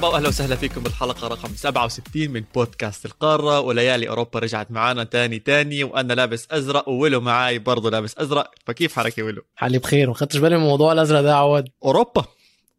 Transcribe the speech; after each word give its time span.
مرحبا 0.00 0.14
واهلا 0.14 0.28
وسهلا 0.28 0.56
فيكم 0.56 0.82
بالحلقة 0.82 1.28
رقم 1.28 1.48
67 1.56 2.28
من 2.30 2.44
بودكاست 2.54 3.06
القارة 3.06 3.60
وليالي 3.60 4.08
أوروبا 4.08 4.38
رجعت 4.38 4.70
معنا 4.70 5.04
تاني 5.04 5.38
تاني 5.38 5.84
وأنا 5.84 6.12
لابس 6.12 6.46
أزرق 6.50 6.88
وولو 6.88 7.20
معاي 7.20 7.58
برضه 7.58 7.90
لابس 7.90 8.18
أزرق. 8.18 8.50
فكيف 8.66 8.96
حالك 8.96 9.18
يا 9.18 9.24
ولو؟ 9.24 9.42
حالي 9.56 9.78
بخير 9.78 10.08
ما 10.08 10.14
خدتش 10.14 10.36
بالي 10.36 10.56
من 10.56 10.62
الموضوع 10.62 10.92
الأزرق 10.92 11.20
ده 11.20 11.36
عواد. 11.36 11.68
أوروبا. 11.84 12.24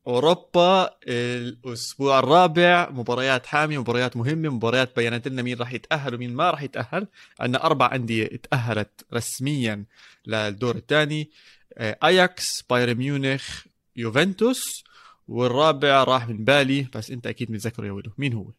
أوروبا 0.08 0.90
الأسبوع 1.08 2.20
الرابع 2.20 2.90
مباريات 2.90 3.46
حامية 3.46 3.78
مباريات 3.78 4.18
مهمة 4.18 4.50
مباريات 4.50 4.96
بينت 4.96 5.28
لنا 5.28 5.42
مين 5.42 5.58
راح 5.58 5.74
يتأهل 5.74 6.16
ومين 6.16 6.34
ما 6.34 6.50
راح 6.52 6.62
يتأهل. 6.62 7.08
عندنا 7.40 7.64
أربع 7.64 7.96
أندية 7.96 8.30
تاهلت 8.52 9.06
رسميا 9.14 9.84
للدور 10.28 10.76
الثاني 10.76 11.30
اياكس 11.78 12.64
بايرن 12.70 12.96
ميونخ 12.96 13.62
يوفنتوس 13.96 14.84
والرابع 15.32 16.04
راح 16.04 16.28
من 16.28 16.44
بالي 16.44 16.88
بس 16.96 17.12
انت 17.12 17.28
أكيد 17.28 17.52
متذكره 17.52 17.86
يا 17.86 17.92
ولو. 17.92 18.12
مين 18.18 18.34
هو؟ 18.34 18.52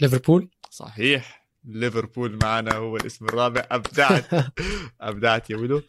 ليفربول؟ 0.00 0.48
صحيح. 0.70 1.48
ليفربول 1.64 2.38
معنا 2.42 2.74
هو 2.74 2.96
الاسم 2.96 3.24
الرابع. 3.24 3.66
أبدعت. 3.70 4.52
أبدعت 5.00 5.50
يا 5.50 5.56
ولو. 5.56 5.82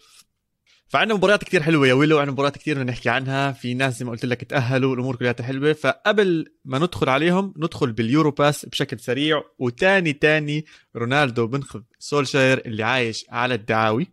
فعندنا 0.88 1.18
مباريات 1.18 1.44
كثير 1.44 1.64
حلوة 1.64 1.88
يا 1.88 1.94
ويلو 1.94 2.16
وعندنا 2.16 2.34
مباريات 2.34 2.58
كثير 2.58 2.76
بدنا 2.76 2.92
نحكي 2.92 3.10
عنها. 3.10 3.52
في 3.52 3.74
ناس 3.74 4.00
زي 4.00 4.06
ما 4.06 4.12
قلت 4.12 4.26
لك 4.26 4.44
تأهلوا 4.44 4.96
الأمور 4.96 5.16
كلها 5.16 5.36
حلوة. 5.42 5.74
فقبل 5.74 6.54
ما 6.66 6.80
ندخل 6.80 7.10
عليهم 7.10 7.54
ندخل 7.58 7.92
باليورو 7.92 8.32
باس 8.32 8.66
بشكل 8.66 9.00
سريع. 9.00 9.44
وتاني 9.60 10.14
تاني 10.14 10.66
رونالدو 10.96 11.48
بنخذ 11.48 11.82
سولشاير 12.00 12.62
اللي 12.66 12.84
عايش 12.84 13.26
على 13.30 13.54
الدعاوي. 13.54 14.08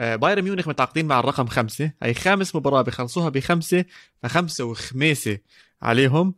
بايرن 0.00 0.42
ميونخ 0.42 0.68
متعاقدين 0.68 1.06
مع 1.06 1.20
الرقم 1.20 1.46
خمسة. 1.46 1.92
هي 2.02 2.14
خامس 2.14 2.56
مباراة 2.56 2.82
بخلصوها 2.82 3.28
بخمسة 3.28 3.84
فخمسة 4.22 4.64
وخميسة 4.64 5.38
عليهم. 5.82 6.34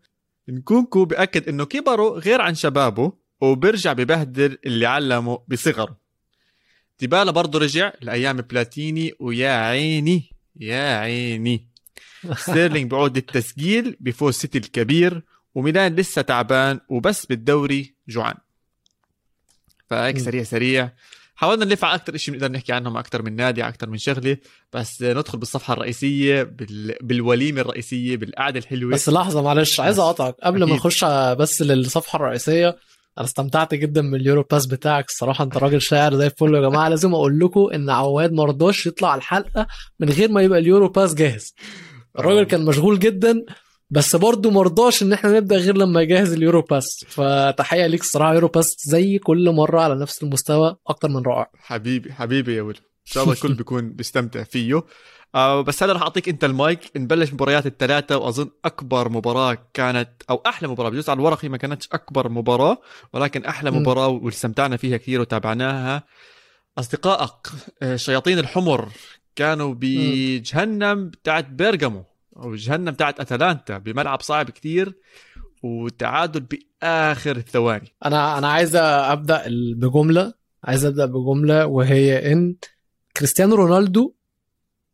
نكونكو 0.48 1.04
بأكد 1.04 1.48
إنه 1.48 1.64
كبروا 1.64 2.18
غير 2.18 2.40
عن 2.40 2.54
شبابه 2.54 3.12
وبرجع 3.40 3.92
ببهدل 3.92 4.58
اللي 4.66 4.86
علمه 4.86 5.38
بصغره 5.48 6.02
ديبالا 7.00 7.30
برضه 7.30 7.58
رجع 7.58 7.92
لأيام 8.00 8.36
بلاتيني 8.36 9.14
ويا 9.20 9.50
عيني 9.50 10.32
يا 10.56 10.98
عيني. 10.98 11.68
ستيرلينج 12.36 12.90
بعود 12.90 13.16
التسجيل 13.16 13.96
بفوز 14.00 14.34
سيتي 14.34 14.58
الكبير 14.58 15.22
وميلان 15.54 15.94
لسه 15.94 16.22
تعبان 16.22 16.80
وبس 16.88 17.26
بالدوري 17.26 17.94
جوعان. 18.08 18.34
فهيك 19.86 20.18
سريع 20.18 20.42
سريع. 20.42 20.92
حاولنا 21.42 21.64
نلف 21.64 21.84
على 21.84 21.94
أكثر 21.94 22.16
شيء 22.16 22.34
بنقدر 22.34 22.52
نحكي 22.52 22.72
عنهم 22.72 22.96
أكثر 22.96 23.22
من 23.22 23.36
نادي 23.36 23.68
أكثر 23.68 23.90
من 23.90 23.98
شغلة. 23.98 24.36
بس 24.72 25.02
ندخل 25.02 25.38
بالصفحة 25.38 25.74
الرئيسية 25.74 26.42
بال... 26.42 26.96
بالوليمة 27.02 27.60
الرئيسية 27.60 28.16
بالقعدة 28.16 28.58
الحلوة. 28.58 28.92
بس 28.92 29.08
لحظة 29.08 29.42
معلش 29.42 29.80
عايز 29.80 29.98
اقاطعك 29.98 30.34
قبل 30.42 30.64
ما. 30.64 30.74
نخش 30.74 31.04
بس 31.38 31.62
للصفحة 31.62 32.16
الرئيسية 32.16 32.68
أنا 33.18 33.26
استمتعت 33.26 33.74
جدا 33.74 34.02
من 34.02 34.14
اليورو 34.14 34.42
باس 34.50 34.66
بتاعك. 34.66 35.08
الصراحة 35.08 35.44
أنت 35.44 35.56
راجل 35.56 35.82
شاعر 35.82 36.14
زي 36.16 36.26
الفل 36.26 36.54
يا 36.54 36.60
جماعة. 36.60 36.88
لازم 36.88 37.14
أقول 37.14 37.38
لكم 37.38 37.68
إن 37.74 37.90
عواد 37.90 38.32
ما 38.32 38.44
رضاش 38.44 38.86
يطلع 38.86 39.14
الحلقة 39.14 39.66
من 40.00 40.08
غير 40.08 40.30
ما 40.30 40.42
يبقى 40.42 40.58
اليورو 40.58 40.88
باس 40.88 41.14
جاهز. 41.14 41.54
الراجل 42.18 42.40
آه. 42.40 42.44
كان 42.44 42.64
مشغول 42.64 42.98
جدا. 42.98 43.44
بس 43.92 44.16
برضه 44.16 44.50
ما 44.50 44.62
رضاش 44.62 45.02
إن 45.02 45.12
إحنا 45.12 45.30
نبدأ 45.36 45.56
غير 45.56 45.76
لما 45.76 46.02
يجهز 46.02 46.32
اليورو 46.32 46.62
باس. 46.62 47.04
فتحية 47.08 47.86
ليك 47.86 48.00
الصراحة 48.00 48.34
يورو 48.34 48.48
باس 48.48 48.76
زي 48.86 49.18
كل 49.18 49.50
مرة 49.50 49.80
على 49.80 49.94
نفس 49.94 50.22
المستوى 50.22 50.76
أكتر 50.86 51.08
من 51.08 51.22
رائع. 51.26 51.50
حبيبي 51.58 52.12
حبيبي 52.12 52.56
يا 52.56 52.62
ولد 52.62 52.76
إن 52.76 53.12
شاء 53.12 53.22
الله 53.22 53.34
الكل 53.34 53.54
بيكون 53.54 53.92
بيستمتع 53.92 54.42
فيه. 54.42 54.82
آه 55.34 55.60
بس 55.60 55.82
هلا 55.82 55.92
رح 55.92 56.02
أعطيك 56.02 56.28
أنت 56.28 56.44
المايك. 56.44 56.80
نبلش 56.96 57.32
مباريات 57.32 57.66
الثلاثة 57.66 58.16
وأظن 58.16 58.50
أكبر 58.64 59.08
مباراة 59.08 59.58
كانت 59.74 60.10
أو 60.30 60.42
أحلى 60.46 60.68
مباراة 60.68 60.90
بجوز 60.90 61.08
على 61.08 61.16
الورق 61.16 61.44
هي 61.44 61.48
ما 61.48 61.56
كانتش 61.56 61.88
أكبر 61.92 62.28
مباراة 62.28 62.78
ولكن 63.12 63.44
أحلى 63.44 63.70
مم. 63.70 63.76
مباراة 63.78 64.08
واستمتعنا 64.08 64.76
فيها 64.76 64.96
كثير 64.96 65.20
وتابعناها. 65.20 66.02
أصدقائك 66.78 67.30
آه، 67.82 67.94
الشياطين 67.94 68.38
الحمر 68.38 68.88
كانوا 69.36 69.74
بجهنم 69.78 71.08
بتاعت 71.08 71.46
بيرغامو 71.48 72.04
أو 72.36 72.54
جهنم 72.54 72.90
بتاعت 72.90 73.20
أتلانتا 73.20 73.78
بملعب 73.78 74.22
صعب 74.22 74.50
كثير 74.50 74.98
وتعادل 75.62 76.40
بآخر 76.40 77.36
الثواني. 77.36 77.94
أنا 78.04 78.38
أنا 78.38 78.48
عايز 78.48 78.76
أبدأ 78.76 79.44
بجملة. 79.76 80.34
عايز 80.64 80.84
أبدأ 80.84 81.06
بجملة 81.06 81.66
وهي 81.66 82.32
إن 82.32 82.56
كريستيانو 83.16 83.54
رونالدو 83.54 84.14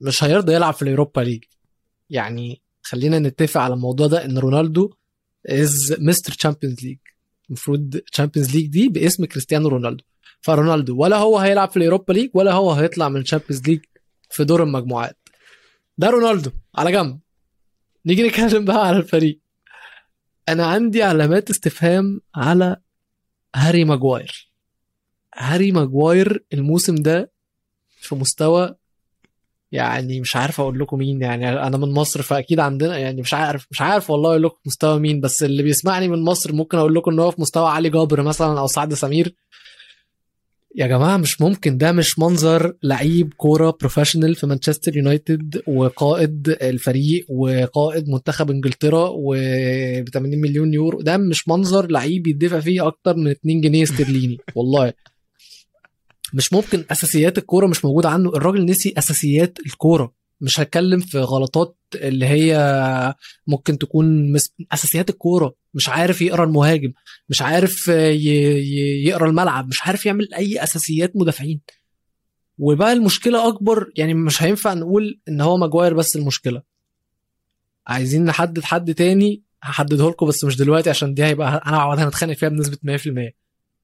مش 0.01 0.25
هيرضى 0.25 0.55
يلعب 0.55 0.75
في 0.75 0.83
ال 0.83 0.88
Europa 0.88 1.21
League. 1.21 1.45
يعني 2.11 2.63
خلينا 2.83 3.19
نتفق 3.19 3.61
على 3.61 3.75
الموضوع 3.75 4.07
ده 4.07 4.25
إن 4.25 4.39
رونالدو 4.39 4.95
is 5.47 5.97
Mr. 5.99 6.33
Champions 6.33 6.85
League 6.85 6.99
المفروض 7.49 7.97
Champions 8.13 8.57
League 8.57 8.67
دي 8.67 8.89
باسم 8.89 9.25
كريستيانو 9.25 9.69
رونالدو. 9.69 10.05
فرونالدو 10.41 10.97
ولا 10.97 11.17
هو 11.17 11.39
هيلعب 11.39 11.71
في 11.71 11.77
ال 11.77 11.82
Europa 11.82 12.13
League 12.13 12.31
ولا 12.35 12.53
هو 12.53 12.73
هيطلع 12.73 13.09
من 13.09 13.21
ال 13.21 13.25
Champions 13.25 13.69
League 13.69 13.81
في 14.31 14.45
دور 14.45 14.63
المجموعات. 14.63 15.29
ده 15.99 16.11
رونالدو 16.11 16.51
على 16.75 16.93
جنب. 16.93 17.21
نيجي 18.09 18.23
نتكلم 18.29 18.65
بقى 18.65 18.87
على 18.87 18.97
الفريق. 18.97 19.41
أنا 20.49 20.67
عندي 20.67 21.03
علامات 21.03 21.51
استفهام 21.51 22.21
على 22.35 22.77
هاري 23.57 23.85
ماجواير. 23.85 24.51
هاري 25.37 25.73
ماجواير 25.73 26.45
الموسم 26.53 26.95
ده 26.95 27.33
في 28.01 28.15
مستوى 28.15 28.75
يعني 29.73 30.21
مش 30.21 30.37
عارف 30.37 30.61
أقول 30.61 30.79
لكم 30.79 30.99
مين 30.99 31.23
يعني 31.23 31.49
أنا 31.51 31.77
من 31.77 31.93
مصر 31.93 32.23
فأكيد 32.23 32.61
عندنا 32.61 32.99
يعني 32.99 33.21
مش 33.21 33.35
عارف 33.35 33.67
مش 33.71 33.81
عارف 33.81 34.11
والله 34.11 34.31
أقول 34.31 34.43
لكم 34.43 34.57
مستوى 34.67 34.99
مين 35.01 35.21
بس 35.21 35.43
اللي 35.43 35.63
بيسمعني 35.63 36.09
من 36.09 36.23
مصر 36.23 36.53
ممكن 36.53 36.79
أقول 36.79 36.95
لكم 36.95 37.11
إن 37.11 37.19
هو 37.19 37.31
في 37.31 37.41
مستوى 37.41 37.71
علي 37.71 37.91
جابر 37.91 38.23
مثلا 38.23 38.61
أو 38.61 38.67
سعد 38.67 38.95
سمير. 38.95 39.35
يا 40.77 40.87
جماعة 40.87 41.17
مش 41.17 41.41
ممكن. 41.41 41.79
ده 41.79 41.93
مش 41.93 42.19
منظر 42.19 42.75
لعيب 42.83 43.35
كورة 43.37 43.77
professional 43.81 44.35
في 44.35 44.47
مانشستر 44.47 44.97
يونايتد 44.97 45.63
وقائد 45.67 46.57
الفريق 46.63 47.27
وقائد 47.29 48.09
منتخب 48.09 48.51
إنجلترا 48.51 49.09
وب 49.13 50.09
80 50.09 50.41
مليون 50.41 50.75
يورو. 50.75 51.03
ده 51.03 51.17
مش 51.17 51.49
منظر 51.49 51.87
لعيب 51.91 52.27
يدفع 52.27 52.61
فيه 52.61 52.87
أكتر 52.87 53.17
من 53.17 53.31
2 53.31 53.61
جنيه 53.61 53.83
استرليني. 53.83 54.39
والله. 54.57 54.93
مش 56.35 56.53
ممكن. 56.53 56.85
أساسيات 56.91 57.39
الكورة 57.39 57.67
مش 57.67 57.85
موجودة 57.85 58.09
عنه. 58.09 58.29
الراجل 58.31 58.65
نسي 58.65 58.95
أساسيات 58.99 59.59
الكورة. 59.67 60.18
مش 60.41 60.61
هتكلم 60.61 61.01
في 61.01 61.19
غلطات 61.19 61.77
اللي 61.95 62.27
هي 62.27 63.15
ممكن 63.47 63.79
تكون. 63.79 64.37
أساسيات 64.73 65.11
الكورة 65.11 65.55
مش 65.75 65.89
عارف 65.89 66.23
يقرأ 66.23 66.45
المهاجم 66.45 66.93
مش 67.29 67.43
عارف. 67.43 67.89
يقرأ 67.89 69.27
الملعب 69.29 69.69
مش 69.69 69.83
عارف 69.83 70.07
يعمل 70.07 70.35
أي 70.35 70.63
أساسيات 70.63 71.17
مدافعين 71.17 71.61
وبقى 72.59 72.93
المشكلة 72.93 73.49
أكبر 73.49 73.91
يعني 73.97 74.15
مش 74.15 74.43
هينفع 74.43 74.75
نقول 74.75 75.21
إن 75.29 75.41
هو 75.41 75.57
ماجواير 75.57 75.95
بس 75.95 76.17
المشكلة 76.17 76.63
عايزين 77.87 78.25
نحدد 78.25 78.65
حد 78.65 78.95
تاني 78.95 79.43
هحدده 79.63 80.09
لكم 80.09 80.27
بس 80.27 80.45
مش 80.45 80.57
دلوقتي 80.57 80.91
عشان 80.91 81.15
دي 81.15 81.25
هيبقى 81.25 81.63
أنا 81.67 81.77
وعواد 81.77 81.99
هنتخانق 81.99 82.33
فيها 82.35 82.49
بنسبة 82.49 82.79
100% 82.97 83.33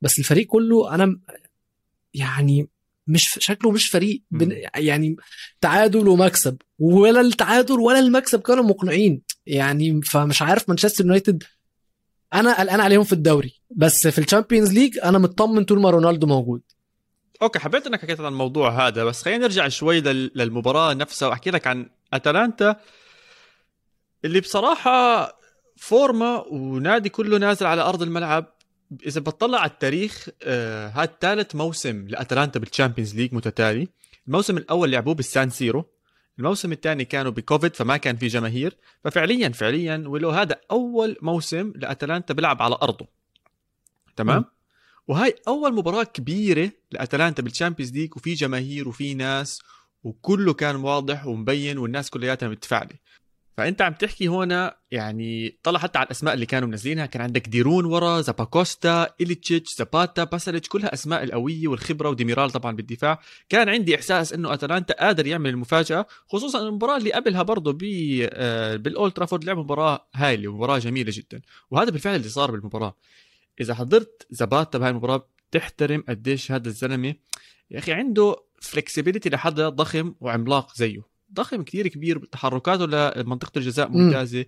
بس 0.02 0.18
الفريق 0.18 0.46
كله 0.46 0.94
أنا 0.94 1.20
يعني 2.14 2.68
مش 3.06 3.38
شكله 3.38 3.70
مش 3.70 3.86
فريق. 3.88 4.22
يعني 4.76 5.16
تعادل 5.60 6.08
ومكسب. 6.08 6.56
ولا 6.78 7.20
التعادل 7.20 7.80
ولا 7.80 7.98
المكسب 7.98 8.40
كانوا 8.40 8.64
مقنعين. 8.64 9.22
يعني 9.46 10.02
فمش 10.02 10.42
عارف 10.42 10.68
مانشستر 10.68 11.04
يونايتد. 11.04 11.42
أنا 12.34 12.60
قلقان 12.60 12.80
عليهم 12.80 13.04
في 13.04 13.12
الدوري. 13.12 13.60
بس 13.70 14.06
في 14.06 14.18
ال 14.18 14.23
Champions 14.23 14.72
League 14.72 14.98
أنا 14.98 15.18
مطمن 15.18 15.64
طول 15.64 15.80
ما 15.80 15.90
رونالدو 15.90 16.26
موجود. 16.26 16.62
okay 17.42 17.58
حبيت 17.58 17.86
إنك 17.86 18.02
حكيت 18.02 18.20
عن 18.20 18.26
الموضوع 18.26 18.86
هذا 18.86 19.04
بس 19.04 19.22
خلينا 19.22 19.38
نرجع 19.46 19.68
شوي 19.68 20.00
لل- 20.00 20.30
للمباراة 20.34 20.94
نفسها 20.94 21.28
وأحكي 21.28 21.50
لك 21.50 21.66
عن 21.66 21.90
أتلانتا 22.12 22.76
اللي 24.24 24.40
بصراحة 24.40 25.28
فورما 25.76 26.44
ونادي 26.50 27.08
كله 27.08 27.38
نازل 27.38 27.66
على 27.66 27.82
أرض 27.82 28.02
الملعب. 28.02 28.53
إذا 29.06 29.20
بتطلع 29.20 29.58
على 29.58 29.70
التاريخ 29.70 30.28
آه 30.42 30.88
هذا 30.88 31.12
ثالث 31.20 31.54
موسم 31.54 32.08
لأتلانتا 32.08 32.58
بال 32.58 32.68
Champions 32.68 33.14
League 33.14 33.34
متتالي. 33.34 33.88
الموسم 34.26 34.56
الأول 34.56 34.92
لعبوه 34.92 35.14
بالسان 35.14 35.50
سيرو. 35.50 35.84
الموسم 36.38 36.72
الثاني 36.72 37.04
كانوا 37.04 37.32
بكوفيد 37.32 37.76
فما 37.76 37.96
كان 37.96 38.16
في 38.16 38.26
جماهير. 38.26 38.76
ففعليا 39.04 39.48
فعليا 39.48 40.04
ولو 40.06 40.30
هذا 40.30 40.60
أول 40.70 41.16
موسم 41.22 41.72
لأتلانتا 41.76 42.34
بيلعب 42.34 42.62
على 42.62 42.78
أرضه. 42.82 43.06
تمام؟ 44.16 44.40
م. 44.40 44.44
وهاي 45.08 45.34
أول 45.48 45.74
مباراة 45.74 46.04
كبيرة 46.04 46.70
لأتلانتا 46.92 47.42
بال 47.42 47.51
Champions 47.51 47.92
League 47.92 48.16
وفي 48.16 48.34
جماهير 48.34 48.88
وفي 48.88 49.14
ناس 49.14 49.62
وكله 50.02 50.52
كان 50.52 50.76
واضح 50.76 51.26
ومبين 51.26 51.78
والناس 51.78 52.10
كلياتها 52.10 52.48
متفاعلة. 52.48 52.94
فأنت 53.56 53.82
عم 53.82 53.92
تحكي 53.92 54.28
هنا 54.28 54.76
يعني 54.90 55.58
طلع 55.62 55.78
حتى 55.78 55.98
على 55.98 56.06
الأسماء 56.06 56.34
اللي 56.34 56.46
كانوا 56.46 56.68
منزلينها. 56.68 57.06
كان 57.06 57.22
عندك 57.22 57.48
ديرون 57.48 57.84
ورا 57.84 58.20
زاباكوستا 58.20 59.14
إليتشيتش 59.20 59.74
زاباتا 59.76 60.24
باساليتش 60.24 60.68
كلها 60.68 60.94
أسماء 60.94 61.22
القوية 61.22 61.68
والخبرة 61.68 62.08
وديميرال 62.08 62.50
طبعا 62.50 62.76
بالدفاع. 62.76 63.20
كان 63.48 63.68
عندي 63.68 63.94
إحساس 63.94 64.32
إنه 64.32 64.54
أتلانتا 64.54 64.94
قادر 64.94 65.26
يعمل 65.26 65.50
المفاجأة 65.50 66.06
خصوصا 66.28 66.68
المباراة 66.68 66.96
اللي 66.96 67.12
قبلها 67.12 67.42
برضه 67.42 67.72
ب 67.72 67.80
آه، 68.32 68.76
بالأولد 68.76 69.12
ترافورد 69.12 69.44
لعب 69.44 69.58
مباراة 69.58 70.08
هايلة 70.14 70.48
ومباراة 70.48 70.78
جميلة 70.78 71.12
جدا. 71.14 71.40
وهذا 71.70 71.90
بالفعل 71.90 72.16
اللي 72.16 72.28
صار 72.28 72.50
بالمباراة. 72.50 72.96
إذا 73.60 73.74
حضرت 73.74 74.26
زاباتا 74.30 74.78
بهاي 74.78 74.90
المباراة 74.90 75.28
بتحترم 75.50 76.04
قديش 76.08 76.52
هذا 76.52 76.68
الزلمة. 76.68 77.14
يا 77.70 77.78
أخي 77.78 77.92
عنده 77.92 78.36
flexibility 78.60 79.30
لحدا 79.30 79.68
ضخم 79.68 80.14
وعملاق 80.20 80.74
زيه. 80.76 81.13
ضخم 81.34 81.62
كثير 81.62 81.88
كبير 81.88 82.24
تحركاته 82.24 82.86
لمنطقة 82.86 83.58
الجزاء 83.58 83.88
ممتازة. 83.88 84.44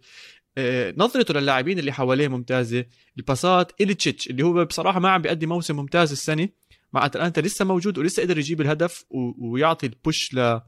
آه، 0.58 0.94
نظرته 0.96 1.34
للاعبين 1.34 1.78
اللي 1.78 1.92
حواليه 1.92 2.28
ممتازة. 2.28 2.84
الباسات 3.18 3.72
إليتشيتش 3.80 4.30
اللي 4.30 4.42
هو 4.42 4.64
بصراحة 4.64 5.00
ما 5.00 5.10
عم 5.10 5.22
بيقدم 5.22 5.48
موسم 5.48 5.76
ممتاز 5.76 6.12
السنة 6.12 6.48
مع 6.92 7.06
أتلانتا 7.06 7.40
لسه 7.40 7.64
موجود 7.64 7.98
ولسه 7.98 8.22
قدر 8.22 8.38
يجيب 8.38 8.60
الهدف 8.60 9.04
و... 9.10 9.50
ويعطي 9.50 9.86
البوش 9.86 10.34
ل 10.34 10.60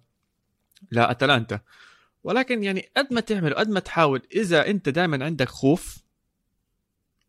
لأتلانتا. 0.90 1.60
ولكن 2.24 2.62
يعني 2.62 2.90
قد 2.96 3.12
ما 3.12 3.20
تعمل 3.20 3.52
وقد 3.52 3.68
ما 3.68 3.80
تحاول 3.80 4.22
إذا 4.34 4.66
أنت 4.70 4.88
دائما 4.88 5.24
عندك 5.24 5.48
خوف 5.48 5.98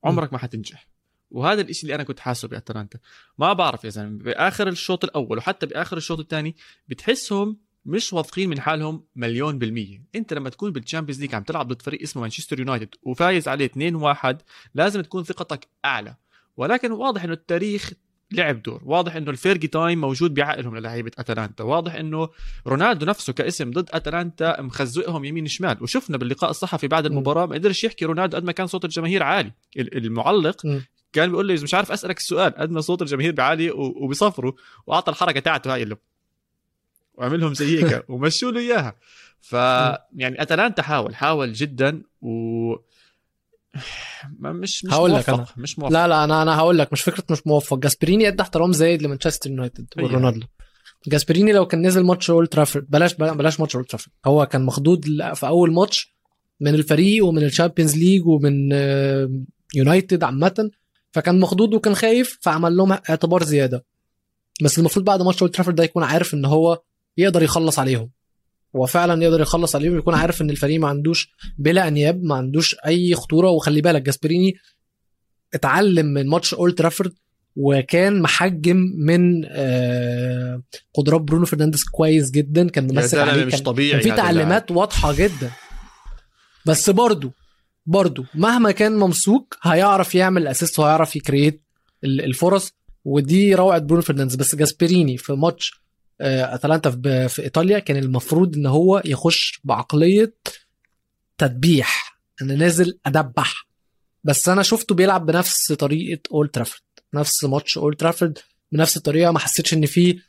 عمرك 0.03 0.33
ما 0.33 0.39
حتنجح. 0.39 0.87
وهذا 1.31 1.61
الشيء 1.61 1.83
اللي 1.83 1.95
أنا 1.95 2.03
كنت 2.03 2.19
حاسه 2.19 2.47
بأتلانتا. 2.47 2.99
ما 3.37 3.53
بعرف 3.53 3.83
يا 3.83 3.89
زلمة 3.89 4.23
بآخر 4.23 4.67
الشوط 4.67 5.03
الأول 5.03 5.37
وحتى 5.37 5.65
بآخر 5.65 5.97
الشوط 5.97 6.19
الثاني 6.19 6.55
بتحسهم 6.87 7.57
مش 7.89 8.13
واثقين 8.13 8.49
من 8.49 8.59
حالهم 8.59 9.03
مليون 9.15 9.57
بالمية. 9.57 10.03
انت 10.15 10.33
لما 10.33 10.49
تكون 10.49 10.71
بال 10.71 10.80
Champions 10.80 11.21
League 11.21 11.35
عم 11.35 11.43
تلعب 11.43 11.67
ضد 11.67 11.81
فريق 11.81 12.01
اسمه 12.01 12.21
مانشستر 12.21 12.59
يونايتد 12.59 12.95
وفايز 13.03 13.47
عليه 13.47 13.67
2-1 13.67 14.35
لازم 14.75 15.01
تكون 15.01 15.23
ثقتك 15.23 15.67
أعلى. 15.85 16.15
ولكن 16.57 16.91
واضح 16.91 17.23
إنه 17.23 17.33
التاريخ 17.33 17.91
لعب 18.31 18.61
دور. 18.61 18.81
واضح 18.85 19.15
إنه 19.15 19.31
ال 19.31 19.36
Fergie 19.36 19.67
time 19.67 20.01
موجود 20.01 20.33
بعقلهم 20.33 20.77
للاعيبه 20.77 21.11
أتلانتا. 21.17 21.63
واضح 21.63 21.95
إنه 21.95 22.29
رونالدو 22.67 23.05
نفسه 23.05 23.33
كاسم 23.33 23.71
ضد 23.71 23.89
أتلانتا 23.93 24.61
مخزقهم 24.61 25.25
يمين 25.25 25.47
شمال. 25.47 25.83
وشفنا 25.83 26.17
باللقاء 26.17 26.49
الصحفي 26.49 26.87
بعد 26.87 27.05
المباراة 27.05 27.45
ما 27.45 27.55
قدرش 27.55 27.83
يحكي 27.83 28.05
رونالدو 28.05 28.37
قد 28.37 28.43
ما 28.43 28.51
كان 28.51 28.67
صوت 28.67 28.85
الجماهير 28.85 29.23
عالي. 29.23 29.51
المعلق. 29.77 30.61
كان 31.13 31.29
بيقول 31.29 31.45
لي 31.47 31.53
مش 31.53 31.73
عارف 31.73 31.91
أسألك 31.91 32.17
السؤال. 32.17 32.55
قد 32.55 32.71
ما 32.71 32.81
صوت 32.81 33.01
الجماهير 33.01 33.31
بعالي 33.31 33.71
وبيصفروا. 33.71 34.51
وأعطى 34.87 35.11
الحركة 35.11 35.39
تاعته 35.39 35.73
هاي 35.73 35.83
اللي 35.83 35.97
وعملهم 37.19 37.53
زي 37.53 37.83
هيك 37.83 38.03
ومشوا 38.09 38.51
له 38.51 38.59
إياها. 38.59 38.95
ف 39.41 39.53
يعني 39.53 40.41
اتلانتا 40.41 40.81
حاول 40.81 41.15
حاول 41.15 41.53
جدا 41.53 42.03
و 42.21 42.29
مش 44.39 44.85
مش 44.85 44.93
هقول 44.93 45.11
موفق 45.11 45.33
لك 45.33 45.39
أنا. 45.39 45.45
مش 45.57 45.79
موفق. 45.79 45.93
لا 45.93 46.07
لا 46.07 46.23
أنا 46.23 46.41
أنا 46.41 46.55
هقول 46.57 46.77
لك 46.77 46.93
مش 46.93 47.01
فكرة 47.01 47.23
مش 47.31 47.47
موفق. 47.47 47.77
جاسبريني 47.77 48.27
ادى 48.27 48.41
احترام 48.41 48.71
زايد 48.73 49.01
لمانشستر 49.01 49.49
يونايتد 49.49 49.87
أيوة. 49.97 50.09
ورونالدو. 50.11 50.47
جاسبريني 51.07 51.51
لو 51.53 51.65
كان 51.67 51.87
نزل 51.87 52.03
ماتش 52.03 52.29
أولد 52.29 52.47
ترافورد 52.49 52.85
بلاش 52.89 53.13
بلاش 53.13 53.59
ماتش 53.59 53.75
أولد 53.75 53.87
ترافورد. 53.87 54.15
هو 54.25 54.45
كان 54.45 54.61
مخضوض 54.65 55.05
في 55.33 55.47
أول 55.47 55.73
ماتش 55.73 56.15
من 56.59 56.75
الفريق 56.75 57.25
ومن 57.25 57.43
ال 57.43 57.49
Champions 57.49 57.97
League 57.97 58.27
ومن 58.27 58.71
يونايتد 59.75 60.23
عامة 60.23 60.71
فكان 61.11 61.39
مخضوض 61.39 61.73
وكان 61.73 61.95
خايف 61.95 62.39
فعمل 62.41 62.77
لهم 62.77 62.91
اعتبار 62.91 63.43
زيادة. 63.43 63.85
بس 64.63 64.79
المفروض 64.79 65.05
بعد 65.05 65.21
ماتش 65.21 65.41
أولد 65.41 65.53
ترافورد 65.53 65.75
ده 65.75 65.83
يكون 65.83 66.03
عارف 66.03 66.33
إن 66.33 66.45
هو 66.45 66.81
يقدر 67.19 67.43
يخلص 67.43 67.79
عليهم. 67.79 68.09
هو 68.75 68.85
فعلا 68.85 69.23
يقدر 69.23 69.41
يخلص 69.41 69.75
عليهم 69.75 69.97
يكون 69.97 70.13
عارف 70.13 70.41
إن 70.41 70.49
الفريق 70.49 70.79
ما 70.79 70.87
عندوش 70.87 71.31
بلا 71.57 71.87
أنياب 71.87 72.23
ما 72.23 72.35
عندوش 72.35 72.75
أي 72.85 73.15
خطورة. 73.15 73.49
وخلي 73.49 73.81
بالك 73.81 74.01
جاسبريني 74.01 74.55
اتعلم 75.53 76.05
من 76.05 76.27
ماتش 76.27 76.53
أولد 76.53 76.75
ترافورد 76.75 77.13
وكان 77.55 78.21
محجم 78.21 78.77
من 78.97 79.45
آه، 79.45 80.61
قدرات 80.93 81.21
برونو 81.21 81.45
فرنانديز 81.45 81.83
كويس 81.83 82.31
جدا. 82.31 82.69
كان 82.69 82.93
ممثل 82.93 83.19
عليه 83.19 83.45
مش 83.45 83.61
طبيعي 83.61 83.91
كان 83.91 84.11
في 84.11 84.17
تعليمات 84.17 84.71
واضحة 84.71 85.13
جدا. 85.13 85.51
بس 86.65 86.89
برضه 86.89 87.31
برضه 87.85 88.25
مهما 88.35 88.71
كان 88.71 88.95
ممسوك 88.95 89.57
هيعرف 89.61 90.15
يعمل 90.15 90.47
assist 90.47 90.79
وهيعرف 90.79 91.15
ي 91.15 91.22
create 91.22 91.63
الفرص. 92.03 92.71
ودي 93.05 93.55
روعة 93.55 93.79
برونو 93.79 94.01
فرنانديز. 94.01 94.35
بس 94.35 94.55
جاسبريني 94.55 95.17
في 95.17 95.33
ماتش 95.33 95.81
أتلانتا 96.21 96.91
في 97.27 97.41
إيطاليا 97.41 97.79
كان 97.79 97.97
المفروض 97.97 98.55
إن 98.55 98.65
هو 98.65 99.01
يخش 99.05 99.59
بعقلية 99.63 100.33
تدبيح 101.37 102.19
أنا 102.41 102.55
نازل 102.55 102.99
ادبح 103.05 103.67
بس 104.23 104.49
أنا 104.49 104.63
شفته 104.63 104.95
بيلعب 104.95 105.25
بنفس 105.25 105.71
طريقة 105.71 106.21
أولد 106.31 106.49
ترافورد 106.49 106.81
نفس 107.13 107.43
ماتش 107.43 107.77
أولد 107.77 107.95
ترافورد 107.97 108.37
بنفس 108.71 108.97
الطريقة. 108.97 109.31
ما 109.31 109.39
حسيتش 109.39 109.73
إن 109.73 109.85
في 109.85 110.19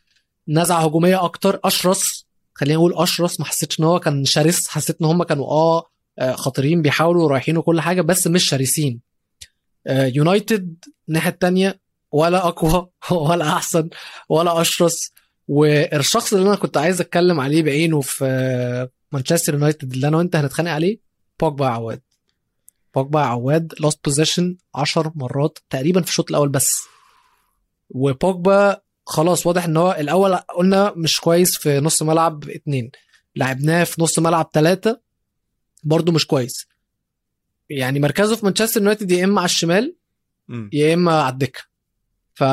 نزعة 0.48 0.84
هجومية 0.84 1.24
أكتر. 1.24 1.60
أشرس 1.64 2.26
خلينا 2.54 2.74
نقول 2.76 2.94
أشرس 2.96 3.40
ما 3.40 3.46
حسيتش 3.46 3.80
إن 3.80 3.84
هو 3.84 4.00
كان 4.00 4.24
شرس. 4.24 4.68
حسيت 4.68 4.96
إن 5.00 5.06
هم 5.06 5.22
كانوا 5.22 5.46
آه, 5.46 5.90
آه، 6.18 6.32
خطيرين 6.32 6.82
بيحاولوا 6.82 7.24
ورايحين 7.24 7.56
وكل 7.56 7.80
حاجة 7.80 8.00
بس 8.02 8.26
مش 8.26 8.44
شرسين. 8.48 9.00
آه، 9.86 10.06
يونايتد 10.06 10.84
الناحية 11.08 11.30
الثانية 11.30 11.80
ولا 12.12 12.48
أقوى 12.48 12.88
ولا 13.28 13.48
أحسن 13.48 13.88
ولا 14.28 14.60
أشرس. 14.60 15.12
والشخص 15.50 16.32
اللي 16.32 16.48
أنا 16.48 16.56
كنت 16.56 16.76
عايز 16.76 17.00
أتكلم 17.00 17.40
عليه 17.40 17.62
بعينه 17.62 18.00
في 18.00 18.88
مانشستر 19.12 19.54
يونايتد 19.54 19.92
اللي 19.92 20.08
أنا 20.08 20.16
وأنت 20.16 20.36
هنتخانق 20.36 20.70
عليه 20.70 21.00
بوجبا 21.40 21.66
عواد. 21.66 22.00
بوجبا 22.94 23.20
عواد 23.20 23.74
lost 23.80 24.04
possession 24.04 24.56
10 24.74 25.12
مرات 25.16 25.58
تقريبا 25.70 26.00
في 26.02 26.08
الشوط 26.08 26.30
الأول 26.30 26.48
بس. 26.48 26.82
وبوجبا 27.90 28.80
خلاص 29.06 29.46
واضح 29.46 29.64
إن 29.64 29.76
هو 29.76 29.96
الأول 29.98 30.36
قلنا 30.36 30.92
مش 30.96 31.20
كويس 31.20 31.58
في 31.58 31.80
نص 31.80 32.02
ملعب 32.02 32.50
اتنين. 32.50 32.90
لعبناه 33.36 33.84
في 33.84 34.02
نص 34.02 34.18
ملعب 34.18 34.50
ثلاثة 34.52 35.00
برضه 35.84 36.12
مش 36.12 36.26
كويس. 36.26 36.66
يعني 37.70 38.00
مركزه 38.00 38.36
في 38.36 38.44
مانشستر 38.44 38.80
يونايتد 38.80 39.10
يا 39.10 39.24
إما 39.24 39.40
على 39.40 39.48
الشمال 39.48 39.96
يا 40.72 40.94
إما 40.94 41.22
على 41.22 41.32
الدكة. 41.32 41.60
ف 42.34 42.44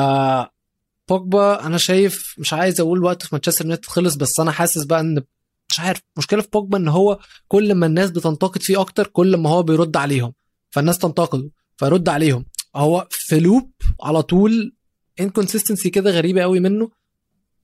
بوجبا 1.08 1.66
أنا 1.66 1.78
شايف 1.78 2.34
مش 2.38 2.52
عايز 2.52 2.80
أقول 2.80 3.04
وقت 3.04 3.22
في 3.22 3.28
مانشستر 3.32 3.64
يونايتد 3.64 3.86
خلص 3.86 4.14
بس 4.14 4.40
أنا 4.40 4.50
حاسس 4.50 4.84
بقى 4.84 5.00
إن 5.00 5.22
مش 5.70 5.80
عارف 5.80 6.00
مشكلة 6.16 6.42
في 6.42 6.48
بوجبا 6.52 6.78
إن 6.78 6.88
هو 6.88 7.18
كل 7.48 7.74
ما 7.74 7.86
الناس 7.86 8.10
بتنتقد 8.10 8.62
فيه 8.62 8.80
أكتر 8.80 9.06
كل 9.06 9.36
ما 9.36 9.50
هو 9.50 9.62
بيرد 9.62 9.96
عليهم 9.96 10.32
فالناس 10.70 10.98
تنتقده 10.98 11.50
فيرد 11.76 12.08
عليهم. 12.08 12.44
هو 12.76 13.06
في 13.10 13.40
loop 13.40 13.72
على 14.02 14.22
طول 14.22 14.72
inconsistency 15.20 15.90
كده 15.90 16.10
غريبة 16.10 16.42
قوي 16.42 16.60
منه 16.60 16.90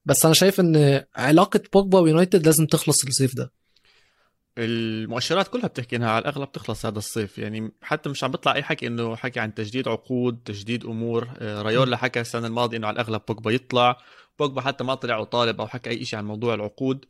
بس 0.04 0.24
أنا 0.24 0.34
شايف 0.34 0.60
إن 0.60 1.04
علاقة 1.16 1.60
بوجبا 1.72 1.98
ويونايتد 1.98 2.46
لازم 2.46 2.66
تخلص 2.66 3.04
الصيف 3.04 3.34
ده. 3.34 3.52
المؤشرات 4.58 5.48
كلها 5.48 5.66
بتحكي 5.66 5.96
إنها 5.96 6.10
على 6.10 6.22
الأغلب 6.22 6.52
تخلص 6.52 6.86
هذا 6.86 6.98
الصيف. 6.98 7.38
يعني 7.38 7.72
حتى 7.82 8.08
مش 8.08 8.24
عم 8.24 8.30
بيطلع 8.30 8.54
أي 8.54 8.62
حكي 8.62 8.86
إنه 8.86 9.16
حكي 9.16 9.40
عن 9.40 9.54
تجديد 9.54 9.88
عقود 9.88 10.38
تجديد 10.44 10.84
أمور. 10.84 11.28
آه، 11.38 11.62
رايولا 11.62 11.96
حكى 11.96 12.20
السنة 12.20 12.46
الماضية 12.46 12.76
إنه 12.76 12.86
على 12.86 12.94
الأغلب 12.94 13.22
بوجبا 13.28 13.50
يطلع. 13.50 13.98
بوجبا 14.38 14.60
حتى 14.60 14.84
ما 14.84 14.94
طلع 14.94 15.18
وطالب 15.18 15.60
أو 15.60 15.66
حكى 15.66 15.90
أي 15.90 16.04
شيء 16.04 16.18
عن 16.18 16.24
موضوع 16.24 16.54
العقود. 16.54 17.04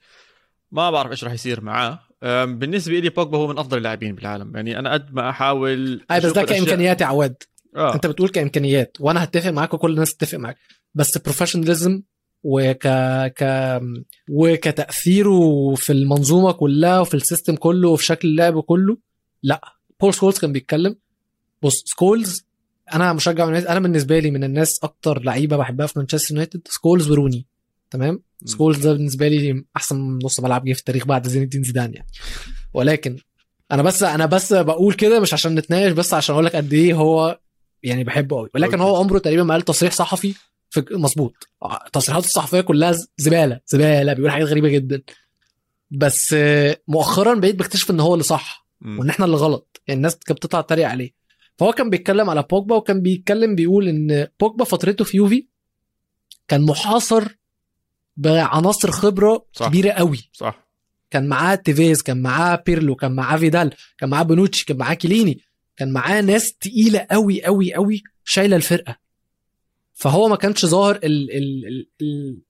ما 0.72 0.90
بعرف 0.90 1.10
إيش 1.10 1.24
راح 1.24 1.32
يصير 1.32 1.60
معاه. 1.60 2.00
بالنسبة 2.44 2.98
لي 2.98 3.08
بوجبا 3.08 3.38
هو 3.38 3.46
من 3.46 3.58
أفضل 3.58 3.78
اللاعبين 3.78 4.14
بالعالم. 4.14 4.56
يعني 4.56 4.78
أنا 4.78 4.92
قد 4.92 5.14
ما 5.14 5.30
أحاول 5.30 6.06
اي 6.10 6.20
بس 6.20 6.32
ده 6.32 6.42
كامكانيات 6.42 7.00
يا 7.00 7.06
عواد. 7.06 7.42
آه. 7.76 7.94
أنت 7.94 8.06
بتقول 8.06 8.28
كإمكانيات 8.28 8.96
وأنا 9.00 9.24
هتفق 9.24 9.50
معاك 9.50 9.74
وكل 9.74 9.90
الناس 9.90 10.16
تتفق 10.16 10.38
معاك. 10.38 10.56
بس 10.94 11.18
professionalism 11.18 12.02
وك 12.44 12.86
ك 13.38 13.42
وكتأثيره 14.30 15.74
في 15.74 15.92
المنظومة 15.92 16.52
كلها 16.52 17.00
وفي 17.00 17.14
ال 17.14 17.20
system 17.20 17.56
كله 17.56 17.88
وفي 17.88 18.04
شكل 18.04 18.28
اللعب 18.28 18.60
كله. 18.60 18.96
لا 19.42 19.60
بول 20.00 20.14
سكولز 20.14 20.38
كان 20.38 20.52
بيتكلم. 20.52 20.96
بص 21.62 21.82
سكولز 21.86 22.46
أنا 22.94 23.12
مشجع 23.12 23.46
من 23.46 23.54
أنا 23.54 23.80
بالنسبة 23.80 24.18
لي 24.18 24.30
من 24.30 24.44
الناس 24.44 24.80
أكتر 24.82 25.22
لعيبة 25.22 25.56
بحبها 25.56 25.86
في 25.86 25.98
مانشستر 25.98 26.34
يونايتد 26.34 26.60
سكولز 26.68 27.10
وروني 27.10 27.46
تمام؟ 27.90 28.22
سكولز 28.44 28.78
ده 28.78 28.92
بالنسبة 28.92 29.28
لي 29.28 29.64
أحسن 29.76 30.18
نص 30.24 30.40
ملعب 30.40 30.64
جه 30.64 30.72
في 30.72 30.78
التاريخ 30.78 31.06
بعد 31.06 31.28
زين 31.28 31.42
الدين 31.42 31.62
زيدان 31.62 31.94
يعني. 31.94 32.06
ولكن 32.74 33.16
أنا 33.72 33.82
بس 33.82 34.02
أنا 34.02 34.26
بس 34.26 34.52
بقول 34.52 34.94
كده 34.94 35.20
مش 35.20 35.32
عشان 35.32 35.54
نتناقش 35.54 35.92
بس 35.92 36.14
عشان 36.14 36.32
أقول 36.32 36.44
لك 36.46 36.56
قد 36.56 36.72
إيه 36.72 36.94
هو 36.94 37.38
يعني 37.82 38.04
بحبه 38.04 38.36
قوي 38.36 38.48
ولكن 38.54 38.80
هو 38.80 38.96
عمره 38.96 39.18
تقريبا 39.18 39.42
ما 39.42 39.54
قال 39.54 39.62
تصريح 39.62 39.92
صحفي 39.92 40.34
مظبوط. 40.90 41.48
تصريحاته 41.92 42.26
الصحفية 42.26 42.60
كلها 42.60 42.94
زبالة 43.18 43.60
زبالة 43.66 44.12
بيقول 44.12 44.30
حاجات 44.30 44.48
غريبة 44.48 44.68
جدا. 44.68 45.02
بس 45.90 46.36
مؤخرا 46.88 47.34
بقيت 47.34 47.54
بكتشف 47.54 47.90
إن 47.90 48.00
هو 48.00 48.14
اللي 48.14 48.24
صح 48.24 48.66
وإن 48.84 49.10
إحنا 49.10 49.24
اللي 49.24 49.36
غلط. 49.36 49.82
يعني 49.86 49.98
الناس 49.98 50.16
كانت 50.16 50.38
بتطلع 50.38 50.60
تتريق 50.60 50.88
عليه. 50.88 51.10
فهو 51.58 51.72
كان 51.72 51.90
بيتكلم 51.90 52.30
على 52.30 52.42
بوجبا 52.50 52.76
وكان 52.76 53.00
بيتكلم 53.02 53.54
بيقول 53.54 53.88
إن 53.88 54.28
بوجبا 54.40 54.64
فترته 54.64 55.04
في 55.04 55.16
يوفي 55.16 55.46
كان 56.48 56.62
محاصر 56.62 57.28
بعناصر 58.16 58.90
خبرة 58.90 59.46
صح. 59.52 59.68
كبيرة 59.68 59.90
قوي. 59.90 60.30
صح. 60.32 60.64
كان 61.10 61.28
معاه 61.28 61.54
تيفيز 61.54 62.02
كان 62.02 62.22
معاه 62.22 62.62
بيرلو 62.66 62.96
كان 62.96 63.12
معاه 63.12 63.36
فيدال 63.36 63.74
كان 63.98 64.10
معاه 64.10 64.22
بنوتشي 64.22 64.64
كان 64.64 64.76
معاه 64.76 64.94
كيليني 64.94 65.40
كان 65.76 65.92
معاه 65.92 66.20
ناس 66.20 66.54
تقيلة 66.54 67.06
قوي 67.10 67.44
قوي 67.44 67.74
قوي 67.74 68.02
شايلة 68.24 68.56
الفرقة. 68.56 68.96
فهو 69.94 70.28
ما 70.28 70.36
كانش 70.36 70.66
ظاهر 70.66 70.96
ال 70.96 71.04
ال 71.36 71.66
ال 71.66 71.88
ال 72.02 72.42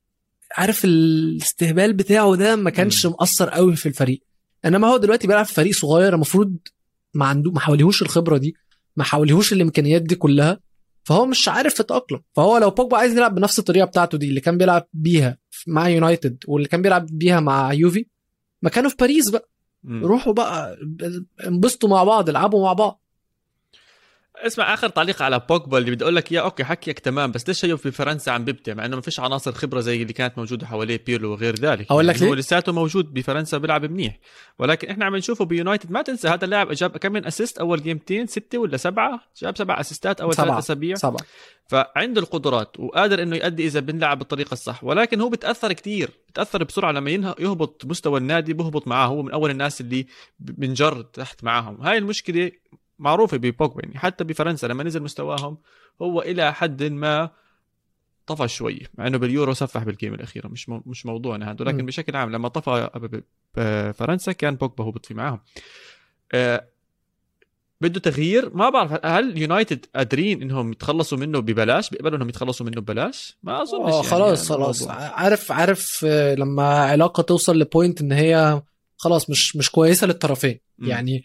عارف 0.56 0.84
الاستهبال 0.84 1.92
بتاعه 1.92 2.36
ده 2.36 2.56
ما 2.56 2.70
كانش 2.70 3.06
مأثر 3.06 3.48
قوي 3.50 3.76
في 3.76 3.86
الفريق. 3.86 4.22
انما 4.64 4.88
هو 4.88 4.96
دلوقتي 4.96 5.26
بيلعب 5.26 5.44
في 5.44 5.54
فريق 5.54 5.72
صغير 5.74 6.14
المفروض 6.14 6.56
ما 7.14 7.26
عنده 7.26 7.50
ما 7.50 7.60
حواليهوش 7.60 8.02
الخبرة 8.02 8.38
دي 8.38 8.54
ما 8.96 9.04
حواليهوش 9.04 9.52
الإمكانيات 9.52 10.02
دي 10.02 10.14
كلها 10.14 10.60
فهو 11.04 11.26
مش 11.26 11.48
عارف 11.48 11.80
يتأقلم. 11.80 12.20
فهو 12.32 12.58
لو 12.58 12.70
بوجبا 12.70 12.96
عايز 12.96 13.12
يلعب 13.16 13.34
بنفس 13.34 13.58
الطريقة 13.58 13.84
بتاعته 13.86 14.18
دي 14.18 14.28
اللي 14.28 14.40
كان 14.40 14.58
بيلعب 14.58 14.88
بيها 14.92 15.38
مع 15.66 15.88
يونايتد 15.88 16.44
واللي 16.48 16.68
كان 16.68 16.82
بيلعب 16.82 17.06
بيها 17.06 17.40
مع 17.40 17.72
يوفي 17.72 18.06
ما 18.62 18.70
كانوا 18.70 18.90
في 18.90 18.96
باريس 19.00 19.30
بقى. 19.30 19.50
مم. 19.82 20.04
روحوا 20.04 20.32
بقى 20.32 20.76
انبسطوا 21.46 21.88
مع 21.88 22.04
بعض 22.04 22.28
العبوا 22.28 22.62
مع 22.62 22.72
بعض. 22.72 23.03
اسمع 24.46 24.74
آخر 24.74 24.88
تعليق 24.88 25.22
على 25.22 25.40
بوجبا 25.48 25.78
اللي 25.78 25.90
بدي 25.90 26.04
أقول 26.04 26.16
لك 26.16 26.32
إياه 26.32 26.40
okay 26.40 26.64
حكيك 26.64 26.98
تمام 26.98 27.32
بس 27.32 27.48
ليش 27.48 27.64
هيو 27.64 27.76
في 27.76 27.90
فرنسا 27.90 28.30
عم 28.30 28.44
بيبدع 28.44 28.74
مع 28.74 28.84
إنه 28.84 28.96
ما 28.96 29.02
فيش 29.02 29.20
عناصر 29.20 29.52
خبرة 29.52 29.80
زي 29.80 30.02
اللي 30.02 30.12
كانت 30.12 30.38
موجودة 30.38 30.66
حواليه 30.66 31.02
بيرلو 31.06 31.32
وغير 31.32 31.54
ذلك. 31.54 31.86
أقول 31.90 32.08
لك 32.08 32.16
يعني 32.16 32.30
هو؟ 32.30 32.34
لساته 32.34 32.72
موجود 32.72 33.14
بفرنسا 33.14 33.58
بيلعب 33.58 33.84
منيح. 33.84 34.18
ولكن 34.58 34.88
إحنا 34.88 35.04
عم 35.04 35.16
نشوفه 35.16 35.44
بيونايتد. 35.44 35.90
ما 35.90 36.02
تنسى 36.02 36.28
هذا 36.28 36.44
اللاعب 36.44 36.72
جاب 36.72 36.96
كم 36.96 37.12
من 37.12 37.26
assist 37.26 37.58
أول 37.58 37.82
game 37.82 38.07
تين 38.07 38.26
ستة 38.26 38.58
ولا 38.58 38.76
سبعة؟ 38.76 39.20
جاب 39.42 39.56
سبع 39.56 39.80
assist 39.80 40.15
ات 40.15 40.20
أول. 40.20 40.34
ثلاث 40.34 40.58
أسابيع. 40.58 40.94
سبعة. 40.94 41.24
فعنده 41.68 42.20
القدرات 42.20 42.80
وقادر 42.80 43.22
إنه 43.22 43.36
يؤدي 43.36 43.66
إذا 43.66 43.80
بنلعب 43.80 44.18
بالطريقة 44.18 44.52
الصح. 44.52 44.84
ولكن 44.84 45.20
هو 45.20 45.28
بتأثر 45.28 45.72
كتير 45.72 46.10
بتأثر 46.28 46.64
بسرعة 46.64 46.92
لما 46.92 47.10
يهبط 47.10 47.84
مستوى 47.84 48.20
النادي 48.20 48.52
بهبط 48.52 48.88
معاه. 48.88 49.06
هو 49.06 49.22
من 49.22 49.30
أول 49.30 49.50
الناس 49.50 49.80
اللي 49.80 50.06
بنجر 50.38 51.02
تحت 51.02 51.44
معاهم. 51.44 51.80
هاي 51.80 51.98
المشكلة 51.98 52.50
معروفة 52.98 53.36
ببوجبا 53.36 53.82
يعني 53.82 53.98
حتى 53.98 54.24
بفرنسا 54.24 54.66
لما 54.66 54.84
نزل 54.84 55.02
مستواهم 55.02 55.58
هو 56.02 56.22
إلى 56.22 56.54
حد 56.54 56.82
ما 56.82 57.30
طفى 58.26 58.48
شوي 58.48 58.82
مع 58.94 59.06
إنه 59.06 59.18
باليورو 59.18 59.54
سفح 59.54 59.82
بالجيم 59.82 60.14
الأخيرة 60.14 60.48
مش 60.48 60.68
مو 60.68 60.82
مش 60.86 61.06
موضوعنا 61.06 61.50
هذا 61.50 61.56
ولكن. 61.60 61.86
بشكل 61.86 62.16
عام 62.16 62.30
لما 62.30 62.48
طفى 62.48 62.90
بفرنسا 63.56 64.32
كان 64.32 64.54
بوجبا 64.56 64.84
هو 64.84 64.90
بيطفي 64.90 65.14
معاهم 65.14 65.40
آه، 66.32 66.68
بده 67.80 68.00
تغيير 68.00 68.56
ما 68.56 68.70
بعرف 68.70 69.06
هل 69.06 69.38
يونايتد 69.38 69.86
قادرين 69.96 70.42
إنهم 70.42 70.72
يتخلصوا 70.72 71.18
منه 71.18 71.40
ببلاش 71.40 71.90
بيقبلوا 71.90 72.16
إنهم 72.16 72.28
يتخلصوا 72.28 72.66
منه 72.66 72.80
ببلاش 72.80 73.38
ما 73.42 73.62
أظنش 73.62 73.92
آه 73.92 73.94
يعني 73.94 74.02
خلاص 74.02 74.52
هذا 74.52 74.58
خلاص. 74.62 74.88
عارف 74.88 75.52
عارف 75.52 76.04
آه، 76.08 76.34
لما 76.34 76.68
علاقة 76.68 77.22
توصل 77.22 77.58
لبوينت 77.58 78.00
إن 78.00 78.12
هي 78.12 78.62
خلاص 78.96 79.30
مش 79.30 79.56
مش 79.56 79.70
كويسة 79.70 80.06
للطرفين. 80.06 80.60
يعني 80.78 81.24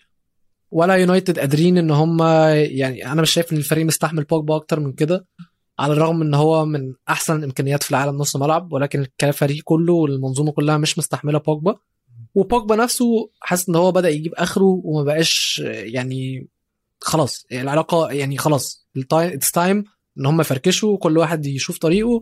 ولا 0.71 0.93
يونايتد 0.93 1.39
قادرين 1.39 1.77
إن 1.77 1.91
هم 1.91 2.23
يعني 2.53 3.11
أنا 3.11 3.21
مش 3.21 3.31
شايف 3.31 3.53
إن 3.53 3.57
الفريق 3.57 3.85
مستحمل 3.85 4.23
بوجبا 4.23 4.55
أكتر 4.55 4.79
من 4.79 4.93
كده 4.93 5.25
على 5.79 5.93
الرغم 5.93 6.21
إن 6.21 6.33
هو 6.33 6.65
من 6.65 6.93
أحسن 7.09 7.35
الإمكانيات 7.35 7.83
في 7.83 7.91
العالم 7.91 8.17
نص 8.17 8.35
ملعب 8.35 8.73
ولكن 8.73 9.05
الفريق 9.23 9.63
كله 9.63 9.93
والمنظومة 9.93 10.51
كلها 10.51 10.77
مش 10.77 10.97
مستحملة 10.97 11.39
بوجبا. 11.39 11.75
وبوجبا 12.35 12.75
نفسه 12.75 13.29
حاسس 13.39 13.69
إن 13.69 13.75
هو 13.75 13.91
بدأ 13.91 14.09
يجيب 14.09 14.33
آخره 14.35 14.81
وما 14.83 15.03
بقاش 15.03 15.61
يعني 15.65 16.47
خلاص 17.01 17.45
العلاقة 17.51 18.11
يعني 18.11 18.37
خلاص 18.37 18.87
it's 19.11 19.51
time 19.51 19.83
إن 20.19 20.25
هم 20.25 20.41
يفركشوا 20.41 20.97
كل 20.97 21.17
واحد 21.17 21.45
يشوف 21.45 21.77
طريقه 21.77 22.21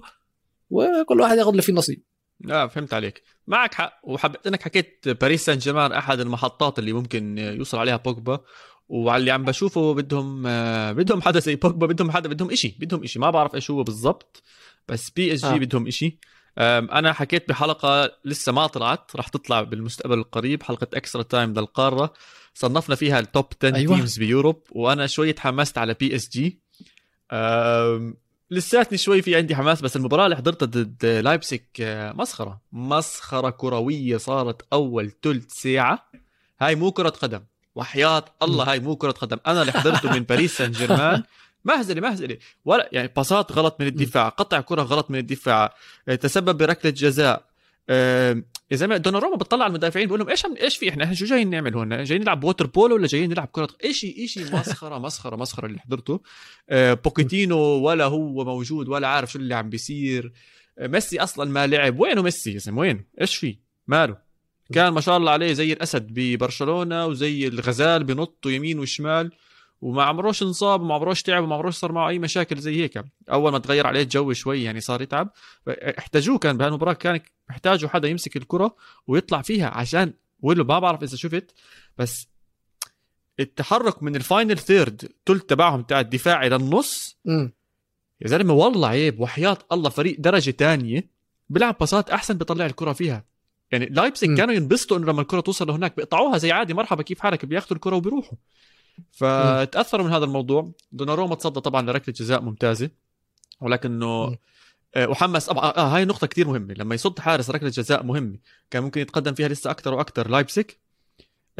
وكل 0.69 1.21
واحد 1.21 1.37
ياخد 1.37 1.49
اللي 1.49 1.61
فيه 1.61 1.73
نصيب 1.73 2.03
لا 2.41 2.67
فهمت 2.67 2.93
عليك. 2.93 3.23
معك 3.47 3.73
حق. 3.73 3.99
وحبيت 4.03 4.47
إنك 4.47 4.63
حكيت 4.63 5.09
باريس 5.09 5.45
سان 5.45 5.57
جيرمان 5.57 5.91
أحد 5.91 6.19
المحطات 6.19 6.79
اللي 6.79 6.93
ممكن 6.93 7.37
يوصل 7.37 7.77
عليها 7.77 7.97
بوجبا. 7.97 8.39
وعلى 8.89 9.19
اللي 9.19 9.31
عم 9.31 9.43
بشوفه 9.43 9.93
بدهم 9.93 10.43
بدهم 10.93 11.21
حدا 11.21 11.39
زي 11.39 11.55
بوجبا 11.55 11.87
بدهم 11.87 12.11
حدا 12.11 12.29
بدهم 12.29 12.51
إشي 12.51 12.75
بدهم 12.79 13.03
إشي. 13.03 13.19
ما 13.19 13.29
بعرف 13.29 13.55
إيش 13.55 13.71
هو 13.71 13.83
بالضبط 13.83 14.43
بس 14.87 15.09
بي 15.09 15.33
إس 15.33 15.45
جي 15.45 15.47
آه. 15.47 15.57
بدهم 15.57 15.87
إشي. 15.87 16.17
أنا 16.57 17.13
حكيت 17.13 17.49
بحلقة 17.49 18.11
لسه 18.25 18.51
ما 18.51 18.67
طلعت 18.67 19.15
راح 19.15 19.27
تطلع 19.27 19.61
بالمستقبل 19.61 20.17
القريب 20.17 20.63
حلقة 20.63 20.87
اكسترا 20.93 21.21
تايم 21.21 21.53
للقارة. 21.53 22.13
صنفنا 22.53 22.95
فيها 22.95 23.19
ال 23.19 23.26
top 23.26 23.45
10 23.63 23.75
أيوة. 23.75 23.95
teams 23.95 24.17
ب 24.17 24.24
Europe 24.24 24.63
وأنا 24.71 25.07
شوي 25.07 25.33
تحمست 25.33 25.77
على 25.77 25.93
بي 25.93 26.15
إس 26.15 26.29
جي. 26.29 26.61
لساتني 28.51 28.97
شوي 28.97 29.21
في 29.21 29.35
عندي 29.35 29.55
حماس 29.55 29.81
بس 29.81 29.95
المباراة 29.95 30.25
اللي 30.25 30.35
حضرتها 30.35 30.65
ضد 30.65 31.05
لايبسك 31.05 31.63
آه، 31.81 32.11
مسخرة. 32.11 32.61
مسخرة 32.71 33.49
كروية 33.49 34.17
صارت 34.17 34.61
أول 34.73 35.11
ثلث 35.23 35.51
ساعة. 35.51 36.09
هاي 36.61 36.75
مو 36.75 36.91
كرة 36.91 37.09
قدم. 37.09 37.41
وحياة 37.75 38.25
الله 38.41 38.71
هاي 38.71 38.79
مو 38.79 38.95
كرة 38.95 39.11
قدم. 39.11 39.37
أنا 39.47 39.61
اللي 39.61 39.71
حضرته 39.71 40.13
من 40.13 40.19
باريس 40.19 40.57
سان 40.57 40.71
جيرمان 40.71 41.23
مهزلة 41.65 42.01
مهزلة. 42.01 42.37
ولا 42.65 42.89
يعني 42.91 43.11
باصات 43.15 43.51
غلط 43.51 43.75
من 43.79 43.87
الدفاع 43.87 44.29
قطع 44.29 44.61
كرة 44.61 44.81
غلط 44.81 45.11
من 45.11 45.19
الدفاع. 45.19 45.75
آه، 46.07 46.15
تسبب 46.15 46.57
بركلة 46.57 46.91
جزاء. 46.91 47.43
يا 47.89 48.75
زلمة 48.75 48.97
دوناروما 48.97 49.35
بتطلع 49.35 49.63
على 49.63 49.71
المدافعين 49.71 50.07
بقول 50.07 50.19
لهم 50.19 50.29
إيش 50.29 50.45
إيش 50.45 50.77
في؟ 50.77 50.89
إحنا 50.89 51.13
شو 51.13 51.25
جايين 51.25 51.49
نعمل 51.49 51.75
هون؟ 51.75 52.03
جايين 52.03 52.21
نلعب 52.21 52.43
water 52.43 52.67
polo 52.67 52.95
ولا 52.95 53.07
جايين 53.07 53.29
نلعب 53.29 53.47
كرة؟ 53.51 53.67
شيء 53.91 54.27
شيء 54.27 54.55
مسخرة 54.55 54.97
مسخرة 55.05 55.35
مسخرة 55.35 55.65
اللي 55.65 55.79
حضرته. 55.79 56.21
آه، 56.69 56.93
بوكيتينو 56.93 57.57
ولا 57.57 58.05
هو 58.05 58.43
موجود 58.43 58.87
ولا 58.89 59.07
عارف 59.07 59.31
شو 59.31 59.39
اللي 59.39 59.55
عم 59.55 59.69
بيصير. 59.69 60.31
آه، 60.79 60.87
ميسي 60.87 61.19
أصلا 61.19 61.51
ما 61.51 61.67
لعب. 61.67 61.99
وينه 61.99 62.21
ميسي 62.21 62.53
يا 62.53 62.59
زلمة؟ 62.59 62.79
وين؟ 62.79 63.05
إيش 63.21 63.35
في؟ 63.35 63.57
ماله؟ 63.87 64.17
كان 64.73 64.89
ما 64.93 65.01
شاء 65.01 65.17
الله 65.17 65.31
عليه 65.31 65.53
زي 65.53 65.73
الأسد 65.73 66.07
ببرشلونة 66.09 67.05
وزي 67.05 67.47
الغزال 67.47 68.03
بنط 68.03 68.45
يمين 68.45 68.79
وشمال. 68.79 69.31
وما 69.81 70.03
عمروش 70.03 70.43
انصاب 70.43 70.81
وما 70.81 70.95
عمروش 70.95 71.21
تعب 71.21 71.43
وما 71.43 71.55
عمروش 71.55 71.75
صار 71.75 71.91
معه 71.91 72.09
أي 72.09 72.19
مشاكل 72.19 72.57
زي 72.57 72.81
هيك. 72.83 73.03
أول 73.31 73.51
ما 73.51 73.59
تغير 73.59 73.87
عليه 73.87 74.01
الجو 74.01 74.33
شوي 74.33 74.63
يعني 74.63 74.81
صار 74.81 75.01
يتعب. 75.01 75.29
احتاجوه 75.69 76.37
كان 76.37 76.57
بهالمباراه 76.57 76.93
كان 76.93 77.19
محتاجوا 77.49 77.89
حدا 77.89 78.07
يمسك 78.07 78.37
الكرة 78.37 78.75
ويطلع 79.07 79.41
فيها 79.41 79.67
عشان 79.67 80.13
ولو 80.41 80.63
ما 80.63 80.79
بعرف 80.79 81.03
إذا 81.03 81.15
شفت 81.15 81.53
بس 81.97 82.27
التحرك 83.39 84.03
من 84.03 84.15
ال 84.15 84.22
final 84.22 84.57
third 84.57 85.11
تلت 85.25 85.49
تبعهم 85.49 85.81
تاع 85.81 85.99
الدفاعي 85.99 86.49
للنص 86.49 87.17
مم. 87.25 87.53
يا 88.21 88.27
زلمة 88.27 88.53
والله 88.53 88.87
عيب 88.87 89.19
وحياة 89.19 89.57
الله 89.71 89.89
فريق 89.89 90.15
درجة 90.19 90.51
تانية 90.51 91.09
بيلعب 91.49 91.75
باصات 91.79 92.09
أحسن 92.09 92.37
بيطلع 92.37 92.65
الكرة 92.65 92.93
فيها. 92.93 93.25
يعني 93.71 93.85
لايبسك. 93.85 94.27
كانوا 94.33 94.53
ينبسطوا 94.53 94.97
إنه 94.97 95.05
لما 95.07 95.21
الكرة 95.21 95.39
توصل 95.39 95.67
لهناك 95.67 95.95
بيقطعوها 95.95 96.37
زي 96.37 96.51
عادي 96.51 96.73
مرحبا 96.73 97.03
كيف 97.03 97.19
حالك؟ 97.19 97.45
بياخذوا 97.45 97.75
الكرة 97.75 97.95
وبيروحوا. 97.95 98.37
فتأثروا 99.11 100.05
من 100.05 100.13
هذا 100.13 100.25
الموضوع. 100.25 100.71
دوناروما 100.91 101.35
تصدى 101.35 101.59
طبعا 101.59 101.81
لركلة 101.81 102.15
جزاء 102.17 102.41
ممتازة 102.41 102.89
ولكنه. 103.61 104.37
آه، 104.95 105.09
وحمس 105.09 105.49
آه, 105.49 105.77
آه 105.77 105.95
هاي 105.95 106.05
نقطة 106.05 106.27
كتير 106.27 106.47
مهمة. 106.47 106.73
لما 106.73 106.95
يصد 106.95 107.19
حارس 107.19 107.49
ركلة 107.49 107.69
جزاء 107.69 108.03
مهمة 108.03 108.37
كان 108.71 108.83
ممكن 108.83 109.01
يتقدم 109.01 109.33
فيها 109.33 109.47
لسه 109.47 109.71
أكثر 109.71 109.93
وأكثر. 109.93 110.29
لايبزيغ 110.29 110.79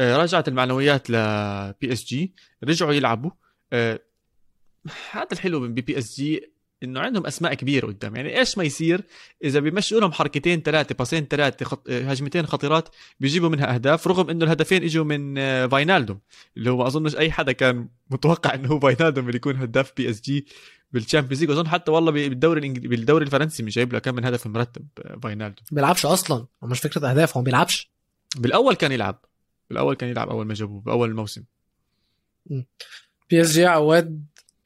آه 0.00 0.16
رجعت 0.16 0.48
المعنويات 0.48 1.10
لبي 1.10 1.92
اس 1.92 2.04
جي 2.04 2.34
رجعوا 2.64 2.92
يلعبوا. 2.92 3.30
آه 3.72 4.00
هذا 5.10 5.28
الحلو 5.32 5.60
من 5.60 5.74
بي 5.74 5.98
اس 5.98 6.16
جي 6.16 6.52
إنه 6.82 7.00
عندهم 7.00 7.26
أسماء 7.26 7.54
كبيرة 7.54 7.86
قدام. 7.86 8.16
يعني 8.16 8.38
إيش 8.38 8.58
ما 8.58 8.64
يصير؟ 8.64 9.04
إذا 9.44 9.60
بيمشوا 9.60 10.00
لهم 10.00 10.12
حركتين 10.12 10.60
ثلاثة 10.60 10.94
پاسين 10.94 11.24
ثلاثة 11.24 11.64
خط... 11.64 11.90
هجمتين 11.90 12.46
خطيرات 12.46 12.88
بيجيبوا 13.20 13.48
منها 13.48 13.74
أهداف 13.74 14.08
رغم 14.08 14.30
إنه 14.30 14.44
الهدفين 14.44 14.82
إجوا 14.82 15.04
من 15.04 15.38
آه، 15.38 15.66
فاينالدوم 15.66 16.18
اللي 16.56 16.70
هو 16.70 16.76
ما 16.76 16.86
أظنش 16.86 17.16
أي 17.16 17.32
حدا 17.32 17.52
كان 17.52 17.88
متوقع 18.10 18.54
إنه 18.54 18.68
هو 18.68 18.80
فاينالدوم 18.80 19.26
اللي 19.26 19.36
يكون 19.36 19.56
هداف 19.56 19.92
بي 19.96 20.10
إس 20.10 20.20
جي 20.20 20.46
بالشامبيونز 20.92 21.40
ليج. 21.40 21.50
واظن 21.50 21.68
حتى 21.68 21.90
والله 21.90 22.12
بالدوري 22.12 22.60
الإنجلي... 22.60 22.88
بالدوري 22.88 23.24
الفرنسي 23.24 23.62
مش 23.62 23.74
جايب 23.74 23.92
له 23.92 23.98
كم 23.98 24.14
من 24.14 24.24
هدف 24.24 24.46
مرتب 24.46 24.86
آه، 24.98 25.18
فاينالدوم 25.22 25.64
بيلعبش 25.72 26.06
أصلا. 26.06 26.46
هو 26.64 26.68
مش 26.68 26.80
فكرة 26.80 27.10
أهداف 27.10 27.36
هو 27.36 27.40
ما 27.40 27.44
بيلعبش. 27.44 27.90
بالأول 28.36 28.74
كان 28.74 28.92
يلعب. 28.92 29.24
بالأول 29.70 29.94
كان 29.94 30.10
يلعب 30.10 30.28
أول 30.28 30.46
ما 30.46 30.54
جابوه 30.54 30.80
بأول 30.80 31.08
الموسم. 31.08 31.44
بي 33.30 33.40
إس 33.40 33.52
جي 33.52 33.66
عواد 33.66 34.24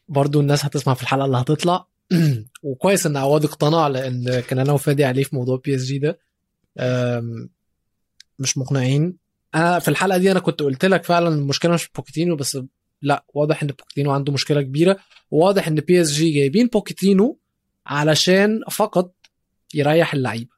برضو 0.09 0.41
الناس 0.41 0.65
هتسمع 0.65 0.95
في 0.95 1.03
الحلقة 1.03 1.25
اللي 1.25 1.37
هتطلع. 1.37 1.87
وكويس 2.63 3.07
إن 3.07 3.17
عواد 3.17 3.45
اقتنع 3.45 3.89
لأن 3.89 4.41
كان 4.41 4.59
أنا 4.59 4.73
وفادي 4.73 5.05
عليه 5.05 5.25
في 5.25 5.37
موضوع 5.37 5.61
بي 5.65 5.75
اس 5.77 5.83
جي 5.85 5.99
ده. 5.99 6.19
مش 8.39 8.59
مقنعين. 8.59 9.17
أنا 9.55 9.79
في 9.79 9.89
الحلقة 9.89 10.19
دي 10.19 10.33
أنا 10.33 10.41
كنت 10.41 10.63
قلت 10.63 10.85
لك 10.85 11.05
فعلا 11.05 11.29
المشكلة 11.29 11.73
مش 11.75 11.83
في 11.83 11.91
بوكيتينو 11.97 12.37
بس 12.37 12.59
لا 13.03 13.25
واضح 13.35 13.63
إن 13.63 13.69
بوكيتينو 13.69 14.11
عنده 14.13 14.33
مشكلة 14.33 14.63
كبيرة 14.63 14.97
وواضح 15.31 15.69
إن 15.69 15.75
بي 15.75 16.01
اس 16.03 16.11
جي 16.13 16.31
جايبين 16.31 16.67
بوكيتينو 16.67 17.39
علشان 17.87 18.61
فقط 18.71 19.15
يريح 19.75 20.15
اللعيبة. 20.15 20.51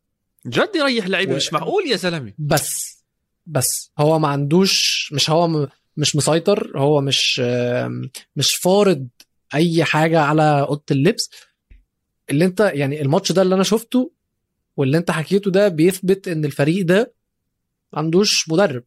جد 0.47 0.71
يريح 0.77 1.07
لعيبه 1.07 1.33
و- 1.33 1.37
مش 1.37 1.53
معقول 1.53 1.87
يا 1.87 1.97
زلمة. 1.97 2.33
بس 2.39 3.03
بس 3.47 3.91
هو 3.99 4.19
ما 4.19 4.29
عندوش 4.29 5.11
مش 5.13 5.31
هو 5.31 5.49
م- 5.49 5.69
مش 5.97 6.17
مسيطر 6.17 6.73
هو 6.79 7.01
مش 7.01 7.41
مش 8.37 8.55
فارض 8.55 9.09
أي 9.55 9.85
حاجة 9.85 10.21
على 10.21 10.61
أوضة 10.69 10.83
اللبس 10.91 11.31
اللي 12.31 12.45
أنت 12.45 12.71
يعني 12.75 13.03
الماتش 13.03 13.33
ده 13.33 13.43
اللي 13.43 13.55
أنا 13.55 13.63
شفته 13.63 14.13
واللي 14.77 14.99
أنت 14.99 15.11
حكيته 15.11 15.51
ده 15.51 15.69
بيثبت 15.69 16.29
إن 16.29 16.45
الفريق 16.45 16.87
ده 16.87 17.15
ما 17.93 17.99
عندوش 17.99 18.49
مدرب. 18.49 18.85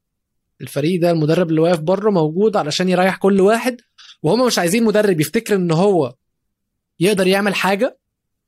الفريق 0.62 1.02
ده 1.02 1.12
المدرب 1.12 1.50
اللي 1.50 1.62
واقف 1.62 1.80
بره 1.80 2.10
موجود 2.12 2.58
علشان 2.58 2.90
يريح 2.90 3.16
كل 3.18 3.42
واحد 3.42 3.82
وهم 4.24 4.48
مش 4.48 4.60
عايزين 4.60 4.84
مدرب 4.84 5.22
يفتكر 5.22 5.56
إن 5.56 5.72
هو 5.72 6.16
يقدر 7.00 7.28
يعمل 7.28 7.56
حاجة 7.56 7.98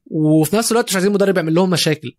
وفي 0.05 0.55
نفس 0.55 0.71
الوقت 0.71 0.89
مش 0.89 0.95
عايزين 0.95 1.11
مدرب 1.11 1.37
يعمل 1.37 1.53
لهم 1.53 1.69
مشاكل. 1.69 2.11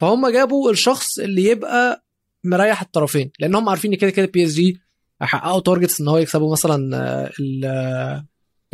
فهم 0.00 0.28
جابوا 0.28 0.70
الشخص 0.70 1.18
اللي 1.18 1.44
يبقى 1.44 2.04
مريح 2.44 2.82
الطرفين 2.82 3.30
لأن 3.38 3.54
هم 3.54 3.68
عارفين 3.68 3.92
إن 3.92 3.98
كده 3.98 4.10
كده 4.10 4.26
بي 4.26 4.44
اس 4.44 4.54
جي 4.54 4.80
هيحققوا 5.22 5.60
targets 5.60 6.00
إن 6.00 6.08
هو 6.08 6.18
يكسبوا 6.18 6.52
مثلا 6.52 7.30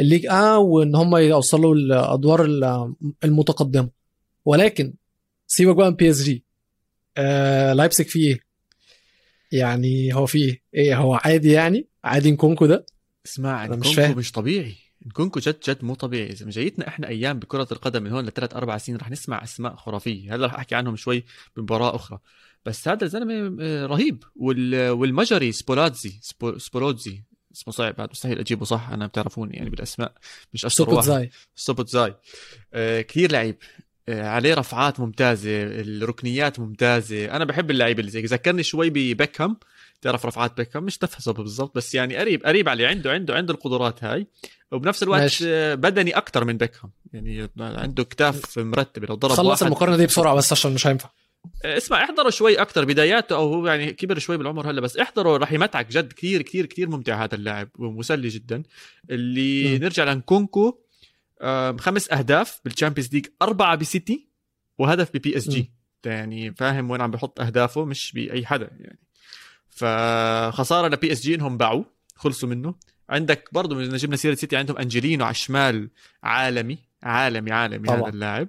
الليج 0.00 0.26
آه 0.26 0.58
وإن 0.58 0.94
هم 0.94 1.16
يوصلوا 1.16 1.75
الأدوار 1.75 2.44
ال- 2.44 2.94
المتقدمة 3.25 3.90
ولكن 4.44 4.94
سيبك 5.46 5.76
بقى 5.76 5.90
من 5.90 5.96
بي 5.96 6.11
اس 6.11 6.22
جي 6.22 6.44
آه 7.16 7.72
لايبسك 7.72 8.08
فيه 8.08 8.28
إيه؟ 8.34 8.40
يعني 9.52 10.14
هو 10.14 10.26
فيه 10.26 10.44
إيه؟ 10.49 10.61
إيه 10.75 10.96
هو 10.96 11.14
عادي 11.14 11.50
يعني؟ 11.52 11.87
عادي 12.04 12.30
نكونكو 12.30 12.66
ده؟ 12.66 12.87
اسمع 13.26 13.64
أنا 13.64 13.76
مش 13.76 13.87
نكونكو 13.87 14.00
فاهم. 14.02 14.18
مش 14.18 14.32
طبيعي 14.32 14.75
نكونكو 15.06 15.40
جد 15.40 15.56
جد 15.68 15.84
مو 15.84 15.94
طبيعي 15.94 16.30
إذا 16.30 16.50
جايتنا 16.50 16.88
إحنا 16.88 17.08
أيام 17.08 17.38
بكرة 17.38 17.68
القدم 17.72 18.02
من 18.02 18.12
هون 18.12 18.25
لثلاث 18.26 18.54
أربع 18.54 18.78
سنين 18.78 18.99
رح 18.99 19.11
نسمع 19.11 19.42
أسماء 19.44 19.76
خرافية 19.76 20.34
هلا 20.34 20.46
رح 20.46 20.54
أحكي 20.54 20.75
عنهم 20.75 20.96
شوي 20.96 21.25
بمباراة 21.56 21.94
أخرى 21.96 22.18
بس 22.66 22.88
هذا 22.88 23.04
الزلمة 23.04 23.56
آه، 23.64 23.87
رهيب 23.87 24.25
وال 24.37 24.90
والمجري 24.90 25.52
سبولاتزي 25.52 26.12
سبو 26.20 26.58
سبولوتزي 26.58 27.22
اسمه 27.52 27.73
صعب 27.75 28.00
هذا 28.00 28.09
مستحيل 28.11 28.38
أجيبه 28.38 28.64
صح؟ 28.64 28.88
أنا 28.92 29.06
بتعرفوني 29.06 29.56
يعني 29.56 29.71
بالأسماء 29.71 30.12
مش 30.54 30.64
اشطر 30.64 30.90
واحد. 30.90 31.06
زاي. 31.06 31.30
سوبوت 31.56 31.88
زاي. 31.88 32.14
آه 32.75 33.00
كثير 33.00 33.32
لعيب. 33.32 33.56
آه 34.09 34.28
عليه 34.28 34.54
رفعات 34.54 35.00
ممتازة 35.00 35.62
الركنيات 35.62 36.61
ممتازة. 36.61 37.25
أنا 37.25 37.44
بحب 37.44 37.71
اللعيبة 37.71 38.00
اللي 38.00 38.11
زي 38.11 38.23
ذكرني 38.23 38.62
شوي 38.62 38.90
ببيكهام. 38.90 39.56
تعرف 40.02 40.26
رفعات 40.26 40.56
بيكهام؟ 40.56 40.85
مش 40.85 40.99
تفحصه 40.99 41.32
بالضبط 41.32 41.76
بس 41.76 41.94
يعني 41.94 42.16
قريب 42.16 42.47
قريب 42.47 42.68
عليه 42.68 42.88
عنده 42.88 43.12
عنده 43.12 43.35
عنده 43.35 43.54
القدرات 43.54 44.04
هاي. 44.04 44.26
وبنفس 44.73 45.02
الوقت 45.02 45.21
ماشي. 45.21 45.44
آه، 45.49 45.75
بدني 45.75 46.11
أكثر 46.11 46.44
من 46.44 46.56
بيكهام. 46.56 46.90
يعني 47.12 47.49
عنده 47.59 48.04
كتاف 48.04 48.59
مرتبه 48.59 49.06
لو 49.06 49.14
ضرب 49.14 49.32
خلص 49.32 49.49
واحد 49.49 49.62
المقارنة 49.62 49.97
دي 49.97 50.06
بسرعة 50.06 50.35
بس 50.35 50.52
عشان 50.52 50.75
مش 50.75 50.87
هينفع. 50.87 51.11
اسمع 51.64 52.04
احضروا 52.04 52.30
شوي 52.30 52.54
أكثر 52.62 52.84
بداياته 52.84 53.37
أو 53.37 53.54
هو 53.54 53.66
يعني 53.66 53.92
كبر 53.92 54.18
شوي 54.18 54.37
بالعمر 54.37 54.70
هلا 54.70 54.80
بس 54.80 54.96
احضروا 54.96 55.38
رح 55.38 55.52
يمتعك 55.52 55.88
جد 55.88 56.12
كثير 56.12 56.42
كثير 56.42 56.66
كثير 56.66 56.88
ممتع 56.88 57.25
هذا 57.25 57.34
اللاعب 57.34 57.68
ومسلي 57.78 58.28
جدا 58.28 58.62
اللي 59.11 59.78
م. 59.78 59.82
نرجع 59.82 60.04
لنكونكو 60.04 60.78
خمس 61.78 62.12
أهداف 62.12 62.61
بالشامبيونز 62.64 63.14
ليج 63.14 63.26
أربعة 63.42 63.76
بسيتي 63.76 64.28
وهدف 64.78 65.11
ببي 65.14 65.37
اس. 65.37 65.49
جي 65.49 65.70
يعني 66.04 66.54
فاهم 66.54 66.90
وين 66.90 67.00
عم 67.00 67.11
بحط 67.11 67.40
أهدافه 67.40 67.84
مش 67.84 68.12
بأي 68.12 68.46
حدا 68.46 68.70
يعني 68.80 68.99
فخسارة 69.70 70.88
لبي 70.88 71.12
اس 71.12 71.22
جي 71.22 71.34
إنهم 71.34 71.56
باعوه 71.56 71.84
خلصوا 72.16 72.49
منه 72.49 72.75
عندك 73.08 73.49
برضه 73.52 73.76
من 73.76 73.96
جبنا 73.96 74.16
سيرة 74.16 74.34
سيتي 74.34 74.56
عندهم 74.56 74.76
أنجلينو 74.76 75.25
على 75.25 75.30
الشمال 75.30 75.90
عالمي 76.22 76.78
عالمي 77.02 77.52
عالمي 77.52 77.88
طبعاً. 77.88 78.00
هذا 78.00 78.08
اللاعب 78.08 78.49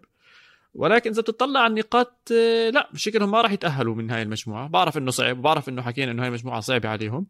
ولكن 0.73 1.09
إذا 1.09 1.21
بتطلع 1.21 1.59
على 1.59 1.71
النقاط 1.71 2.31
آه، 2.31 2.69
لا 2.69 2.89
شكلهم 2.95 3.31
ما 3.31 3.41
راح 3.41 3.51
يتأهلوا 3.51 3.95
من 3.95 4.11
هاي 4.11 4.21
المجموعة. 4.21 4.67
بعرف 4.67 4.97
إنه 4.97 5.11
صعب 5.11 5.39
وبعرف 5.39 5.69
إنه 5.69 5.81
حكينا 5.81 6.11
إنه 6.11 6.21
هاي 6.21 6.27
المجموعة 6.27 6.59
صعبة 6.59 6.89
عليهم. 6.89 7.27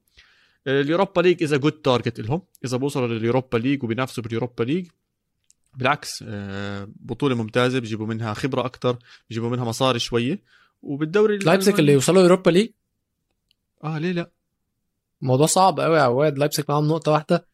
آه، 0.67 0.81
اليوروبا 0.81 1.21
ليج 1.21 1.43
is 1.43 1.57
a 1.57 1.60
good 1.60 1.71
target 1.71 2.19
لهم. 2.19 2.41
إذا 2.65 2.77
بوصلوا 2.77 3.07
لليوروبا 3.07 3.57
ليج 3.57 3.83
وبينافسوا 3.83 4.23
باليوروبا 4.23 4.63
ليج 4.63 4.87
بالعكس 5.75 6.23
آه، 6.27 6.87
بطولة 6.95 7.35
ممتازة 7.35 7.79
بيجيبوا 7.79 8.07
منها 8.07 8.33
خبرة 8.33 8.65
أكثر 8.65 8.97
بيجيبوا 9.29 9.49
منها 9.49 9.65
مصاري 9.65 9.99
شوية. 9.99 10.41
وبالدوري 10.81 11.37
لايبسك 11.37 11.79
اللي 11.79 11.93
يوصلوا 11.93 12.21
اوروبا 12.21 12.49
ليج؟ 12.51 12.69
آه 13.83 13.97
ليه 13.99 14.11
لا؟ 14.11 14.31
الموضوع 15.21 15.45
صعب 15.45 15.79
قوي 15.79 15.97
يا 15.97 16.01
عواد. 16.01 16.37
لايبسك 16.37 16.69
معاهم 16.69 16.87
نقطة 16.87 17.11
واحدة. 17.11 17.47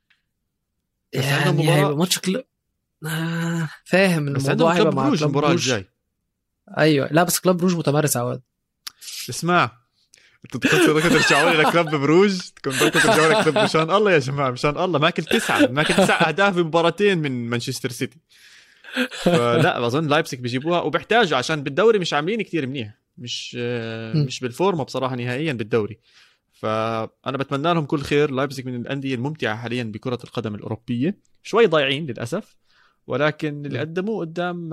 يعني 1.14 1.96
ماتش 1.96 2.20
كل... 2.20 2.44
آه 3.06 3.70
فاهم 3.86 4.28
إن 4.28 4.34
بس 4.34 4.46
الموضوع 4.46 4.74
عندهم 4.74 4.96
بروج 4.96 5.24
المباراة 5.24 5.48
بروج. 5.48 5.70
الجاي. 5.70 5.90
أيوه. 6.78 7.10
لا 7.12 7.24
بس 7.24 7.40
كلوب 7.40 7.58
بروج 7.58 7.76
متمرس 7.76 8.16
يا 8.16 8.22
عواد 8.22 8.42
اسمع 9.30 9.72
أنتوا 10.46 10.60
بدكم 10.94 11.10
ترجعوا 11.10 11.52
لي 11.52 11.58
لكلوب 11.58 11.90
بروج؟ 11.90 12.40
بدكم 12.66 13.00
ترجعوا 13.00 13.34
لي 13.34 13.44
كلوب 13.44 13.58
مشان 13.58 13.92
الله 13.92 14.12
يا 14.12 14.20
جماعة 14.20 14.52
مشان 14.52 14.78
الله. 14.78 15.00
ماكل 15.00 15.24
تسعة 15.24 15.68
ماكل 15.68 15.94
تسع 15.94 16.28
أهداف 16.28 16.56
بمباراتين 16.56 17.18
من 17.18 17.50
مانشستر 17.50 17.90
سيتي. 17.90 18.18
فلا 19.12 19.80
بظن 19.80 20.08
لايبسك 20.08 20.40
بيجيبوها 20.40 20.82
وبيحتاجوا 20.82 21.38
عشان 21.38 21.64
بالدوري 21.64 22.00
مش 22.00 22.14
عاملين 22.14 22.42
كتير 22.42 22.68
منيح. 22.68 22.98
مش. 23.18 23.56
مش 24.16 24.40
بالفورمة 24.40 24.84
بصراحة 24.84 25.16
نهائيا 25.16 25.54
بالدوري. 25.54 26.00
فانا 26.54 27.38
بتمنى 27.38 27.74
لهم 27.74 27.86
كل 27.86 28.02
خير. 28.02 28.32
لايبسك 28.32 28.66
من 28.66 28.76
الأندية 28.82 29.16
الممتعة 29.16 29.56
حاليا 29.56 29.84
بكرة 29.84 30.20
القدم 30.24 30.56
الأوروبية. 30.56 31.18
شوي 31.44 31.66
ضايعين 31.66 32.06
للأسف. 32.06 32.56
ولكن 33.10 33.66
اللي. 33.66 33.80
قدموه 33.80 34.20
قدام 34.20 34.70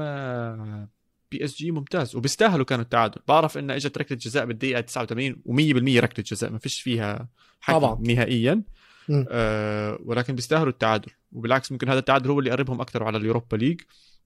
بي 1.31 1.44
اس 1.44 1.57
جي 1.57 1.70
ممتاز 1.70 2.16
وبيستاهلوا 2.16 2.64
كانوا 2.64 2.85
التعادل. 2.85 3.20
بعرف 3.29 3.59
ان 3.59 3.70
إجت 3.70 3.99
ركلة 3.99 4.18
جزاء 4.18 4.44
بالدقيقة 4.44 4.81
89 4.81 5.37
و100% 5.46 6.03
ركلة 6.03 6.25
جزاء 6.29 6.51
ما 6.51 6.59
فيش 6.59 6.81
فيها 6.81 7.29
طبعاً. 7.68 7.99
نهائيا. 8.01 8.62
آه 9.29 9.99
ولكن 10.05 10.35
بيستاهلوا 10.35 10.68
التعادل. 10.68 11.11
وبالعكس 11.33 11.72
ممكن 11.72 11.88
هذا 11.88 11.99
التعادل 11.99 12.31
هو 12.31 12.38
اللي 12.38 12.51
يقربهم 12.51 12.81
أكثر 12.81 13.03
على 13.05 13.18
اليوروبا 13.18 13.57
ليج. 13.57 13.81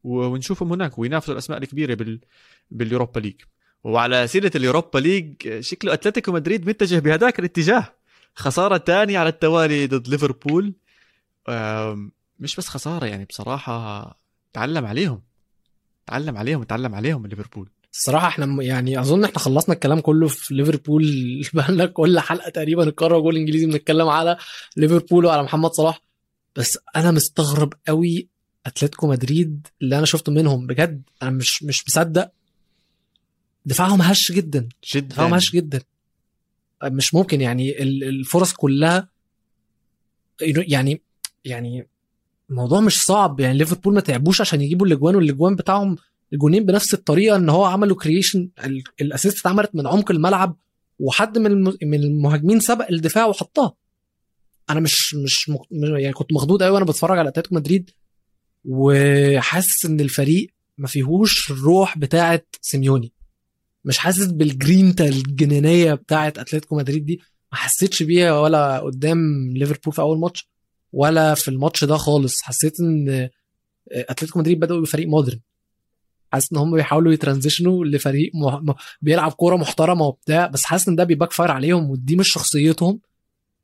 ونشوفهم 0.04 0.72
هناك 0.72 0.98
وينافسوا 0.98 1.32
الأسماء 1.32 1.58
الكبيرة 1.58 1.94
بال 1.94 2.20
باليوروبا 2.70 3.20
ليج. 3.20 3.40
وعلى 3.84 4.26
سيرة 4.26 4.50
اليوروبا 4.54 4.98
ليج 4.98 5.60
شكله 5.60 5.92
أتلتيكو 5.92 6.32
مدريد 6.32 6.68
متجه 6.68 6.98
بهذاك 6.98 7.38
الاتجاه. 7.38 7.86
خسارة 8.34 8.78
ثانية 8.78 9.18
على 9.18 9.28
التوالي 9.28 9.86
ضد 9.86 10.08
ليفربول. 10.08 10.74
مش 12.40 12.56
بس 12.56 12.68
خسارة 12.68 13.06
يعني 13.06 13.24
بصراحة 13.24 14.18
تعلم 14.52 14.86
عليهم. 14.86 15.22
تعلم 16.06 16.36
عليهم 16.36 16.62
تعلم 16.62 16.94
عليهم 16.94 17.26
ليفربول. 17.26 17.70
الصراحة 17.92 18.28
إحنا 18.28 18.62
يعني 18.62 19.00
أظن 19.00 19.24
إحنا 19.24 19.38
خلصنا 19.38 19.74
الكلام 19.74 20.00
كله 20.00 20.28
في 20.28 20.54
ليفربول. 20.54 21.04
بقالنا 21.54 21.86
كل 21.86 22.20
حلقة 22.20 22.50
تقريبا 22.50 22.82
القاره 22.84 23.18
جول 23.18 23.36
إنجليزي 23.36 23.66
بنتكلم 23.66 24.08
على 24.08 24.36
ليفربول 24.76 25.24
وعلى 25.24 25.42
محمد 25.42 25.70
صلاح. 25.72 26.00
بس 26.56 26.78
أنا 26.96 27.10
مستغرب 27.10 27.74
قوي 27.88 28.28
أتلتيكو 28.66 29.06
مدريد 29.08 29.66
اللي 29.82 29.98
أنا 29.98 30.06
شفته 30.06 30.32
منهم. 30.32 30.66
بجد 30.66 31.02
أنا 31.22 31.30
مش 31.30 31.62
مش 31.62 31.84
مصدق. 31.88 32.30
دفاعهم 33.66 34.02
هش 34.02 34.32
جدا. 34.32 34.68
دفاعهم 34.94 35.28
جدا 35.28 35.38
هش 35.38 35.52
جدا. 35.52 35.80
مش 36.84 37.14
ممكن 37.14 37.40
يعني 37.40 37.82
ال- 37.82 38.04
الفرص 38.04 38.52
كلها 38.52 39.08
يعني 40.42 41.02
يعني 41.44 41.88
الموضوع 42.50 42.80
مش 42.80 43.02
صعب 43.02 43.40
يعني 43.40 43.58
ليفربول 43.58 43.94
ما 43.94 44.00
تعبوش 44.00 44.40
عشان 44.40 44.60
يجيبوا 44.60 44.86
الأجوان 44.86 45.16
والأجوان 45.16 45.56
بتاعهم 45.56 45.96
الجونين 46.32 46.66
بنفس 46.66 46.94
الطريقة 46.94 47.36
إن 47.36 47.48
هو 47.48 47.64
عملوا 47.64 47.96
creation 47.96 48.48
ال 49.00 49.06
assist 49.06 49.38
اتعملت 49.38 49.74
من 49.74 49.86
عمق 49.86 50.10
الملعب 50.10 50.56
وحد 50.98 51.38
من 51.38 51.64
من 51.64 51.94
المهاجمين 51.94 52.60
سبق 52.60 52.86
الدفاع 52.90 53.26
وحطها. 53.26 53.72
أنا 54.70 54.80
مش 54.80 55.14
مش 55.14 55.50
يعني 55.98 56.12
كنت 56.12 56.32
مخضوض 56.32 56.62
قوي 56.62 56.72
وأنا 56.72 56.84
بتفرج 56.84 57.18
على 57.18 57.28
أتلتيكو 57.28 57.54
مدريد 57.54 57.90
وحاسس 58.64 59.84
إن 59.86 60.00
الفريق 60.00 60.50
ما 60.78 60.86
فيهوش 60.86 61.50
الروح 61.50 61.98
بتاعه 61.98 62.42
سيميوني. 62.60 63.12
مش 63.84 63.98
حاسس 63.98 64.26
بالجرينتا 64.26 65.08
الجنانيه 65.08 65.94
بتاعه 65.94 66.28
أتلتيكو 66.28 66.76
مدريد 66.76 67.06
دي 67.06 67.20
ما 67.52 67.58
حسيتش 67.58 68.02
بيها 68.02 68.40
ولا 68.40 68.78
قدام 68.80 69.50
ليفربول 69.56 69.92
في 69.94 70.00
أول 70.02 70.18
ماتش. 70.18 70.48
ولا 70.92 71.34
في 71.34 71.48
الماتش 71.48 71.84
ده 71.84 71.96
خالص. 71.96 72.42
حسيت 72.42 72.80
إن 72.80 73.28
أتلتيكو 73.92 74.38
مدريد 74.38 74.60
بدأوا 74.60 74.80
بفريق 74.80 75.08
modern. 75.08 75.40
حاسس 76.32 76.52
إن 76.52 76.58
هم 76.58 76.74
بيحاولوا 76.76 77.12
ي 77.12 77.18
transition 77.18 77.78
وا 77.78 77.84
لفريق 77.84 78.30
مه... 78.34 78.60
م- 78.60 78.74
بيلعب 79.02 79.32
كورة 79.32 79.56
محترمة 79.56 80.04
وبتاع 80.06 80.46
بس 80.46 80.64
حاسس 80.64 80.88
إن 80.88 80.96
ده 80.96 81.04
بي 81.04 81.32
backfire 81.32 81.50
عليهم 81.50 81.90
ودي 81.90 82.16
مش 82.16 82.32
شخصيتهم 82.32 83.00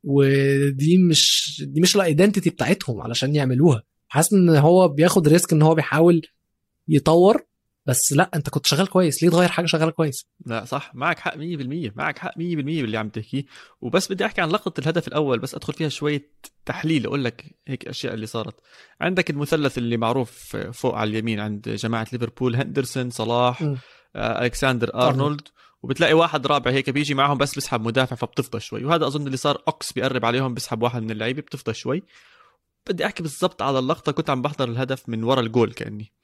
ودي 0.03 0.97
مش 0.97 1.63
دي 1.67 1.81
مش 1.81 1.95
ال 1.95 2.01
identity 2.01 2.49
بتاعتهم 2.49 3.01
علشان 3.01 3.35
يعملوها. 3.35 3.83
حاسس 4.07 4.33
إن 4.33 4.49
هو 4.49 4.87
بياخد 4.87 5.27
risk 5.27 5.53
إن 5.53 5.61
هو 5.61 5.75
بيحاول 5.75 6.21
يطور 6.87 7.45
بس 7.87 8.13
لا 8.13 8.29
انت 8.35 8.49
كنت 8.49 8.65
شغال 8.65 8.87
كويس. 8.87 9.23
ليه 9.23 9.29
تغير 9.29 9.49
حاجة 9.49 9.65
شغالة 9.65 9.91
كويس؟ 9.91 10.25
لا 10.45 10.65
صح. 10.65 10.91
معك 10.95 11.19
حق 11.19 11.35
100% 11.35 11.91
معك 11.95 12.19
حق 12.19 12.31
100% 12.31 12.37
باللي 12.37 12.97
عم 12.97 13.09
تحكيه. 13.09 13.45
وبس 13.81 14.11
بدي 14.11 14.25
أحكي 14.25 14.41
عن 14.41 14.49
لقطة 14.49 14.79
الهدف 14.79 15.07
الأول. 15.07 15.39
بس 15.39 15.55
أدخل 15.55 15.73
فيها 15.73 15.89
شوية 15.89 16.31
تحليل. 16.65 17.05
أقول 17.05 17.23
لك 17.23 17.57
هيك 17.67 17.87
أشياء 17.87 18.13
اللي 18.13 18.25
صارت. 18.25 18.55
عندك 19.01 19.29
المثلث 19.29 19.77
اللي 19.77 19.97
معروف 19.97 20.57
فوق 20.57 20.95
على 20.95 21.09
اليمين 21.09 21.39
عند 21.39 21.69
جماعة 21.69 22.07
ليفربول 22.13 22.55
هندرسون 22.55 23.09
صلاح 23.09 23.61
م. 23.61 23.75
آه، 24.15 24.45
ألكساندر 24.45 24.95
أرنولد. 24.95 25.41
وبتلاقي 25.83 26.13
واحد 26.13 26.47
رابع 26.47 26.71
هيك 26.71 26.89
بيجي 26.89 27.13
معهم 27.13 27.37
بس 27.37 27.55
بيسحب 27.55 27.81
مدافع 27.81 28.15
فبتفضى 28.15 28.59
شوي. 28.59 28.85
وهذا 28.85 29.07
أظن 29.07 29.25
اللي 29.25 29.37
صار 29.37 29.63
أوكس 29.67 29.91
بيقرب 29.93 30.25
عليهم 30.25 30.53
بيسحب 30.53 30.83
واحد 30.83 31.01
من 31.01 31.11
اللعيبة 31.11 31.41
بتفضى 31.41 31.73
شوي. 31.73 32.03
بدي 32.89 33.05
أحكي 33.05 33.23
بالضبط 33.23 33.61
على 33.61 33.79
اللقطة. 33.79 34.11
كنت 34.11 34.29
عم 34.29 34.41
بحضر 34.41 34.69
الهدف 34.69 35.09
من 35.09 35.23
ورا 35.23 35.41
الجول 35.41 35.73
كأني. 35.73 36.16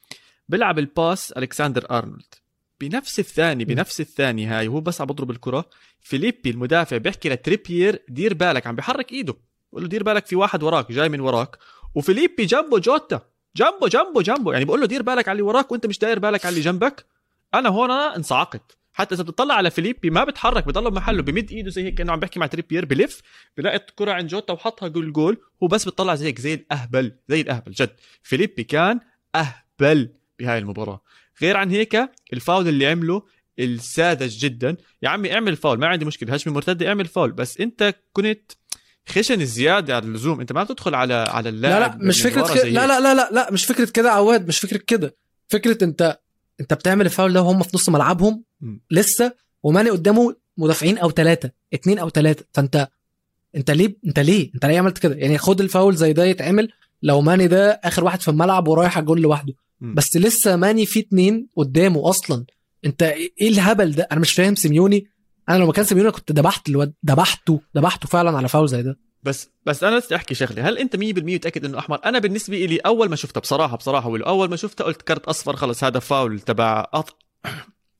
بيلعب 0.49 0.79
ال 0.79 0.89
pass 0.89 1.31
ألكساندر 1.31 1.85
أرنولد. 1.91 2.33
بنفس 2.81 3.19
الثاني 3.19 3.65
بنفس 3.65 4.01
الثاني 4.01 4.45
هاي 4.45 4.67
وهو 4.67 4.81
بس 4.81 5.01
عم 5.01 5.07
بضرب 5.07 5.31
الكرة. 5.31 5.65
فيليبي 6.01 6.49
المدافع 6.49 6.97
بيحكي 6.97 7.29
لتريبير 7.29 8.03
دير 8.09 8.33
بالك 8.33 8.67
عم 8.67 8.75
بحرك 8.75 9.11
إيده. 9.11 9.35
بقول 9.71 9.83
له 9.83 9.89
دير 9.89 10.03
بالك 10.03 10.25
في 10.25 10.35
واحد 10.35 10.63
وراك 10.63 10.91
جاي 10.91 11.09
من 11.09 11.19
وراك. 11.19 11.57
وفيليبي 11.95 12.45
جنبه 12.45 12.79
جوتا. 12.79 13.21
جنبه 13.55 13.87
جنبه 13.87 14.21
جنبه. 14.21 14.53
يعني 14.53 14.65
بقول 14.65 14.81
له 14.81 14.85
دير 14.85 15.01
بالك 15.01 15.27
على 15.27 15.31
اللي 15.31 15.43
وراك 15.43 15.71
وأنت 15.71 15.85
مش 15.85 15.99
داير 15.99 16.19
بالك 16.19 16.45
على 16.45 16.53
اللي 16.53 16.65
جنبك. 16.65 17.05
أنا 17.53 17.69
هون 17.69 17.91
انصعقت. 17.91 18.77
حتى 18.93 19.15
إذا 19.15 19.23
بتطلع 19.23 19.53
على 19.53 19.71
فيليبي 19.71 20.09
ما 20.09 20.23
بتحرك 20.23 20.67
بضل 20.67 20.91
بمحله 20.91 21.21
بمد 21.21 21.51
إيده 21.51 21.69
زي 21.69 21.83
هيك 21.83 21.93
كأنه 21.93 22.11
عم 22.11 22.19
بحكي 22.19 22.39
مع 22.39 22.45
تريبير 22.47 22.85
بلف 22.85 23.21
بلاقي 23.57 23.75
الكرة 23.75 24.11
عند 24.11 24.29
جوتا 24.29 24.53
وحطها 24.53 24.87
جول 24.87 25.13
جول. 25.13 25.37
هو 25.63 25.67
بس 25.67 25.85
بتطلع 25.85 26.15
زي 26.15 26.25
هيك 26.25 26.39
زي 26.39 26.53
الأهبل 26.53 27.11
زي 27.29 27.41
الأهبل 27.41 27.71
جد. 27.71 27.89
فيليبي 28.23 28.63
كان 28.63 28.99
أهبل. 29.35 30.09
بهاي 30.39 30.57
المباراة. 30.57 31.01
غير 31.41 31.57
عن 31.57 31.71
هيك 31.71 32.09
الفاول 32.33 32.67
اللي 32.67 32.87
عمله 32.87 33.23
الساذج 33.59 34.37
جدا. 34.37 34.75
يا 35.01 35.09
عمي 35.09 35.33
اعمل 35.33 35.55
فاول 35.55 35.79
ما 35.79 35.87
عندي 35.87 36.05
مشكلة. 36.05 36.33
هجمة 36.33 36.53
مرتدة 36.53 36.87
اعمل 36.87 37.05
فاول. 37.05 37.31
بس 37.31 37.61
انت 37.61 37.95
كنت 38.13 38.51
خشن 39.09 39.45
زيادة 39.45 39.95
على 39.95 40.05
اللزوم. 40.05 40.39
انت 40.39 40.51
ما 40.51 40.63
تدخل 40.63 40.95
على 40.95 41.13
على 41.13 41.49
اللاعب 41.49 41.81
لا 41.81 42.03
لا 42.03 42.07
مش 42.07 42.21
فكرة 42.21 42.53
كده 42.53 42.63
لا 42.63 42.87
لا 42.87 42.99
لا 42.99 43.13
لا 43.13 43.29
لا 43.31 43.51
مش 43.51 43.65
فكرة 43.65 43.85
كده 43.91 44.11
عواد 44.11 44.47
مش 44.47 44.59
فكرة 44.59 44.77
كده. 44.87 45.15
فكرة 45.47 45.83
انت 45.83 46.19
انت 46.61 46.73
بتعمل 46.73 47.05
الفاول 47.05 47.33
ده 47.33 47.41
وهم 47.41 47.63
في 47.63 47.69
نص 47.73 47.89
ملعبهم 47.89 48.43
م. 48.61 48.77
لسه 48.91 49.33
وماني 49.63 49.89
قدامه 49.89 50.35
مدافعين 50.57 50.97
أو 50.97 51.11
ثلاثة 51.11 51.51
اتنين 51.73 51.99
أو 51.99 52.09
ثلاثة 52.09 52.45
فانت 52.53 52.87
انت 53.55 53.71
ليه 53.71 53.95
انت 54.05 54.19
ليه 54.19 54.51
انت 54.55 54.65
ليه 54.65 54.79
عملت 54.79 54.97
كده؟ 54.97 55.15
يعني 55.15 55.37
خد 55.37 55.61
الفاول 55.61 55.95
زي 55.95 56.13
ده 56.13 56.25
يتعمل 56.25 56.69
لو 57.03 57.21
ماني 57.21 57.47
ده 57.47 57.71
آخر 57.83 58.03
واحد 58.03 58.21
في 58.21 58.27
الملعب 58.27 58.67
ورايح 58.67 58.97
الجول 58.97 59.21
لوحده. 59.21 59.53
بس 59.81 60.17
لسه 60.17 60.55
ماني 60.55 60.85
في 60.85 60.99
اتنين 60.99 61.47
قدامه 61.57 62.09
أصلا. 62.09 62.45
أنت 62.85 63.03
إيه 63.03 63.49
الهبل 63.49 63.91
ده؟ 63.91 64.07
أنا 64.11 64.19
مش 64.19 64.33
فاهم 64.33 64.55
سيميوني. 64.55 65.07
أنا 65.49 65.57
لو 65.57 65.67
مكان 65.67 65.85
سيميوني 65.85 66.11
كنت 66.11 66.31
ذبحت 66.31 66.69
الواد 66.69 66.93
ذبحته 67.05 67.61
ذبحته 67.77 68.07
فعلا 68.07 68.37
على 68.37 68.47
فاول 68.47 68.67
زي 68.67 68.81
ده. 68.81 68.99
بس 69.23 69.49
بس 69.65 69.83
أنا 69.83 69.99
بدي 69.99 70.15
أحكي 70.15 70.35
شغله 70.35 70.69
هل 70.69 70.77
أنت 70.77 70.95
100% 70.95 70.99
متأكد 70.99 71.65
إنه 71.65 71.79
أحمر؟ 71.79 71.99
أنا 72.05 72.19
بالنسبة 72.19 72.57
لي 72.57 72.77
أول 72.77 73.09
ما 73.09 73.15
شفتها 73.15 73.41
بصراحة 73.41 73.77
بصراحة 73.77 74.09
ولو 74.09 74.25
أول 74.25 74.49
ما 74.49 74.55
شفتها 74.55 74.83
قلت 74.83 75.01
كرت 75.01 75.25
أصفر 75.25 75.55
خلص 75.55 75.83
هذا 75.83 75.99
فاول 75.99 76.39
تبع 76.39 76.81
قطع 76.81 77.13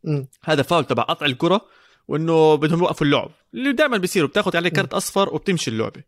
مم. 0.03 0.27
هذا 0.43 0.61
فاول 0.61 0.85
تبع 0.85 1.03
قطع 1.03 1.25
الكرة 1.25 1.61
وإنه 2.07 2.55
بدهم 2.55 2.79
يوقفوا 2.79 3.07
اللعب. 3.07 3.31
اللي 3.53 3.73
دائما 3.73 3.97
بيصيروا 3.97 4.29
بتاخذ 4.29 4.57
عليه 4.57 4.69
كرت 4.69 4.93
أصفر 4.93 5.35
وبتمشي 5.35 5.71
اللعبة. 5.71 6.03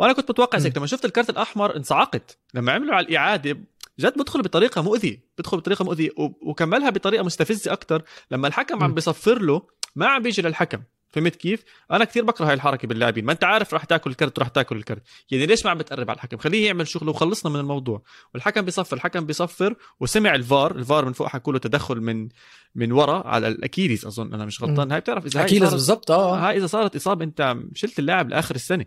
وأنا 0.00 0.12
كنت 0.12 0.30
متوقع 0.30 0.58
زي 0.58 0.68
مم. 0.68 0.74
لما 0.76 0.86
شفت 0.86 1.04
الكرت 1.04 1.30
الأحمر 1.30 1.76
انصعقت. 1.76 2.38
لما 2.54 2.72
عملوا 2.72 2.94
على 2.94 3.06
الإعادة 3.06 3.60
جد 4.00 4.18
بدخل 4.18 4.42
بطريقة 4.42 4.82
مؤذية 4.82 5.20
بدخل 5.38 5.56
بطريقة 5.56 5.84
مؤذية 5.84 6.10
وكملها 6.42 6.90
بطريقة 6.90 7.22
مستفزة 7.24 7.72
أكثر 7.72 8.02
لما 8.30 8.48
الحكم 8.48 8.84
عم. 8.84 8.94
بيصفر 8.94 9.42
له 9.42 9.62
ما 9.96 10.06
عم 10.06 10.22
بيجي 10.22 10.42
للحكم. 10.42 10.82
فهمت 11.12 11.36
كيف؟ 11.36 11.64
أنا 11.90 12.04
كثير 12.04 12.24
بكره 12.24 12.46
هاي 12.46 12.54
الحركة 12.54 12.88
باللاعبين. 12.88 13.24
ما 13.24 13.32
أنت 13.32 13.44
عارف 13.44 13.74
راح 13.74 13.84
تاكل 13.84 14.10
الكرت 14.10 14.38
راح 14.38 14.48
تاكل 14.48 14.76
الكرت. 14.76 15.02
يعني 15.30 15.46
ليش 15.46 15.64
ما 15.64 15.70
عم 15.70 15.78
بتقرب 15.78 16.10
على 16.10 16.16
الحكم؟ 16.16 16.36
خليه 16.36 16.66
يعمل 16.66 16.88
شغله 16.88 17.10
وخلصنا 17.10 17.52
من 17.52 17.60
الموضوع. 17.60 18.02
والحكم 18.34 18.60
بيصفر 18.62 18.96
الحكم 18.96 19.26
بيصفر 19.26 19.74
وسمع 20.00 20.34
الفار. 20.34 20.76
الفار 20.76 21.04
من 21.04 21.12
فوق 21.12 21.26
حكوا 21.26 21.52
له 21.52 21.58
تدخل 21.58 22.00
من 22.00 22.28
من 22.74 22.92
ورا 22.92 23.26
على 23.26 23.48
ال 23.48 23.54
Achilles 23.54 24.06
أظن 24.06 24.34
أنا 24.34 24.44
مش 24.44 24.62
غلطان. 24.62 24.92
هاي 24.92 25.00
بتعرف 25.00 25.26
إذا 25.26 25.40
هاي 25.40 25.46
أكيد 25.46 25.60
صارت- 25.62 25.72
بالظبط 25.72 26.10
آه. 26.10 26.48
هاي 26.48 26.56
إذا 26.56 26.66
صارت 26.66 26.96
إصابة 26.96 27.24
أنت 27.24 27.56
شلت 27.74 27.98
اللاعب 27.98 28.28
لآخر 28.28 28.54
السنة. 28.54 28.84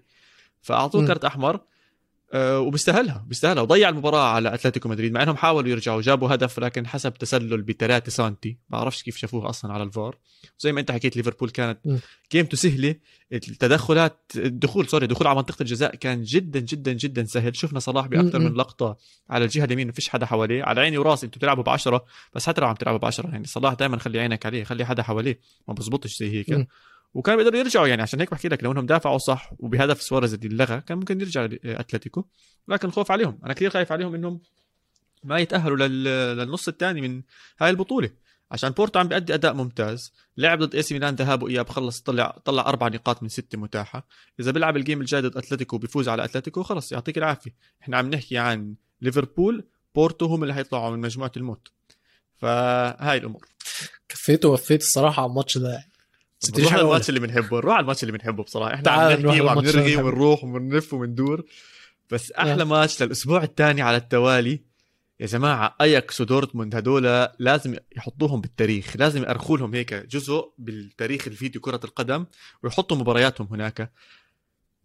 فأعطوه. 0.63 1.08
كرت 1.08 1.26
أحمر 1.26 1.60
آه، 2.36 2.60
وبيستاهلها 2.60 3.26
بيستاهلها. 3.28 3.63
وضيع 3.63 3.89
المباراة 3.89 4.34
على 4.34 4.54
أتلتيكو 4.54 4.89
مدريد 4.89 5.13
مع 5.13 5.23
إنهم 5.23 5.36
حاولوا 5.36 5.69
يرجعوا 5.69 6.02
جابوا 6.02 6.34
هدف 6.34 6.60
لكن 6.60 6.88
حسب 6.88 7.13
تسلل 7.13 7.62
بثلاثة 7.62 8.12
سنتي 8.12 8.58
ما 8.69 8.78
بعرفش 8.78 9.04
كيف 9.04 9.17
شافوها 9.17 9.49
أصلا 9.49 9.73
على 9.73 9.84
الفار. 9.84 10.17
زي 10.60 10.71
ما 10.71 10.80
أنت 10.80 10.91
حكيت 10.91 11.17
ليفربول 11.17 11.49
كانت. 11.49 11.80
game 12.32 12.49
ته 12.49 12.58
سهلة 12.58 12.96
التدخلات 13.34 14.32
الدخول 14.36 14.88
sorry 14.88 15.06
الدخول 15.06 15.28
على 15.28 15.36
منطقة 15.36 15.62
الجزاء 15.62 15.95
كان 15.95 16.23
جدا 16.23 16.60
جدا 16.60 16.93
جدا 16.93 17.26
سهل. 17.26 17.56
شفنا 17.56 17.80
صلاح 17.80 18.08
بأكثر. 18.08 18.39
من 18.39 18.54
لقطة 18.54 18.97
على 19.30 19.45
الجهة 19.45 19.65
اليمين 19.65 19.88
ما 19.88 19.93
فيش 19.93 20.10
حدا 20.10 20.26
حواليه. 20.26 20.63
على 20.63 20.82
عيني 20.82 20.97
وراسي 20.97 21.26
أنتوا 21.26 21.39
بتلعبوا 21.39 21.63
بعشرة 21.63 22.06
بس 22.34 22.47
حتى 22.47 22.62
لو 22.62 22.67
عم 22.67 22.76
تلعبوا 22.76 22.99
بعشرة 22.99 23.30
يعني 23.30 23.47
صلاح 23.47 23.73
دائما 23.73 23.97
خلي 23.97 24.19
عينك 24.19 24.45
عليه 24.45 24.63
خلي 24.63 24.86
حدا 24.86 25.04
حواليه. 25.04 25.39
ما 25.67 25.73
بزبطش 25.73 26.17
زي 26.17 26.32
هيك. 26.32 26.67
وكان 27.13 27.38
بيقدروا 27.38 27.60
يرجعوا 27.60 27.88
يعني 27.88 28.02
عشان 28.02 28.19
هيك 28.19 28.32
بحكي 28.32 28.47
لك 28.47 28.63
لو 28.63 28.71
إنهم 28.71 28.86
دافعوا 28.86 29.17
صح 29.17 29.52
وبهدف 29.60 30.02
سواريز 30.02 30.34
اللي 30.34 30.56
لغى 30.56 30.82
كان 30.82 30.97
ممكن 30.97 31.21
يرجع 31.21 31.49
أتلتيكو. 31.65 32.26
لكن 32.67 32.88
الخوف 32.88 33.12
عليهم. 33.12 33.39
أنا 33.45 33.54
كثير 33.54 33.69
خايف 33.69 33.91
عليهم 33.91 34.15
إنهم 34.15 34.41
ما 35.23 35.39
يتأهلوا 35.39 35.78
لل... 35.78 36.04
للنص 36.38 36.67
الثاني 36.67 37.02
من 37.02 37.21
هاي 37.60 37.69
البطولة. 37.69 38.10
عشان 38.52 38.69
بورتو 38.69 38.99
عم 38.99 39.08
بيأدي 39.08 39.34
أداء 39.34 39.54
ممتاز. 39.54 40.13
لعب 40.38 40.63
ضد 40.63 40.76
AC 40.76 40.93
Milan 40.93 41.15
ذهاب 41.15 41.43
وإياب 41.43 41.69
خلص 41.69 42.02
طلع 42.02 42.38
طلع 42.45 42.69
أربع 42.69 42.88
نقاط 42.88 43.23
من 43.23 43.30
ستة 43.30 43.58
متاحة. 43.58 44.08
إذا 44.39 44.52
بيلعب 44.52 44.78
ال 44.78 44.82
game 44.82 45.02
الجاي 45.02 45.21
ضد 45.21 45.38
أتلتيكو 45.38 45.78
بيفوز 45.78 46.10
على 46.10 46.23
أتلتيكو 46.23 46.63
خلص 46.63 46.91
يعطيك 46.91 47.17
العافية. 47.17 47.56
إحنا 47.82 47.97
عم 47.97 48.10
نحكي 48.10 48.38
عن 48.38 48.76
ليفربول 49.02 49.63
بورتو 49.95 50.26
هم 50.26 50.43
اللي 50.43 50.54
حيطلعوا 50.54 50.89
من 50.89 50.99
مجموعة 50.99 51.32
الموت. 51.38 51.67
فهاي 52.38 53.17
الأمور. 53.17 53.47
كفيت 54.10 54.45
ووفيت 54.45 54.82
الصراحة 54.82 55.23
على 55.23 55.30
الماتش 55.30 55.58
ده. 55.58 55.92
نروح 56.58 56.73
على. 56.73 56.82
الماتش 56.82 57.10
اللي 57.10 57.19
بنحبه 57.19 57.58
نروح 57.58 57.73
على 57.73 57.82
الماتش 57.82 58.03
اللي 58.03 58.12
بنحبه 58.12 58.43
بصراحة. 58.43 58.73
إحنا 58.73 58.91
عم 58.91 59.12
نحكي 59.12 59.41
وعم 59.41 59.60
نرغي. 59.60 59.95
ونروح 59.95 60.43
ونلف 60.43 60.93
وندور 60.93 61.43
بس 62.12 62.32
أحلى 62.32 62.51
يلا. 62.51 62.63
ماتش 62.63 63.03
للأسبوع 63.03 63.43
الثاني 63.43 63.82
على 63.82 63.97
التوالي 63.97 64.60
يا 65.19 65.25
جماعة 65.25 65.75
أياكس 65.82 66.21
ودورتموند 66.21 66.75
هدول 66.75 67.27
لازم 67.39 67.75
يحطوهم 67.97 68.41
بالتاريخ 68.41 68.97
لازم 68.97 69.23
يأرخوا 69.23 69.58
لهم 69.58 69.73
هيك 69.73 69.93
جزء 69.93 70.53
بالتاريخ 70.58 71.27
الفيديو 71.27 71.62
كرة 71.62 71.79
القدم 71.84 72.25
ويحطوا 72.63 72.97
مبارياتهم 72.97 73.47
هناك. 73.51 73.91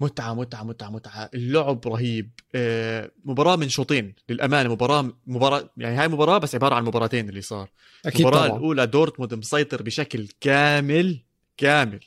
متعة 0.00 0.34
متعة 0.34 0.62
متعة 0.64 0.90
متعة. 0.90 1.30
اللعب 1.34 1.88
رهيب. 1.88 2.30
آه، 2.54 3.10
مباراة 3.24 3.56
من 3.56 3.68
شوطين 3.68 4.14
للأمانة. 4.28 4.68
مباراة 4.68 5.12
مباراة 5.26 5.70
يعني 5.76 5.96
هاي 5.96 6.08
مباراة 6.08 6.38
بس 6.38 6.54
عبارة 6.54 6.74
عن 6.74 6.84
مباراتين 6.84 7.28
اللي 7.28 7.40
صار. 7.40 7.68
أكيد 8.06 8.20
المباراة 8.20 8.46
طبعا. 8.46 8.58
الأولى 8.58 8.86
دورتموند 8.86 9.34
مسيطر 9.34 9.82
بشكل 9.82 10.28
كامل. 10.40 11.18
كامل 11.58 12.00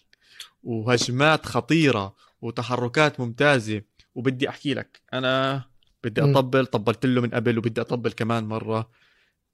وهجمات 0.64 1.46
خطيرة 1.46 2.16
وتحركات 2.42 3.20
ممتازة. 3.20 3.82
وبدي 4.16 4.50
أحكي 4.50 4.74
لك 4.74 5.02
أنا 5.14 5.64
بدي 6.04 6.22
مم. 6.22 6.38
أطبل 6.38 6.66
طبلت 6.66 7.06
له 7.06 7.22
من 7.22 7.30
قبل 7.30 7.58
وبدي 7.58 7.82
أطبل 7.82 8.12
كمان 8.12 8.44
مرة. 8.44 8.90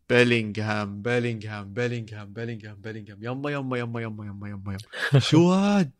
بيلينغهام 0.09 1.01
بيلينغهام 1.01 1.73
بيلينغهام 1.73 2.33
بيلينغهام 2.33 2.81
بيلينغهام. 2.81 3.19
يما 3.21 3.51
يما 3.51 3.77
يما 3.77 4.01
يما 4.01 4.25
يما 4.25 4.49
يما 4.49 4.73
يما. 4.73 5.19
شو 5.29 5.51
هاد؟ 5.51 5.91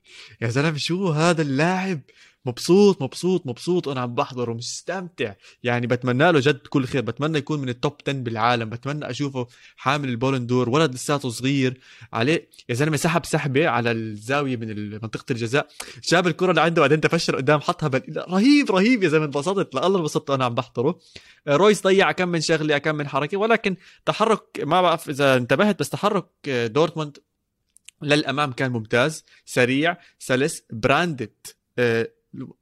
يا 0.42 0.48
زلمة 0.48 0.78
شو 0.78 1.10
هذا 1.10 1.42
اللاعب؟ 1.42 2.00
مبسوط 2.48 3.02
مبسوط 3.02 3.48
مبسوط 3.48 3.88
وأنا 3.88 4.02
عم 4.02 4.16
بحضره 4.16 4.54
مستمتع 4.54 5.34
يعني 5.64 5.88
بتمنى 5.88 6.32
له 6.32 6.40
جد 6.40 6.68
كل 6.70 6.86
خير 6.86 7.02
بتمنى 7.02 7.38
يكون 7.38 7.60
من 7.60 7.70
ال 7.70 7.76
top 7.76 7.94
10 8.08 8.14
بالعالم. 8.14 8.70
بتمنى 8.70 9.10
أشوفه 9.10 9.48
حامل 9.76 10.10
ال 10.10 10.15
Ballon 10.15 10.48
d'Or 10.48 10.70
ولد 10.70 10.94
لساته 10.94 11.30
صغير. 11.30 11.80
عليه 12.14 12.50
يا 12.70 12.74
زلمة 12.74 12.98
سحب 12.98 13.26
سحبة 13.26 13.68
على 13.68 13.92
الزاوية 13.92 14.56
من 14.56 14.92
منطقة 14.92 15.26
الجزاء. 15.32 15.68
جاب 16.10 16.28
الكرة 16.28 16.50
اللي 16.50 16.62
عنده 16.62 16.82
بعدين 16.82 17.02
تفشر 17.02 17.36
قدام 17.36 17.60
حطها 17.62 17.88
بل... 17.88 18.24
رهيب 18.30 18.72
رهيب 18.72 19.04
يا 19.04 19.10
زلمة 19.10 19.26
انبسطت. 19.26 19.76
الله 19.76 20.00
انبسطت 20.00 20.30
وأنا 20.30 20.46
عم 20.46 20.56
بحضره. 20.56 21.00
آه، 21.48 21.56
رويس 21.56 21.84
ضيع 21.84 22.12
كم 22.12 22.30
من 22.30 22.42
شغلة 22.42 22.78
كم 22.78 22.96
من 22.96 23.08
حركة. 23.08 23.38
ولكن 23.38 23.76
تحرك 24.06 24.44
ما 24.64 24.82
بعرف 24.82 25.10
إذا 25.10 25.36
انتبهت 25.38 25.80
بس 25.80 25.90
تحرك 25.90 26.28
آه، 26.48 26.68
دورتموند 26.68 27.18
للأمام 28.02 28.52
كان 28.52 28.72
ممتاز 28.72 29.26
سريع 29.46 29.98
سلس 30.20 30.64
براندت. 30.70 31.56
آه، 31.80 32.10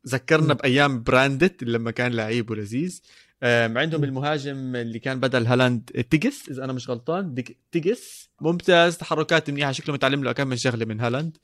ذكرنا. 0.07 0.53
بأيام 0.53 1.03
براندت 1.03 1.63
لما 1.63 1.91
كان 1.91 2.11
لعيب 2.13 2.49
ولذيذ 2.51 3.01
عندهم. 3.43 4.03
المهاجم 4.03 4.75
اللي 4.75 4.99
كان 4.99 5.19
بدل 5.19 5.45
هالاند 5.47 6.05
تيجس 6.09 6.49
إذا 6.49 6.63
أنا 6.63 6.73
مش 6.73 6.89
غلطان 6.89 7.43
تيجس 7.71 8.29
ممتاز 8.41 8.97
تحركات 8.97 9.49
منيحة 9.49 9.71
شكله 9.71 9.93
متعلم 9.93 10.23
له 10.23 10.31
كم 10.31 10.47
من 10.47 10.57
شغلة 10.57 10.85
من 10.85 11.01
هالاند 11.01 11.38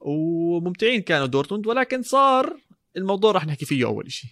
وممتعين 0.00 1.02
كانوا 1.02 1.26
دورتموند 1.26 1.66
ولكن 1.66 2.02
صار 2.02 2.56
الموضوع 2.96 3.32
راح 3.32 3.46
نحكي 3.46 3.64
فيه 3.64 3.86
أول 3.86 4.12
شيء 4.12 4.30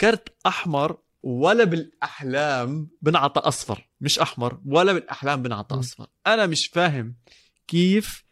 كرت 0.00 0.28
أحمر 0.46 0.98
ولا 1.22 1.64
بالأحلام 1.64 2.90
بنعطى 3.02 3.40
أصفر 3.40 3.88
مش 4.00 4.18
أحمر 4.18 4.60
ولا 4.66 4.92
بالأحلام 4.92 5.42
بنعطى. 5.42 5.78
أصفر 5.78 6.06
أنا 6.26 6.46
مش 6.46 6.66
فاهم 6.66 7.16
كيف 7.68 8.24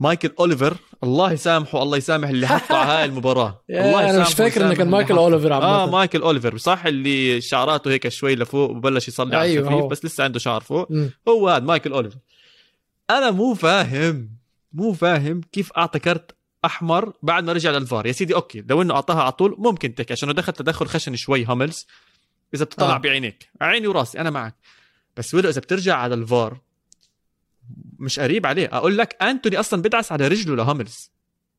مايكل 0.00 0.32
أوليفر 0.40 0.76
الله 1.04 1.32
يسامحه 1.32 1.82
الله 1.82 1.96
يسامح 1.96 2.28
اللي 2.28 2.46
حطه 2.48 2.76
على 2.76 2.90
هاي 2.92 3.04
المباراة 3.04 3.62
الله 3.70 4.10
أنا 4.10 4.20
مش 4.20 4.26
يسامحه 4.30 4.30
فاكر 4.30 4.60
ويسامح 4.60 4.76
كان 4.76 4.88
مايكل 4.88 5.14
حطه. 5.14 5.20
أوليفر 5.22 5.52
عامة. 5.52 5.66
آه 5.66 5.90
مايكل 5.90 6.22
أوليفر 6.22 6.56
صح 6.56 6.86
اللي 6.86 7.40
شعراته 7.40 7.90
هيك 7.90 8.08
شوي 8.08 8.34
لفوق 8.34 8.70
وبلش 8.70 9.08
يصلي 9.08 9.36
على 9.36 9.44
أيوه 9.44 9.62
الخفيف 9.64 9.82
هو. 9.82 9.88
بس 9.88 10.04
لسه 10.04 10.24
عنده 10.24 10.38
شعر 10.38 10.60
فوق 10.60 10.90
مم. 10.90 11.10
هو 11.28 11.48
هذا 11.48 11.64
مايكل 11.64 11.92
أوليفر 11.92 12.18
أنا 13.10 13.30
مو 13.30 13.54
فاهم 13.54 14.30
مو 14.72 14.92
فاهم 14.92 15.40
كيف 15.52 15.72
أعطى 15.72 15.98
كرت 15.98 16.34
أحمر 16.64 17.12
بعد 17.22 17.44
ما 17.44 17.52
رجع 17.52 17.70
للفار 17.70 18.06
يا 18.06 18.12
سيدي 18.12 18.34
okay 18.34 18.64
لو 18.70 18.82
إنه 18.82 18.94
أعطاها 18.94 19.22
على 19.22 19.32
طول 19.32 19.54
ممكن 19.58 19.94
تحكي 19.94 20.12
عشان 20.12 20.34
دخل 20.34 20.52
تدخل 20.52 20.86
خشن 20.86 21.16
شوي 21.16 21.44
هاملز 21.44 21.86
إذا 22.54 22.64
بتطلع. 22.64 22.94
آه. 22.94 22.98
بعينيك 22.98 23.48
عيني 23.60 23.86
وراسي 23.86 24.20
أنا 24.20 24.30
معك 24.30 24.54
بس 25.16 25.34
ولو 25.34 25.48
إذا 25.48 25.60
بترجع 25.60 25.96
على 25.96 26.14
الفار 26.14 26.58
مش 27.98 28.20
قريب 28.20 28.46
عليه. 28.46 28.68
أقول 28.72 28.98
لك 28.98 29.22
أنتوني 29.22 29.60
أصلا 29.60 29.82
بدعس 29.82 30.12
على 30.12 30.28
رجله 30.28 30.56
لهاملز. 30.56 31.10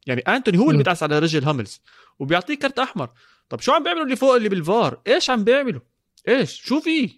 يعني 0.07 0.21
أنتوني 0.21 0.57
هو 0.57 0.71
اللي. 0.71 0.83
بدعس 0.83 1.03
على 1.03 1.19
رجل 1.19 1.43
هاملز 1.43 1.81
وبيعطيه 2.19 2.55
كرت 2.55 2.79
أحمر. 2.79 3.09
طب 3.49 3.59
شو 3.59 3.71
عم 3.71 3.83
بيعملوا 3.83 4.03
اللي 4.03 4.15
فوق 4.15 4.35
اللي 4.35 4.49
بالفار؟ 4.49 5.01
إيش 5.07 5.29
عم 5.29 5.43
بيعملوا؟ 5.43 5.81
إيش؟ 6.27 6.61
شو 6.61 6.79
في؟ 6.79 7.09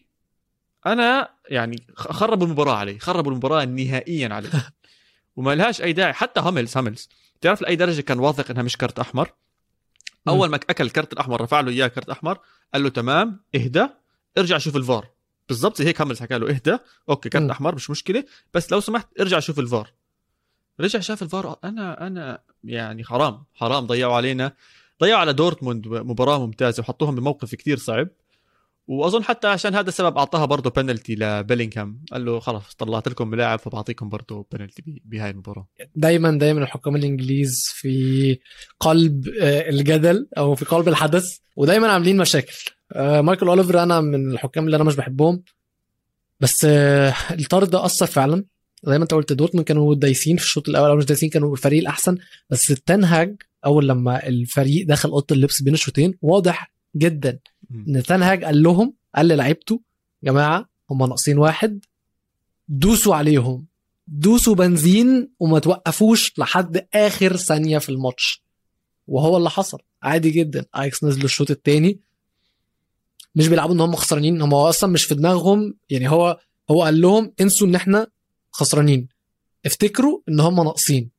أنا 0.86 1.30
يعني 1.50 1.88
خربوا 1.96 2.48
المباراة 2.48 2.76
علي. 2.76 3.00
خربوا 3.00 3.32
المباراة 3.32 3.66
نهائيا 3.66 4.34
علي. 4.34 4.50
وما 5.36 5.56
لهاش 5.56 5.82
أي 5.82 5.94
داعي. 5.94 6.14
حتى 6.14 6.40
هاملز 6.40 6.78
هاملز. 6.78 7.10
تعرف 7.42 7.62
لأي 7.62 7.76
درجة 7.76 8.02
كان 8.02 8.20
واثق 8.20 8.52
إنها 8.52 8.64
مش 8.64 8.78
كرت 8.78 9.00
أحمر؟ 9.00 9.34
أول 10.28 10.50
ما 10.50 10.56
أكل 10.56 10.84
الكرت 10.84 11.14
الأحمر 11.14 11.42
رفع 11.42 11.60
له 11.60 11.72
إياه 11.72 11.88
كرت 11.88 12.10
أحمر 12.10 12.40
قال 12.74 12.84
له 12.84 12.90
تمام 12.90 13.44
اهدى 13.56 13.88
ارجع 14.38 14.58
شوف 14.58 14.76
الفار. 14.76 15.13
بالضبط 15.50 15.78
زي 15.78 15.86
هيك 15.86 16.02
هاملز 16.02 16.20
حكى 16.20 16.38
له. 16.38 16.50
اهدى. 16.50 16.78
okay 17.10 17.40
مم. 17.40 17.52
أحمر 17.52 17.76
مش 17.76 17.90
مشكلة. 17.90 18.24
بس 18.54 18.72
لو 18.72 18.80
سمحت 18.80 19.08
ارجع 19.20 19.40
شوف 19.40 19.60
الفار. 19.60 19.90
رجع 20.80 21.00
شاف 21.00 21.24
الفار 21.24 21.60
أنا 21.64 22.08
أنا 22.08 22.40
يعني 22.64 23.04
حرام 23.04 23.44
حرام. 23.54 23.88
ضيعوا 23.88 24.14
علينا. 24.14 24.54
ضيعوا 25.02 25.20
على 25.20 25.34
دورتموند 25.34 25.88
مباراة 25.88 26.46
ممتازة 26.46 26.82
وحطوهم 26.82 27.16
بموقف 27.16 27.56
كتير 27.56 27.78
صعب. 27.78 28.08
وأظن 28.88 29.24
حتى 29.24 29.48
عشان 29.48 29.76
هذا 29.76 29.90
السبب 29.90 30.18
أعطاها 30.18 30.46
برضه 30.46 30.70
بنالتي 30.70 31.16
لبيلينغهام. 31.16 32.06
قال 32.12 32.26
له 32.26 32.40
خلاص 32.40 32.76
طلعت 32.76 33.08
لكم 33.08 33.28
لاعب 33.28 33.60
فبعطيكم 33.60 34.10
برضه 34.10 34.48
بنالتي 34.52 35.02
بهاي 35.06 35.30
المباراة. 35.30 35.68
دايما 35.96 36.32
دايما 36.38 36.64
الحكام 36.64 36.96
الإنجليز 36.96 37.72
في 37.74 38.40
قلب 38.80 39.28
آه، 39.42 39.70
الجدل 39.70 40.28
أو 40.38 40.56
في 40.56 40.66
قلب 40.66 40.88
الحدث 40.88 41.38
ودايما 41.56 41.88
عاملين 41.92 42.18
مشاكل. 42.18 42.54
آه، 42.54 42.83
مايكل 42.96 43.48
أوليفر 43.48 43.84
أنا 43.84 44.02
من 44.02 44.32
الحكام 44.32 44.66
اللي 44.66 44.76
أنا 44.76 44.84
مش 44.84 44.96
بحبهم. 44.96 45.44
بس 46.40 46.66
آه، 46.66 47.14
الطرد 47.32 47.70
ده 47.70 47.86
أثر 47.86 48.06
فعلا. 48.06 48.46
زي 48.84 48.98
ما 48.98 49.04
أنت 49.04 49.14
قلت 49.14 49.34
دورتموند 49.34 49.68
كانوا 49.68 49.96
دايسين 49.96 50.38
في 50.38 50.44
الشوط 50.44 50.70
الأول 50.70 50.90
أو 50.90 50.96
مش 50.96 51.06
دايسين 51.06 51.30
كانوا 51.30 51.54
الفريق 51.54 51.80
الأحسن. 51.80 52.18
بس 52.50 52.72
التنهاج 52.72 53.36
أول 53.66 53.88
لما 53.88 54.28
الفريق 54.28 54.88
دخل 54.88 55.10
أوضة 55.10 55.26
اللبس 55.32 55.62
بين 55.62 55.74
الشوطين 55.74 56.14
واضح 56.22 56.72
جدا 56.96 57.40
إن 57.88 58.04
تنهاج 58.04 58.44
قال 58.44 58.64
لهم 58.64 58.94
قال 59.16 59.28
للعيبته 59.28 59.82
يا 60.24 60.32
جماعة 60.32 60.70
هم 60.90 61.00
ناقصين 61.00 61.38
واحد 61.38 61.86
دوسوا 62.68 63.16
عليهم. 63.16 63.66
دوسوا 64.08 64.56
بنزين 64.56 65.30
وما 65.40 65.60
توقفوش 65.60 66.40
لحد 66.40 66.88
آخر 66.94 67.38
ثانية 67.38 67.78
في 67.78 67.90
الماتش. 67.90 68.44
وهو 69.08 69.38
اللي 69.38 69.50
حصل. 69.50 69.78
عادي 70.04 70.30
جدا. 70.30 70.66
اياكس 70.76 71.04
نزلوا 71.04 71.26
الشوط 71.26 71.52
الثاني 71.52 72.00
مش 73.36 73.48
بيلعبوا 73.48 73.76
إن 73.76 73.80
هم 73.80 73.96
خسرانين. 73.96 74.42
هم 74.42 74.54
أصلا 74.54 74.90
مش 74.90 75.04
في 75.04 75.16
دماغهم. 75.16 75.74
يعني 75.90 76.10
هو 76.10 76.40
هو 76.72 76.84
قال 76.84 77.02
لهم 77.02 77.34
انسوا 77.42 77.68
إن 77.68 77.76
إحنا 77.76 78.08
خسرانين. 78.52 79.08
افتكروا 79.66 80.20
إن 80.30 80.40
هم 80.40 80.56
ناقصين. 80.56 81.12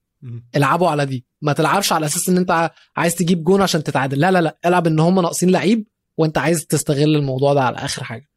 العبوا 0.56 0.88
على 0.88 1.06
دي. 1.06 1.26
ما 1.42 1.52
تلعبش 1.52 1.92
على 1.92 2.06
أساس 2.06 2.28
إن 2.28 2.36
أنت 2.36 2.70
عايز 2.96 3.14
تجيب 3.14 3.44
جون 3.44 3.62
عشان 3.62 3.84
تتعادل. 3.84 4.18
لا 4.18 4.30
لا 4.30 4.40
لا. 4.42 4.58
العب 4.66 4.86
إن 4.86 5.00
هم 5.00 5.20
ناقصين 5.20 5.50
لعيب 5.50 5.86
وأنت 6.16 6.38
عايز 6.38 6.66
تستغل 6.66 7.16
الموضوع 7.16 7.54
ده 7.54 7.62
على 7.62 7.76
آخر 7.76 8.04
حاجة. 8.04 8.28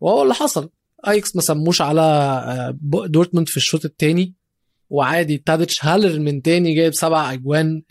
وهو 0.00 0.22
اللي 0.22 0.34
حصل. 0.34 0.70
أياكس 1.08 1.36
ما 1.36 1.42
سموش 1.42 1.80
على 1.80 2.00
آه، 2.00 2.78
دورتموند 3.06 3.48
في 3.48 3.56
الشوط 3.56 3.84
الثاني 3.84 4.34
وعادي 4.90 5.38
تاديتش 5.38 5.84
هالر 5.84 6.18
من 6.20 6.42
تاني 6.42 6.74
جايب 6.74 6.94
سبع 6.94 7.32
أجوان 7.32 7.82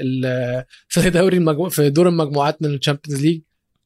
في 0.87 1.09
دوري 1.09 1.37
المجمو... 1.37 1.69
في 1.69 1.89
دور 1.89 2.09
المجموعات 2.09 2.61
من 2.61 2.73
ال 2.73 2.78
Champions 2.78 3.21
League. 3.21 3.41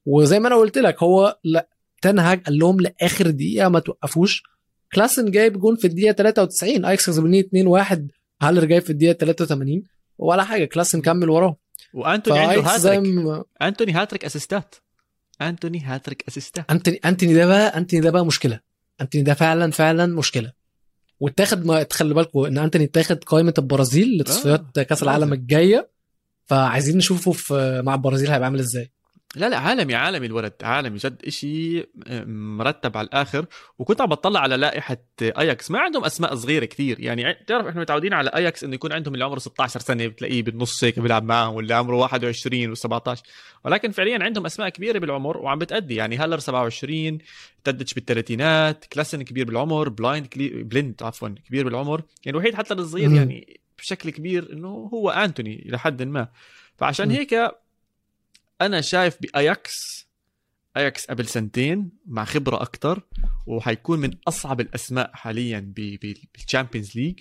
وزي 0.07 0.39
ما 0.39 0.47
أنا 0.47 0.55
قلت 0.55 0.77
لك 0.77 1.03
هو 1.03 1.39
لا 1.43 1.69
تنهاج 2.01 2.43
قال 2.43 2.57
لهم 2.59 2.79
لآخر 2.79 3.29
دقيقة 3.29 3.69
ما 3.69 3.79
توقفوش. 3.79 4.43
كلاسن 4.93 5.31
جايب 5.31 5.59
جون 5.59 5.75
في 5.75 5.87
الدقيقة 5.87 6.11
93 6.11 6.85
أياكس 6.85 7.09
كسبانين 7.09 7.43
2-1 7.43 7.97
هالر 8.41 8.65
جايب 8.65 8.81
في 8.83 8.89
الدقيقة 8.89 9.13
83 9.13 9.83
ولا 10.17 10.43
حاجة 10.43 10.65
كلاسن 10.65 11.01
كمل 11.01 11.29
وراه. 11.29 11.55
وأنتوني 11.93 12.39
عنده 12.39 12.61
هاتريك 12.61 12.99
ما 12.99 13.43
أنتوني 13.61 13.91
هاتريك 13.91 14.25
اسيستات 14.25 14.75
أنتوني 15.41 15.79
هاتريك 15.79 16.23
اسيستات 16.27 16.71
انتوني 16.71 16.99
أنتوني 17.05 17.33
ده 17.33 17.45
بقى 17.45 17.77
أنتوني 17.77 18.01
ده 18.01 18.09
بقى 18.11 18.25
مشكلة. 18.25 18.59
أنتوني 19.01 19.23
ده 19.23 19.33
فعلا 19.33 19.71
فعلا 19.71 20.05
مشكلة. 20.05 20.51
واتاخد 21.19 21.65
ما 21.65 21.83
تخلي 21.83 22.13
بالكم 22.13 22.39
إن 22.45 22.57
أنتوني 22.57 22.85
اتاخد 22.85 23.23
قائمة 23.23 23.53
البرازيل 23.57 24.17
لتصفيات 24.21 24.77
آه، 24.77 24.83
كأس 24.83 25.03
العالم. 25.03 25.33
الجاية. 25.33 25.89
فعايزين 26.45 26.97
نشوفه 26.97 27.31
في 27.31 27.81
مع 27.85 27.93
البرازيل 27.95 28.29
هيبقى 28.31 28.45
عامل 28.45 28.59
إزاي. 28.59 28.91
لا 29.37 29.49
لا 29.49 29.57
عالمي 29.57 29.95
عالمي 29.95 30.25
الولد 30.25 30.53
عالمي. 30.61 30.97
جد 30.97 31.21
إشي 31.25 31.87
مرتب 32.27 32.97
على 32.97 33.07
الآخر. 33.07 33.45
وكنت 33.79 34.01
عم 34.01 34.09
بطلع 34.09 34.39
على 34.39 34.57
لائحة 34.57 34.97
اياكس 35.21 35.71
ما 35.71 35.79
عندهم 35.79 36.05
أسماء 36.05 36.35
صغيرة 36.35 36.65
كثير. 36.65 36.99
يعني 36.99 37.33
تعرف 37.47 37.67
إحنا 37.67 37.81
متعودين 37.81 38.13
على 38.13 38.29
اياكس 38.29 38.63
إنه 38.63 38.75
يكون 38.75 38.91
عندهم 38.91 39.13
اللي 39.13 39.25
عمره 39.25 39.39
16 39.39 39.79
سنة 39.79 40.07
بتلاقيه 40.07 40.43
بالنص 40.43 40.83
هيك 40.83 40.99
بيلعب 40.99 41.23
معهم 41.23 41.55
واللي 41.55 41.73
عمره 41.73 41.95
21 41.95 42.75
و17 42.75 43.19
ولكن 43.65 43.91
فعليا 43.91 44.23
عندهم 44.23 44.45
أسماء 44.45 44.69
كبيرة 44.69 44.99
بالعمر 44.99 45.37
وعم 45.37 45.59
بتأدي. 45.59 45.95
يعني 45.95 46.17
هالر 46.17 46.39
27 46.39 47.17
تاديتش 47.63 47.93
بالثلاثينات 47.93 48.85
كلاسن 48.85 49.21
كبير 49.21 49.45
بالعمر 49.45 49.89
بلايند 49.89 50.27
كلي... 50.27 50.49
بليند 50.49 51.03
عفوا 51.03 51.29
كبير 51.47 51.65
بالعمر. 51.65 52.01
يعني 52.25 52.37
الوحيد 52.37 52.55
حتى 52.55 52.73
الصغير. 52.73 53.11
يعني 53.11 53.59
بشكل 53.79 54.09
كبير 54.09 54.53
إنه 54.53 54.89
هو 54.93 55.09
أنتوني 55.09 55.63
لحد 55.69 56.03
ما. 56.03 56.27
فعشان. 56.77 57.11
هيك 57.11 57.35
أنا 58.61 58.81
شايف 58.81 59.17
باياكس 59.21 60.07
اياكس 60.77 61.05
قبل 61.05 61.27
سنتين 61.27 61.89
مع 62.05 62.25
خبرة 62.25 62.61
أكثر 62.61 63.01
وحيكون 63.47 63.99
من 63.99 64.11
أصعب 64.27 64.61
الأسماء 64.61 65.11
حاليا 65.13 65.73
بال 65.75 65.97
Champions 65.97 66.95
League 66.95 67.19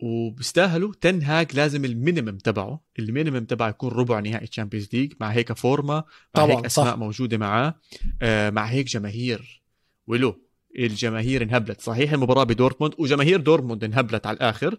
وبيستاهلوا. 0.00 0.92
تنهاج 1.00 1.56
لازم 1.56 1.84
ال 1.84 1.91
minimum 1.91 2.38
تبعه 2.38 2.80
ال 2.98 3.04
minimum 3.04 3.44
تبعه 3.44 3.68
يكون 3.68 3.90
ربع 3.90 4.20
نهائي 4.20 4.44
ال 4.44 4.48
Champions 4.48 4.88
League 4.92 5.12
مع 5.20 5.28
هيك 5.28 5.52
فورما 5.52 5.94
مع 5.94 6.04
طبعاً، 6.32 6.56
هيك 6.56 6.64
أسماء 6.64 6.86
صح. 6.86 6.96
موجودة 6.98 7.38
معاه. 7.38 7.80
آه 8.22 8.50
مع 8.50 8.64
هيك 8.64 8.86
جماهير. 8.86 9.62
ولو 10.06 10.42
الجماهير 10.78 11.42
انهبلت. 11.42 11.80
صحيح 11.80 12.12
المباراة 12.12 12.44
بدورتموند 12.44 12.94
وجماهير 12.98 13.40
دورتموند 13.40 13.84
انهبلت 13.84 14.26
على 14.26 14.36
الآخر. 14.36 14.76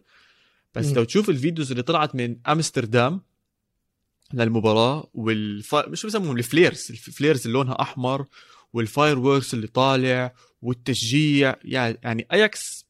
بس 0.76 0.88
مم. 0.88 0.96
لو 0.96 1.04
تشوف 1.04 1.30
ال 1.30 1.36
videos 1.36 1.72
اللي 1.72 1.84
طلعت 1.84 2.16
من 2.16 2.38
أمستردام 2.48 3.22
للمباراة 4.34 5.10
والف... 5.14 5.76
مش 5.76 6.06
بسموهم؟ 6.06 6.38
ال 6.38 6.44
flares. 6.44 6.88
ال 6.90 6.97
flares 6.97 7.42
اللي 7.46 7.54
لونها 7.58 7.82
أحمر 7.82 8.26
وال 8.74 9.20
fireworks 9.20 9.54
اللي 9.54 9.68
طالع 9.68 10.34
والتشجيع. 10.62 11.56
يعني 11.64 12.28
اياكس 12.34 12.86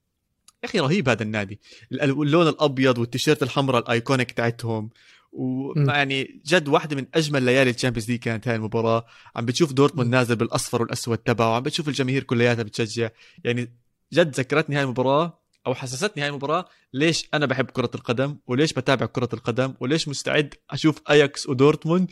يا 0.63 0.69
أخي 0.69 0.79
رهيب 0.79 1.09
هذا 1.09 1.23
النادي. 1.23 1.59
ال- 1.91 2.01
اللون 2.01 2.47
الأبيض 2.47 2.97
والتيشيرت 2.97 3.43
الحمراء 3.43 3.81
ال 3.81 3.88
iconic 3.88 4.31
تاعتهم. 4.31 4.89
ويعني 5.31 6.41
جد 6.45 6.67
واحدة 6.67 6.95
من 6.95 7.05
أجمل 7.15 7.43
ليالي 7.43 7.69
ال 7.69 7.74
Champions 7.74 8.11
League 8.11 8.19
كانت 8.19 8.47
هاي 8.47 8.55
المباراة. 8.55 9.05
عم 9.35 9.45
بتشوف 9.45 9.73
دورتموند. 9.73 10.09
نازل 10.09 10.35
بالأصفر 10.35 10.81
والأسود 10.81 11.17
تبعه. 11.17 11.55
عم 11.55 11.63
بتشوف 11.63 11.87
الجماهير 11.87 12.23
كلياتها 12.23 12.63
بتشجع. 12.63 13.09
يعني 13.43 13.73
جد 14.13 14.35
ذكرتني 14.35 14.75
هاي 14.75 14.83
المباراة. 14.83 15.42
أو 15.67 15.75
حسستني 15.75 16.23
هاي 16.23 16.29
المباراة 16.29 16.65
ليش 16.93 17.29
أنا 17.33 17.45
بحب 17.45 17.65
كرة 17.65 17.89
القدم؟ 17.95 18.37
وليش 18.47 18.73
بتابع 18.73 19.05
كرة 19.05 19.29
القدم؟ 19.33 19.73
وليش 19.79 20.07
مستعد 20.07 20.53
أشوف 20.71 21.01
أياكس 21.09 21.49
ودورتموند؟ 21.49 22.11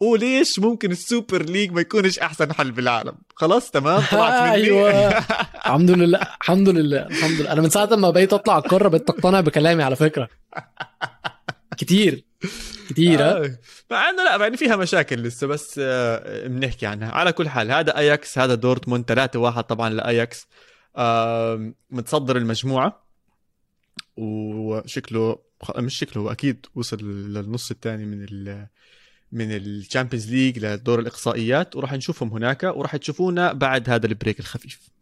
وليش 0.00 0.58
ممكن 0.58 0.90
ال 0.90 0.99
Super 0.99 1.42
League 1.42 1.72
ما 1.72 1.80
يكونش 1.80 2.18
أحسن 2.18 2.52
حل 2.52 2.70
بالعالم؟ 2.70 3.14
خلاص 3.36 3.70
تمام 3.70 4.02
طلعت 4.12 4.42
مني. 4.42 4.52
أيوة. 4.52 4.90
الحمد 5.66 5.90
لله 5.90 6.20
الحمد 6.40 6.68
لله 6.68 7.06
الحمد 7.06 7.40
لله. 7.40 7.52
أنا 7.52 7.60
من 7.60 7.70
ساعة 7.70 7.96
ما 7.96 8.10
بقيت 8.10 8.32
أطلع 8.32 8.58
القاره 8.58 8.88
بقيت 8.88 9.08
تقتنع 9.08 9.40
بكلامي 9.40 9.82
على 9.82 9.96
فكرة. 9.96 10.28
كتير 11.76 12.24
كتير 12.88 13.22
آه. 13.22 13.58
مع 13.90 14.08
إنه 14.10 14.24
لا 14.24 14.36
يعني 14.36 14.56
فيها 14.56 14.76
مشاكل 14.76 15.16
لسه 15.16 15.46
بس 15.46 15.80
آه، 15.82 16.46
بنحكي 16.46 16.86
عنها. 16.86 17.10
على 17.10 17.32
كل 17.32 17.48
حال 17.48 17.72
هذا 17.72 17.96
أياكس 17.98 18.38
هذا 18.38 18.54
دورتموند 18.54 19.04
3 19.04 19.38
1 19.38 19.64
طبعا 19.64 19.88
لأياكس. 19.90 20.40
آه، 20.42 20.65
متصدر 21.90 22.36
المجموعة. 22.36 23.06
وشكله 24.16 25.38
مش 25.76 25.98
شكله 25.98 26.22
هو 26.22 26.32
أكيد 26.32 26.66
وصل 26.74 26.96
للنص 27.32 27.70
الثاني 27.70 28.04
من 28.04 28.26
ال 28.30 28.66
من 29.32 29.56
ال 29.56 29.64
Champions 29.64 30.32
League 30.32 30.58
لدور 30.58 31.00
الإقصائيات 31.00 31.76
وراح 31.76 31.92
نشوفهم 31.92 32.28
هناك 32.28 32.62
وراح 32.62 32.96
تشوفونا 32.96 33.52
بعد 33.52 33.90
هذا 33.90 34.06
ال 34.06 34.12
break 34.12 34.40
الخفيف. 34.40 34.95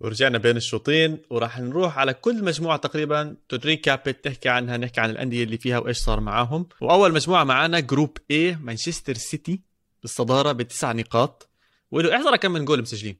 ورجعنا 0.00 0.38
بين 0.38 0.56
الشوطين 0.56 1.18
وراح 1.30 1.58
نروح 1.60 1.98
على 1.98 2.14
كل 2.14 2.44
مجموعة 2.44 2.76
تقريبا. 2.76 3.36
recap 3.52 4.24
تحكي 4.24 4.48
عنها 4.48 4.76
نحكي 4.76 5.00
عن 5.00 5.10
الأندية 5.10 5.44
اللي 5.44 5.58
فيها 5.58 5.78
وإيش 5.78 5.96
صار 5.98 6.20
معاهم. 6.20 6.66
وأول 6.80 7.12
مجموعة 7.12 7.44
معانا 7.44 7.80
group 7.80 8.18
A 8.32 8.56
مانشستر 8.60 9.14
سيتي 9.14 9.60
بالصدارة 10.02 10.52
بتسع 10.52 10.92
نقاط. 10.92 11.48
وله 11.90 12.16
احذر 12.16 12.36
كم 12.36 12.50
من 12.50 12.64
جول 12.64 12.82
مسجلين. 12.82 13.16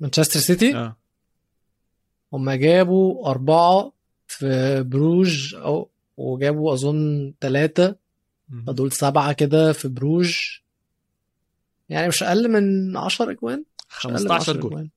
مانشستر 0.00 0.40
سيتي؟ 0.40 0.76
آه. 0.76 0.96
هم 2.32 2.50
جابوا 2.50 3.30
أربعة 3.30 3.92
في 4.26 4.82
بروج 4.86 5.54
أو 5.54 5.90
وجابوا 6.16 6.72
أظن 6.72 7.34
ثلاثة 7.40 7.96
فدول 8.66 8.92
سبعة 8.92 9.32
كده 9.32 9.72
في 9.72 9.88
بروج. 9.88 10.36
يعني 11.88 12.08
مش 12.08 12.22
أقل 12.22 12.48
من 12.48 12.96
10 12.96 13.30
أجوان؟ 13.30 13.64
مش 13.90 14.06
أقل 14.06 14.12
من 14.12 14.18
15 14.18 14.34
10 14.34 14.52
جول. 14.60 14.72
أجوان. 14.72 14.88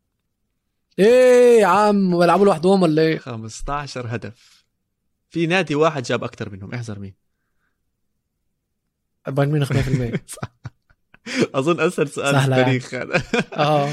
إيه 0.99 1.59
يا 1.61 1.65
عم 1.67 2.19
بيلعبوا 2.19 2.45
لوحدهم 2.45 2.81
ولا 2.81 3.01
إيه؟ 3.01 3.17
15 3.17 4.15
هدف. 4.15 4.65
في 5.29 5.47
نادي 5.47 5.75
واحد 5.75 6.03
جاب 6.03 6.23
أكثر 6.23 6.49
منهم 6.49 6.73
احذر 6.73 6.99
مين. 6.99 7.13
بايرن 9.27 9.51
ميونخ 9.51 9.73
100% 9.73 9.75
أظن 11.55 11.79
أسهل 11.79 12.07
سؤال 12.09 12.35
في 12.41 12.51
يعني. 12.51 12.77
التاريخ. 12.77 12.93
هذا 12.93 13.23
آه. 13.53 13.89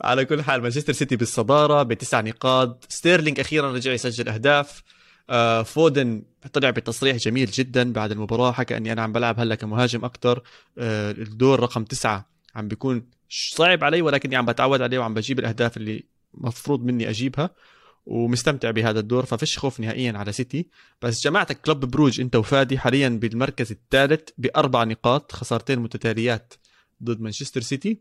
على 0.00 0.24
كل 0.24 0.42
حال 0.42 0.62
مانشستر 0.62 0.92
سيتي 0.92 1.16
بالصدارة 1.16 1.82
بتسع 1.82 2.20
نقاط. 2.20 2.86
ستيرلينج 2.88 3.40
أخيرا 3.40 3.72
رجع 3.72 3.92
يسجل 3.92 4.28
أهداف. 4.28 4.82
آه 5.30 5.62
فودن 5.62 6.22
طلع 6.52 6.70
بتصريح 6.70 7.16
جميل 7.16 7.50
جدا 7.50 7.92
بعد 7.92 8.10
المباراة 8.10 8.52
حكى 8.52 8.76
أني 8.76 8.92
أنا 8.92 9.02
عم 9.02 9.12
بلعب 9.12 9.40
هلأ 9.40 9.54
كمهاجم 9.54 10.04
أكثر 10.04 10.42
آه 10.78 11.10
الدور 11.10 11.60
رقم 11.60 11.84
تسعة 11.84 12.28
عم 12.54 12.68
بيكون 12.68 13.10
صعب 13.30 13.84
علي 13.84 14.02
ولكني 14.02 14.36
عم 14.36 14.46
بتعود 14.46 14.82
عليه 14.82 14.98
وعم 14.98 15.14
بجيب 15.14 15.38
الأهداف 15.38 15.76
اللي 15.76 16.04
مفروض 16.38 16.84
مني 16.84 17.10
أجيبها 17.10 17.50
ومستمتع 18.06 18.70
بهذا 18.70 19.00
الدور 19.00 19.24
ففيش 19.24 19.58
خوف 19.58 19.80
نهائيا 19.80 20.12
على 20.12 20.32
سيتي. 20.32 20.68
بس 21.02 21.22
جماعتك 21.24 21.60
كلوب 21.60 21.84
بروج 21.84 22.20
أنت 22.20 22.36
وفادي 22.36 22.78
حاليا 22.78 23.08
بالمركز 23.08 23.70
الثالث 23.72 24.28
بأربع 24.38 24.84
نقاط 24.84 25.32
خسارتين 25.32 25.78
متتاليات 25.78 26.54
ضد 27.02 27.20
مانشستر 27.20 27.60
سيتي 27.60 28.00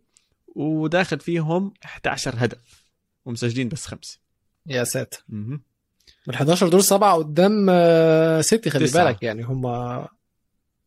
وداخل 0.55 1.19
فيهم 1.19 1.73
11 1.85 2.33
هدف 2.37 2.83
ومسجلين 3.25 3.69
بس 3.69 3.85
خمسه 3.85 4.19
يا 4.67 4.83
ساتر. 4.83 5.23
من 5.29 6.33
11 6.33 6.67
دول 6.69 6.83
سبعة 6.83 7.15
قدام 7.15 7.67
آه، 7.69 8.41
سيتي 8.41 8.69
خلي 8.69 8.85
تسعة. 8.87 9.05
بالك. 9.05 9.23
يعني 9.23 9.43
هم 9.43 9.63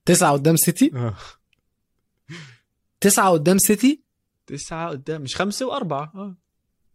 تسعة 0.05 0.33
قدام 0.33 0.57
سيتي. 0.57 0.91
تسعة 3.01 3.31
قدام 3.31 3.59
سيتي. 3.59 4.03
تسعة 4.47 4.89
قدام 4.91 5.23
مش 5.23 5.37
خمسة 5.37 5.67
وأربعة. 5.67 6.13
آه. 6.15 6.37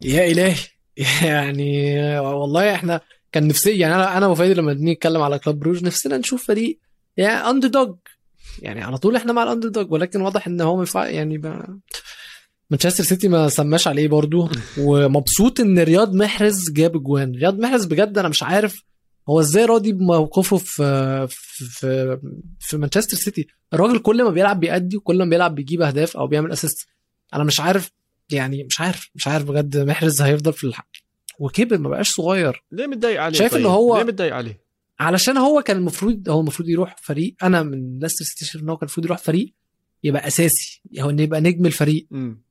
يا 0.03 0.31
إلهي. 0.31 0.55
يعني 1.29 1.99
والله 2.19 2.75
إحنا 2.75 3.01
كان 3.31 3.47
نفسي 3.47 3.77
يعني 3.77 3.95
أنا 3.95 4.17
أنا 4.17 4.27
وفادي 4.27 4.53
لما 4.53 4.73
بنيجي 4.73 4.91
نتكلم 4.91 5.21
على 5.21 5.39
كلوب 5.39 5.59
بروج 5.59 5.83
نفسنا 5.83 6.17
نشوف 6.17 6.47
فريق 6.47 6.79
يعني 7.17 7.49
underdog 7.49 7.95
يعني 8.59 8.81
على 8.83 8.97
طول 8.97 9.15
إحنا 9.15 9.33
مع 9.33 9.43
ال 9.43 9.69
underdog 9.69 9.91
ولكن 9.91 10.21
واضح 10.21 10.47
إن 10.47 10.61
هو 10.61 10.81
مفع 10.81 11.07
يعني 11.07 11.37
ما 11.37 11.79
مانشستر 12.69 13.03
سيتي 13.03 13.27
ما 13.27 13.49
سماش 13.49 13.87
عليه 13.87 14.07
برضو. 14.07 14.49
ومبسوط 14.87 15.59
إن 15.59 15.79
رياض 15.79 16.15
محرز 16.15 16.69
جاب 16.71 17.03
جوان. 17.03 17.35
رياض 17.35 17.59
محرز 17.59 17.85
بجد 17.85 18.17
أنا 18.17 18.29
مش 18.29 18.43
عارف 18.43 18.83
هو 19.29 19.39
إزاي 19.39 19.65
راضي 19.65 19.91
بموقفه 19.91 20.57
في 20.57 21.27
في 21.29 21.65
في, 21.65 22.19
في 22.59 22.77
مانشستر 22.77 23.17
سيتي. 23.17 23.47
الراجل 23.73 23.99
كل 23.99 24.23
ما 24.23 24.29
بيلعب 24.29 24.59
بيأدي 24.59 24.97
وكل 24.97 25.17
ما 25.17 25.29
بيلعب 25.29 25.55
بيجيب 25.55 25.81
أهداف 25.81 26.17
أو 26.17 26.27
بيعمل 26.27 26.51
اسيست 26.51 26.87
أنا 27.33 27.43
مش 27.43 27.59
عارف 27.59 27.91
يعني 28.33 28.63
مش 28.63 28.81
عارف 28.81 29.09
مش 29.15 29.27
عارف 29.27 29.45
بجد 29.45 29.77
محرز 29.77 30.21
هيفضل 30.21 30.53
في 30.53 30.63
الحق 30.63 30.87
وكبر 31.39 31.77
ما 31.77 31.89
بقاش 31.89 32.09
صغير. 32.09 32.63
ليه 32.71 32.87
متضايق 32.87 33.21
عليه 33.21 33.37
شايف 33.37 33.51
طيب؟ 33.51 33.61
إن 33.65 33.71
هو- 33.71 33.97
ليه 33.97 34.03
متضايق 34.03 34.35
عليه؟ 34.35 34.61
علشان 34.99 35.37
هو 35.37 35.61
كان 35.61 35.77
المفروض 35.77 36.29
هو 36.29 36.39
المفروض 36.39 36.69
يروح 36.69 36.95
فريق 37.01 37.35
أنا 37.43 37.63
من 37.63 37.99
ليستر 37.99 38.25
شايف 38.45 38.63
إن 38.63 38.69
هو 38.69 38.77
كان 38.77 38.85
المفروض 38.87 39.05
يروح 39.05 39.17
فريق 39.17 39.53
يبقى 40.03 40.27
أساسي 40.27 40.81
هو 40.99 41.09
انه 41.09 41.21
يبقى 41.21 41.41
نجم 41.41 41.65
الفريق. 41.65 42.07
مم. 42.11 42.41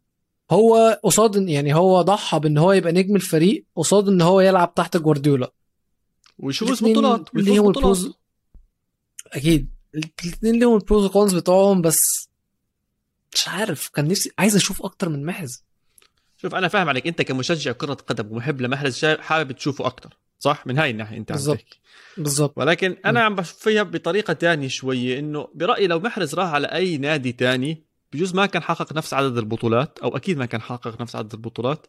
هو 0.51 1.01
قصاد 1.05 1.49
يعني 1.49 1.75
هو 1.75 2.03
ضحى 2.03 2.39
بإن 2.41 2.59
هو 2.59 2.73
يبقى 2.73 2.93
نجم 2.93 3.17
الفريق 3.17 3.65
قصاد 3.77 4.09
إن 4.09 4.21
هو 4.21 4.41
يلعب 4.41 4.75
تحت 4.75 4.97
جوارديولا. 4.97 5.53
ويشوف 6.39 6.85
بطولات 6.85 7.29
ليهم 7.35 7.57
بطولات 7.57 7.77
البروز 7.77 8.13
أكيد. 9.33 9.71
الاثنين 9.95 10.59
ليهم 10.59 10.75
البروز 10.75 11.05
والكونز 11.05 11.35
بتوعهم 11.35 11.83
بس 11.83 12.29
مش 13.35 13.49
عارف 13.49 13.89
كان 13.89 14.09
نفسي 14.09 14.31
عايز 14.39 14.57
أشوف 14.57 14.83
أكتر 14.83 15.09
من 15.09 15.25
محرز. 15.27 15.65
شوف 16.43 16.55
أنا 16.55 16.69
فاهم 16.69 16.89
عليك. 16.89 17.07
أنت 17.07 17.23
كمشجع 17.23 17.73
كرة 17.73 17.95
قدم 17.95 18.33
ومحب 18.33 18.61
لمحرز 18.61 19.05
حابب 19.05 19.53
تشوفه 19.53 19.87
أكثر 19.87 20.11
صح؟ 20.39 20.67
من 20.67 20.79
هاي 20.79 20.91
الناحية 20.91 21.17
أنت 21.17 21.31
عم 21.31 21.37
بالضبط. 21.37 21.57
تحكي. 21.57 21.81
بالظبط 22.17 22.53
ولكن 22.57 22.97
أنا 23.07 23.21
عم 23.21 23.35
بشوف 23.35 23.59
فيها 23.59 23.83
بطريقة 23.83 24.33
تانية 24.33 24.69
شوية 24.69 25.19
إنه 25.19 25.49
برأيي 25.55 25.87
لو 25.87 26.01
محرز 26.01 26.35
راح 26.35 26.49
على 26.49 26.67
أي 26.67 26.99
نادي 26.99 27.33
تاني 27.33 27.85
بجوز 28.13 28.35
ما 28.35 28.47
كان 28.47 28.63
حقق 28.63 28.93
نفس 28.93 29.15
عدد 29.15 29.39
البطولات 29.39 29.99
أو 29.99 30.17
أكيد 30.17 30.39
ما 30.39 30.47
كان 30.47 30.61
حقق 30.61 31.01
نفس 31.01 31.17
عدد 31.17 31.33
البطولات. 31.33 31.87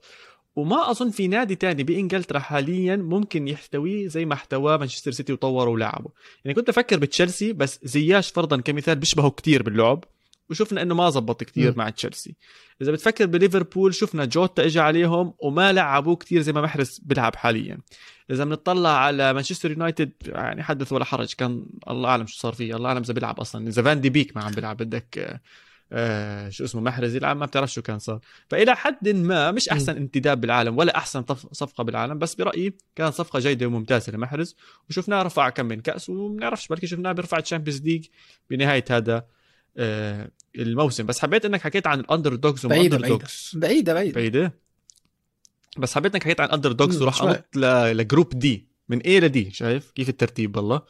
وما 0.55 0.91
أظن 0.91 1.09
في 1.09 1.27
نادي 1.27 1.55
تاني 1.55 1.83
بإنجلترا 1.83 2.39
حاليا 2.39 2.95
ممكن 2.95 3.47
يحتويه 3.47 4.07
زي 4.07 4.25
ما 4.25 4.33
احتواه 4.33 4.77
مانشستر 4.77 5.11
سيتي 5.11 5.33
وطوره 5.33 5.69
ولعبه 5.69 6.09
يعني 6.45 6.55
كنت 6.55 6.69
أفكر 6.69 6.99
بتشيلسي 6.99 7.53
بس 7.53 7.79
زياش 7.83 8.31
فرضا 8.31 8.61
كمثال 8.61 8.95
بيشبهه 8.95 9.29
كتير 9.29 9.63
باللعب. 9.63 10.03
وشفنا 10.51 10.81
إنه 10.81 10.95
ما 10.95 11.09
زبط 11.09 11.43
كتير 11.43 11.71
مم. 11.71 11.77
مع 11.77 11.89
تشيلسي. 11.89 12.35
إذا 12.81 12.91
بتفكر 12.91 13.25
بليفربول 13.25 13.93
شفنا 13.93 14.25
جوتا 14.25 14.65
اجى 14.65 14.79
عليهم 14.79 15.33
وما 15.39 15.73
لعبوه 15.73 16.15
كتير 16.15 16.41
زي 16.41 16.53
ما 16.53 16.61
محرز 16.61 16.99
بيلعب 17.03 17.35
حاليا. 17.35 17.77
إذا 18.31 18.43
بنطلع 18.43 18.89
على 18.89 19.33
مانشستر 19.33 19.71
يونايتد 19.71 20.11
يعني 20.25 20.63
حدث 20.63 20.93
ولا 20.93 21.05
حرج 21.05 21.33
كان 21.33 21.65
الله 21.89 22.09
أعلم 22.09 22.27
شو 22.27 22.39
صار 22.39 22.53
فيه. 22.53 22.75
الله 22.75 22.89
أعلم 22.89 23.01
إذا 23.01 23.13
بيلعب 23.13 23.39
أصلا. 23.39 23.67
إذا 23.67 23.81
فان 23.81 24.01
دي 24.01 24.09
بيك 24.09 24.37
ما 24.37 24.43
عم 24.43 24.51
بيلعب 24.51 24.77
بدك 24.77 25.39
آه، 25.93 26.49
شو 26.49 26.63
اسمه 26.63 26.81
محرز 26.81 27.15
يلعب 27.15 27.37
ما 27.37 27.45
بتعرف 27.45 27.73
شو 27.73 27.81
كان 27.81 27.99
صار. 27.99 28.19
فإلى 28.49 28.75
حد 28.75 29.09
ما 29.09 29.51
مش 29.51 29.69
أحسن 29.69 29.97
انتداب 29.97 30.41
بالعالم 30.41 30.77
ولا 30.77 30.97
أحسن 30.97 31.23
صفقة 31.51 31.83
بالعالم 31.83 32.19
بس 32.19 32.35
برأيي 32.35 32.73
كانت 32.95 33.13
صفقة 33.13 33.39
جيدة 33.39 33.65
وممتازة 33.65 34.11
لمحرز. 34.11 34.55
وشفناه 34.89 35.21
رفع 35.21 35.49
كم 35.49 35.65
من 35.65 35.81
كأس 35.81 36.09
وما 36.09 36.35
بنعرفش 36.37 36.67
بركي 36.67 36.87
شفناه 36.87 37.11
بيرفع 37.11 37.39
Champions 37.39 37.81
League 37.81 38.07
بنهاية 38.49 38.85
هذا 38.89 39.25
آه 39.77 40.31
الموسم 40.55 41.05
بس 41.05 41.19
حبيت 41.19 41.45
إنك 41.45 41.61
حكيت 41.61 41.87
عن 41.87 41.99
ال 41.99 42.35
underdogs 42.35 42.65
بعيدة 42.65 42.97
بعيدة. 42.97 43.17
dogs 43.17 43.51
بعيدة 43.53 43.93
بعيدة. 43.93 44.15
بعيدة؟ 44.15 44.53
بس 45.77 45.95
حبيت 45.95 46.13
إنك 46.15 46.23
حكيت 46.23 46.39
عن 46.41 46.49
underdog 46.49 46.71
ز 46.71 47.01
وراح. 47.01 47.21
انط 47.23 47.45
ل 47.55 47.67
group 47.67 48.29
D 48.39 48.67
من 48.89 48.99
A 48.99 49.19
ل 49.19 49.35
D 49.35 49.51
شايف؟ 49.51 49.91
كيف 49.91 50.09
الترتيب 50.09 50.57
والله؟ 50.57 50.81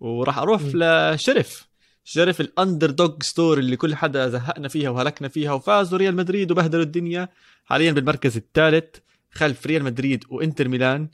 وراح 0.00 0.38
أروح. 0.38 0.62
لشيريف. 0.64 1.68
شيريف 2.04 2.40
ال 2.40 2.90
underdog 2.90 3.22
story 3.22 3.58
اللي 3.58 3.76
كل 3.76 3.94
حدا 3.94 4.28
زهقنا 4.28 4.68
فيها 4.68 4.90
وهلكنا 4.90 5.28
فيها 5.28 5.52
وفازوا 5.52 5.98
ريال 5.98 6.16
مدريد 6.16 6.50
وبهدلوا 6.50 6.82
الدنيا. 6.84 7.28
حاليا 7.64 7.92
بالمركز 7.92 8.36
الثالث 8.36 8.96
خلف 9.30 9.66
ريال 9.66 9.84
مدريد 9.84 10.24
وإنتر 10.28 10.68
ميلان. 10.68 11.08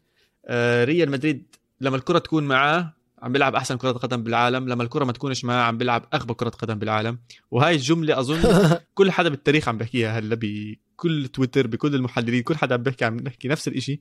آه 0.46 0.84
ريال 0.84 1.10
مدريد 1.10 1.56
لما 1.80 1.96
الكرة 1.96 2.18
تكون 2.18 2.44
معاه 2.44 2.94
عم 3.24 3.32
بيلعب 3.32 3.54
أحسن 3.54 3.76
كرة 3.76 3.92
قدم 3.92 4.22
بالعالم. 4.22 4.68
لما 4.68 4.82
الكرة 4.82 5.04
ما 5.04 5.12
تكونش 5.12 5.44
معاه 5.44 5.62
عم 5.62 5.78
بيلعب 5.78 6.08
اغبى 6.14 6.34
كرة 6.34 6.48
قدم 6.48 6.78
بالعالم. 6.78 7.18
وهاي 7.50 7.74
الجملة 7.74 8.20
أظن 8.20 8.70
كل 8.94 9.10
حدا 9.10 9.28
بالتاريخ 9.28 9.68
عم 9.68 9.78
بحكيها 9.78 10.18
هلأ 10.18 10.34
بكل 10.40 11.28
تويتر 11.28 11.66
بكل 11.66 11.94
المحللين. 11.94 12.42
كل 12.42 12.56
حدا 12.56 12.74
عم 12.74 12.82
بيحكي 12.82 13.04
عم 13.04 13.16
نحكي 13.16 13.48
نفس 13.48 13.68
الإشي 13.68 14.00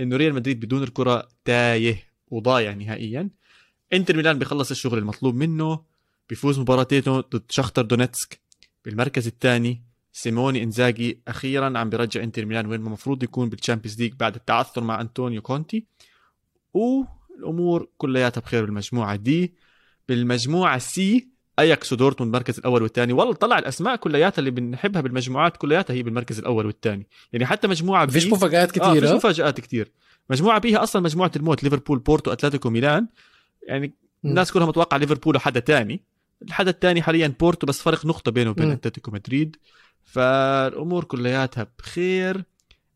إنه 0.00 0.16
ريال 0.16 0.34
مدريد 0.34 0.60
بدون 0.60 0.82
الكرة 0.82 1.28
تايه 1.44 2.02
وضايع 2.30 2.72
نهائيا. 2.72 3.30
إنتر 3.92 4.16
ميلان 4.16 4.38
بيخلص 4.38 4.70
الشغل 4.70 4.98
المطلوب 4.98 5.34
منه 5.34 5.80
بيفوز 6.28 6.58
مباراتينه 6.58 7.20
ضد 7.20 7.44
شختر 7.48 7.82
دونيتسك 7.82 8.40
بالمركز 8.84 9.26
الثاني. 9.26 9.82
سيموني 10.12 10.62
إنزاجي 10.62 11.22
أخيرا 11.28 11.78
عم 11.78 11.90
بيرجع 11.90 12.22
إنتر 12.22 12.44
ميلان 12.44 12.66
وين 12.66 12.80
ما 12.80 12.86
المفروض 12.86 13.22
يكون 13.22 13.48
بال 13.48 13.58
Champions 13.58 14.00
League 14.00 14.14
بعد 14.14 14.34
التعثر 14.34 14.84
مع 14.84 15.00
أنطونيو 15.00 15.42
كونتي. 15.42 15.86
والامور 17.36 17.88
كلياتها 17.98 18.40
بخير 18.40 18.64
بالمجموعة 18.64 19.16
D. 19.16 19.54
بالمجموعة 20.08 20.78
C 20.78 21.28
أياكس 21.58 21.92
ودورتموند 21.92 22.34
المركز 22.34 22.58
الأول 22.58 22.82
والثاني. 22.82 23.12
والله 23.12 23.34
طلع 23.34 23.58
الأسماء 23.58 23.96
كلياتها 23.96 24.38
اللي 24.38 24.50
بنحبها 24.50 25.02
بالمجموعات 25.02 25.56
كلياتها 25.56 25.94
هي 25.94 26.02
بالمركز 26.02 26.38
الأول 26.38 26.66
والثاني. 26.66 27.06
يعني 27.32 27.46
حتى 27.46 27.68
مجموعة 27.68 28.04
B- 28.04 28.30
مفاجآت 28.30 28.78
آه 28.78 28.90
كتير 28.90 29.06
في 29.06 29.12
آه 29.12 29.16
مفاجآت 29.16 29.60
كتير. 29.60 29.92
مجموعة 30.30 30.58
B 30.58 30.66
هي 30.66 30.82
أصلا 30.82 31.02
مجموعة 31.02 31.30
الموت. 31.36 31.64
ليفربول 31.64 31.98
بورتو 31.98 32.32
أتلتيكو 32.32 32.70
ميلان. 32.70 33.06
يعني. 33.68 33.94
الناس 34.24 34.52
كلها 34.52 34.66
متوقع 34.66 34.96
ليفربول 34.96 35.36
وحدا 35.36 35.60
تاني. 35.60 36.00
الحدا 36.42 36.70
الثاني 36.70 37.02
حاليا 37.02 37.34
بورتو 37.40 37.66
بس 37.66 37.82
فرق 37.82 38.06
نقطة 38.06 38.30
بينه 38.30 38.50
وبين. 38.50 38.70
أتلتيكو 38.70 39.10
مدريد. 39.10 39.56
فالأمور 40.04 41.04
كلياتها 41.04 41.66
بخير. 41.78 42.44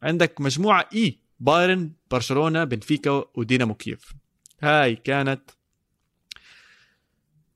عندك 0.02 0.40
مجموعة 0.40 0.88
E 0.94 1.18
بايرن 1.40 1.90
برشلونة 2.10 2.64
بنفيكا 2.64 3.24
ودينامو 3.34 3.74
كييف. 3.74 4.14
هاي 4.62 4.96
كانت 4.96 5.40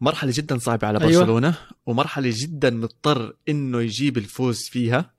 مرحلة 0.00 0.32
جدا 0.34 0.58
صعبة 0.58 0.86
على 0.86 1.00
أيوة. 1.00 1.20
برشلونة 1.20 1.54
ومرحلة 1.86 2.32
جدا 2.34 2.70
مضطر 2.70 3.36
إنه 3.48 3.80
يجيب 3.80 4.18
الفوز 4.18 4.62
فيها. 4.62 5.14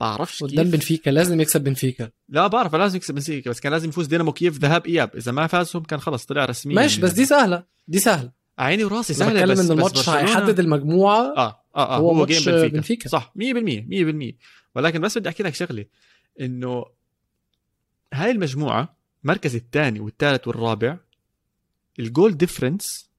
بعرفش 0.00 0.42
قدام 0.42 0.64
كيف. 0.64 0.72
بنفيكا 0.72 1.10
لازم 1.10 1.40
يكسب 1.40 1.64
بنفيكا. 1.64 2.10
لا 2.28 2.46
بعرف 2.46 2.74
لازم 2.74 2.96
يكسب 2.96 3.14
بنفيكا 3.14 3.50
بس 3.50 3.60
كان 3.60 3.72
لازم 3.72 3.88
يفوز 3.88 4.06
دينامو 4.06 4.32
كييف 4.32 4.58
ذهاب 4.58 4.86
إياب. 4.86 5.16
إذا 5.16 5.32
ما 5.32 5.46
فازهم 5.46 5.82
كان 5.82 6.00
خلص 6.00 6.24
طلع 6.24 6.44
رسميا. 6.44 6.74
ماشي 6.74 7.00
بس 7.00 7.12
دي 7.12 7.24
سهلة 7.24 7.64
دي 7.88 7.98
سهلة. 7.98 8.32
عيني 8.58 8.84
وراسي 8.84 9.12
بتكلم 9.12 9.50
بس 9.52 9.58
ان 9.58 9.64
بس 9.64 9.70
الماتش 9.70 10.08
هيحدد 10.08 10.60
المجموعة. 10.60 11.34
آه 11.36 11.64
آه 11.76 11.96
آه 11.96 11.96
هو 11.96 12.10
هو, 12.12 12.26
جيم 12.26 12.36
بنفيكا. 12.44 12.68
بنفيكا. 12.68 13.08
صح 13.08 13.32
100% 13.36 13.40
100% 13.40 14.34
ولكن 14.74 15.00
بس 15.00 15.18
بدي 15.18 15.28
أحكي 15.28 15.42
لك 15.42 15.54
شغلة 15.54 15.84
إنه 16.40 16.84
هاي 18.14 18.30
المجموعة 18.30 18.96
المركز 19.24 19.54
الثاني 19.54 20.00
والثالث 20.00 20.48
والرابع 20.48 20.98
ال 21.98 22.06
goal 22.06 22.36
difference 22.36 23.10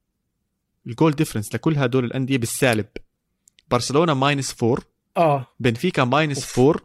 ال 0.88 0.93
goal 0.93 1.12
difference 1.12 1.56
لكل 1.56 1.78
هدول 1.78 2.06
الأندية 2.06 2.38
بالسالب. 2.38 2.88
برشلونة 3.72 4.14
minus 4.14 4.64
4 4.64 4.78
آه. 5.18 5.48
بنفيكا 5.60 6.04
minus 6.04 6.60
4 6.60 6.76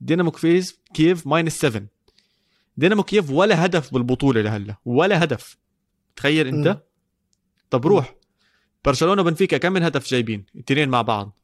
دينامو 0.00 0.30
كيف 0.30 0.78
كيف 0.94 1.26
minus 1.26 1.58
7 1.58 1.82
دينامو 2.76 3.02
كيف 3.02 3.30
ولا 3.30 3.64
هدف 3.64 3.94
بالبطولة 3.94 4.40
لهلأ 4.40 4.76
ولا 4.84 5.24
هدف. 5.24 5.56
تخيل 6.16 6.46
أنت؟ 6.46 6.68
مم. 6.68 6.78
طب 7.70 7.86
روح. 7.86 8.14
برشلونة 8.84 9.22
وبنفيكا 9.22 9.58
كم 9.58 9.72
من 9.72 9.82
هدف 9.82 10.08
جايبين؟ 10.08 10.46
الاثنين 10.54 10.88
مع 10.88 11.02
بعض. 11.02 11.38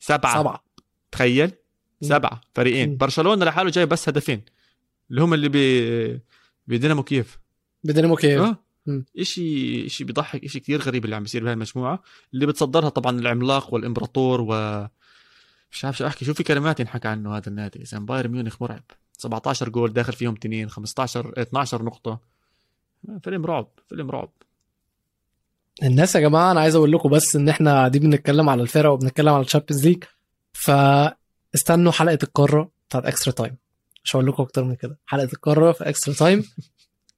سبعة. 0.00 0.40
سبعة. 0.40 0.64
تخيل. 1.12 1.52
سبعة. 2.00 2.40
فريقين. 2.54 2.90
مم. 2.90 2.96
برشلونة 2.96 3.44
لحاله 3.44 3.70
جايب 3.70 3.88
بس 3.88 4.08
هدفين 4.08 4.44
اللي 5.10 5.22
هم 5.22 5.34
اللي 5.34 5.48
ب 5.48 6.20
بدينامو 6.66 7.02
كيف 7.02 7.38
بدينامو 7.84 8.16
كيف. 8.16 8.42
مم. 8.86 9.04
اشي 9.18 9.86
إشي 9.86 10.04
بيضحك 10.04 10.44
إشي 10.44 10.60
كثير 10.60 10.80
غريب 10.80 11.04
اللي 11.04 11.16
عم 11.16 11.22
بيصير 11.22 11.42
بهاي 11.42 11.54
المجموعه 11.54 12.02
اللي 12.34 12.46
بتصدرها 12.46 12.88
طبعا 12.88 13.18
العملاق 13.20 13.74
والإمبراطور 13.74 14.40
و 14.40 14.84
مش 15.72 15.84
عارف 15.84 15.96
شو 15.96 16.06
أحكي. 16.06 16.24
شو 16.24 16.34
في 16.34 16.42
كلمات 16.42 16.80
ينحكى 16.80 17.08
عنه 17.08 17.36
هذا 17.36 17.48
النادي؟ 17.48 17.82
إذا 17.82 17.98
بايرن 17.98 18.30
ميونخ 18.30 18.62
مرعب. 18.62 18.82
17 19.18 19.68
جول 19.68 19.92
داخل 19.92 20.12
فيهم 20.12 20.34
اثنين 20.34 20.70
15 20.70 21.32
12 21.42 21.82
نقطة. 21.82 22.20
فيلم 23.22 23.46
رعب 23.46 23.68
فيلم 23.88 24.10
رعب. 24.10 24.30
الناس 25.82 26.14
يا 26.14 26.20
جماعة 26.20 26.50
أنا 26.50 26.60
عايز 26.60 26.74
أقول 26.74 26.92
لكم 26.92 27.08
بس 27.08 27.36
إن 27.36 27.48
إحنا 27.48 27.72
قاعدين 27.72 28.02
بنتكلم 28.02 28.48
على 28.48 28.62
الفرق 28.62 28.90
وبنتكلم 28.90 29.28
على 29.28 29.44
ال 29.44 29.48
Champions 29.48 29.86
League 29.86 30.04
فاستنوا 30.52 31.92
حلقة 31.92 32.18
القارة 32.22 32.70
بتاعت 32.88 33.04
Extra 33.04 33.32
Time 33.32 33.56
مش 34.04 34.16
هقول 34.16 34.26
لكم 34.26 34.42
أكتر 34.42 34.64
من 34.64 34.74
كده. 34.74 34.98
حلقة 35.06 35.28
القارة 35.32 35.72
في 35.72 35.88
Extra 35.88 36.14
Time 36.14 36.44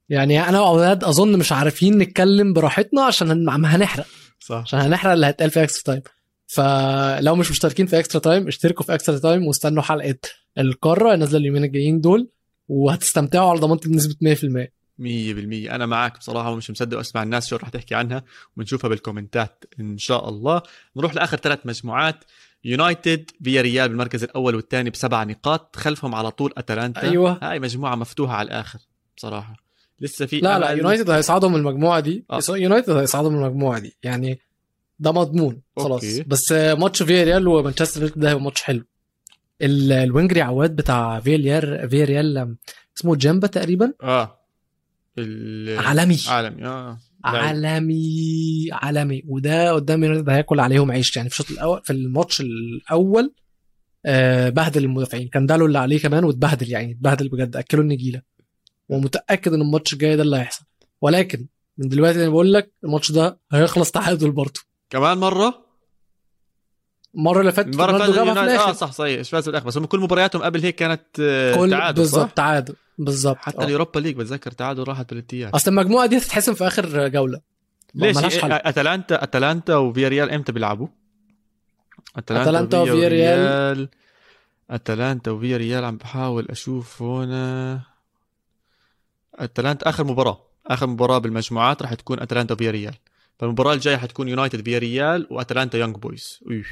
يعني 0.09 0.49
أنا 0.49 0.59
وأولاد 0.59 1.03
أظن 1.03 1.39
مش 1.39 1.51
عارفين 1.51 1.97
نتكلم 1.97 2.53
براحتنا 2.53 3.01
عشان 3.01 3.49
هنحرق. 3.49 4.05
صح. 4.39 4.55
عشان 4.55 4.79
هنحرق 4.79 5.11
اللي 5.11 5.25
هيتقال 5.25 5.51
في 5.51 5.63
Extra 5.63 5.93
Time 5.93 6.01
فلو 6.47 7.35
مش 7.35 7.51
مشتركين 7.51 7.85
في 7.85 7.99
Extra 7.99 8.21
Time 8.21 8.47
اشتركوا 8.47 8.85
في 8.85 8.93
Extra 8.93 9.17
Time 9.17 9.47
واستنوا 9.47 9.83
حلقة 9.83 10.17
القارة 10.57 11.15
نازلة 11.15 11.39
اليومين 11.39 11.63
الجايين 11.63 12.01
دول 12.01 12.29
وهتستمتعوا 12.67 13.49
على 13.49 13.59
ضمانتي 13.59 13.89
بنسبة 13.89 14.15
100% 14.21 14.67
مية 14.99 15.33
بالمية 15.33 15.75
أنا 15.75 15.85
معك 15.85 16.17
بصراحة 16.17 16.51
ومش 16.51 16.71
مصدق 16.71 16.99
أسمع 16.99 17.23
الناس 17.23 17.47
شو 17.47 17.55
رح 17.55 17.69
تحكي 17.69 17.95
عنها 17.95 18.23
ونشوفها 18.57 18.89
بالكومنتات 18.89 19.63
إن 19.79 19.97
شاء 19.97 20.29
الله. 20.29 20.61
نروح 20.95 21.15
لآخر 21.15 21.37
ثلاث 21.37 21.59
مجموعات. 21.65 22.23
يونايتد 22.63 23.31
فيا 23.43 23.61
ريال 23.61 23.89
بالمركز 23.89 24.23
الأول 24.23 24.55
والثاني 24.55 24.89
بسبع 24.89 25.23
نقاط 25.23 25.75
خلفهم 25.75 26.15
على 26.15 26.31
طول 26.31 26.53
أتلانتا. 26.57 27.01
أيوة. 27.01 27.39
هاي 27.41 27.59
مجموعة 27.59 27.95
مفتوحة 27.95 28.33
على 28.33 28.45
الآخر 28.45 28.79
بصراحة. 29.17 29.66
لسه 30.01 30.25
في 30.25 30.39
لا 30.39 30.59
لا. 30.59 30.69
يونايتد 30.71 31.09
هيصعدوا 31.09 31.49
من 31.49 31.55
المجموعة 31.55 31.99
دي. 31.99 32.25
آه. 32.31 32.39
يونايتد 32.49 32.89
هيصعدوا 32.89 33.29
من 33.29 33.37
المجموعة 33.37 33.79
دي. 33.79 33.97
يعني 34.03 34.39
ده 34.99 35.11
مضمون. 35.11 35.61
خلاص. 35.77 36.03
okay. 36.03 36.23
بس 36.23 36.51
ماتش 36.51 37.03
فيا 37.03 37.23
ريال 37.23 37.47
ومانشستر 37.47 37.99
يونايتد 38.01 38.19
ده 38.21 38.29
هيبقى 38.29 38.43
ماتش 38.43 38.61
حلو. 38.61 38.83
ال- 39.61 39.91
ال 39.91 39.98
winger 39.98 40.41
عواد 40.41 40.75
بتاع 40.75 41.19
فيا 41.19 41.37
ريال 41.37 41.89
فيا 41.89 42.05
ريال 42.05 42.55
اسمه 42.97 43.15
جامبا 43.15 43.47
تقريبا. 43.47 43.93
ال- 45.17 45.79
عالمي. 45.79 46.17
عالمي 46.27 46.61
لعيب. 46.61 46.97
عالمي 47.25 48.69
عالمي. 48.71 49.23
وده 49.27 49.71
قدام 49.73 50.03
يونايتد 50.03 50.29
هياكل 50.29 50.59
عليهم 50.59 50.91
عيش. 50.91 51.17
يعني 51.17 51.29
في 51.29 51.39
الشوط 51.39 51.51
الأول 51.57 51.81
في 51.83 51.93
الماتش 51.93 52.41
الأول 52.41 53.33
آه 54.05 54.49
بهدل 54.49 54.83
المدافعين. 54.83 55.27
كان 55.27 55.45
ده 55.45 55.55
له 55.57 55.65
اللي 55.65 55.79
عليه 55.79 55.99
كمان 55.99 56.23
واتبهدل 56.23 56.71
يعني 56.71 56.91
اتبهدل 56.91 57.29
بجد. 57.29 57.55
اكلوا 57.55 57.83
النجيلة. 57.83 58.21
ومتأكد 58.89 59.53
إن 59.53 59.61
الماتش 59.61 59.93
الجاي 59.93 60.15
ده 60.15 60.23
اللي 60.23 60.37
هيحصل. 60.37 60.65
ولكن 61.01 61.45
من 61.77 61.89
دلوقتي 61.89 62.19
أنا 62.21 62.29
بقول 62.29 62.53
لك 62.53 62.71
الماتش 62.83 63.11
ده 63.11 63.39
هيخلص 63.51 63.91
تعادل 63.91 64.31
برضه. 64.31 64.59
كمان 64.89 65.17
مرة؟ 65.17 65.67
المرة 67.15 67.41
اللي 67.41 67.51
فاتت 67.51 67.73
المرة 67.73 67.91
رونالدو 67.91 68.13
فاتت 68.25 68.37
الآخر. 68.37 68.73
صح 68.73 68.91
صحيح. 68.91 69.21
فاز 69.21 69.45
بالاخر 69.45 69.65
بس 69.67 69.77
هم 69.77 69.85
كل 69.85 69.99
مبارياتهم 69.99 70.41
قبل 70.41 70.61
هيك 70.63 70.75
كانت 70.75 71.01
آه، 71.19 71.55
كل 71.55 71.69
تعادل؟ 71.71 72.01
بالظبط 72.01 72.31
تعادل. 72.31 72.75
بالظبط. 72.97 73.37
حتى 73.37 73.61
آه. 73.61 73.63
ال 73.63 73.68
Europa 73.68 73.99
League 73.99 74.15
بتذكر 74.15 74.51
تعادل 74.51 74.83
راحت 74.83 75.09
بالامتياز 75.09 75.51
أصل 75.53 75.71
المجموعة 75.71 76.05
دي 76.05 76.17
هتتحسم 76.17 76.53
في 76.53 76.67
آخر 76.67 77.07
جولة. 77.07 77.41
ليش؟ 77.95 78.17
إيه- 78.17 78.41
حل. 78.41 78.51
أتلانتا 78.51 79.23
أتلانتا 79.23 79.75
وفيا 79.75 80.07
ريال 80.07 80.31
إمتى 80.31 80.51
بيلعبوا؟ 80.51 80.87
أتلانتا 82.15 82.81
وفيا 82.81 83.07
ريال. 83.07 83.89
أتلانتا 84.69 85.31
وفيا 85.31 85.57
ريال 85.57 85.85
عم 85.85 85.97
بحاول 85.97 86.47
أشوف 86.49 87.01
هنا 87.01 87.81
اتلانتا 89.39 89.89
آخر 89.89 90.03
مباراة. 90.03 90.41
آخر 90.67 90.87
مباراة 90.87 91.17
بالمجموعات 91.17 91.81
راح 91.81 91.93
تكون 91.93 92.19
أتلانتا 92.19 92.53
وفيا 92.53 92.71
ريال. 92.71 92.95
فالمباراة 93.39 93.73
الجاية 93.73 93.97
حتكون 93.97 94.27
يونايتد 94.27 94.65
فيا 94.65 94.79
ريال 94.79 95.27
وأتلانتا 95.31 95.77
يونج 95.77 95.95
بويز. 95.95 96.39
أوف. 96.51 96.67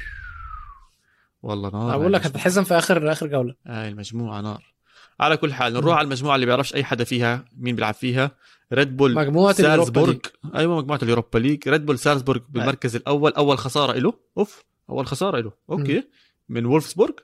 والله 1.42 1.70
نار. 1.70 1.88
أنا 1.88 1.96
بقول 1.96 2.12
لك 2.12 2.26
هتتحسم 2.26 2.64
في 2.64 2.78
اخر 2.78 3.12
آخر 3.12 3.26
جولة. 3.26 3.54
هاي 3.66 3.88
المجموعة 3.88 4.40
نار. 4.40 4.74
على 5.20 5.36
كل 5.36 5.54
حال 5.54 5.72
نروح 5.72 5.96
على 5.96 6.04
المجموعة 6.04 6.34
اللي 6.34 6.46
بيعرفش 6.46 6.74
أي 6.74 6.84
حدا 6.84 7.04
فيها 7.04 7.44
مين 7.56 7.74
بيلعب 7.74 7.94
فيها. 7.94 8.30
ريد 8.72 8.96
بول 8.96 9.14
مجموعة 9.14 9.52
سالزبورغ. 9.52 10.16
أيوه 10.54 10.76
مجموعة 10.76 10.98
ال 11.02 11.07
Europa 11.07 11.38
League. 11.38 11.68
ريد 11.68 11.86
بول 11.86 11.98
سالزبورغ 11.98 12.40
بالمركز 12.48 12.96
الأول. 12.96 13.32
أول 13.32 13.58
خسارة 13.58 13.92
له 13.98 14.12
أوف 14.38 14.64
أول 14.90 15.06
خسارة 15.06 15.40
له 15.40 15.52
okay. 15.70 16.04
من 16.48 16.66
وولفسبورغ. 16.66 17.14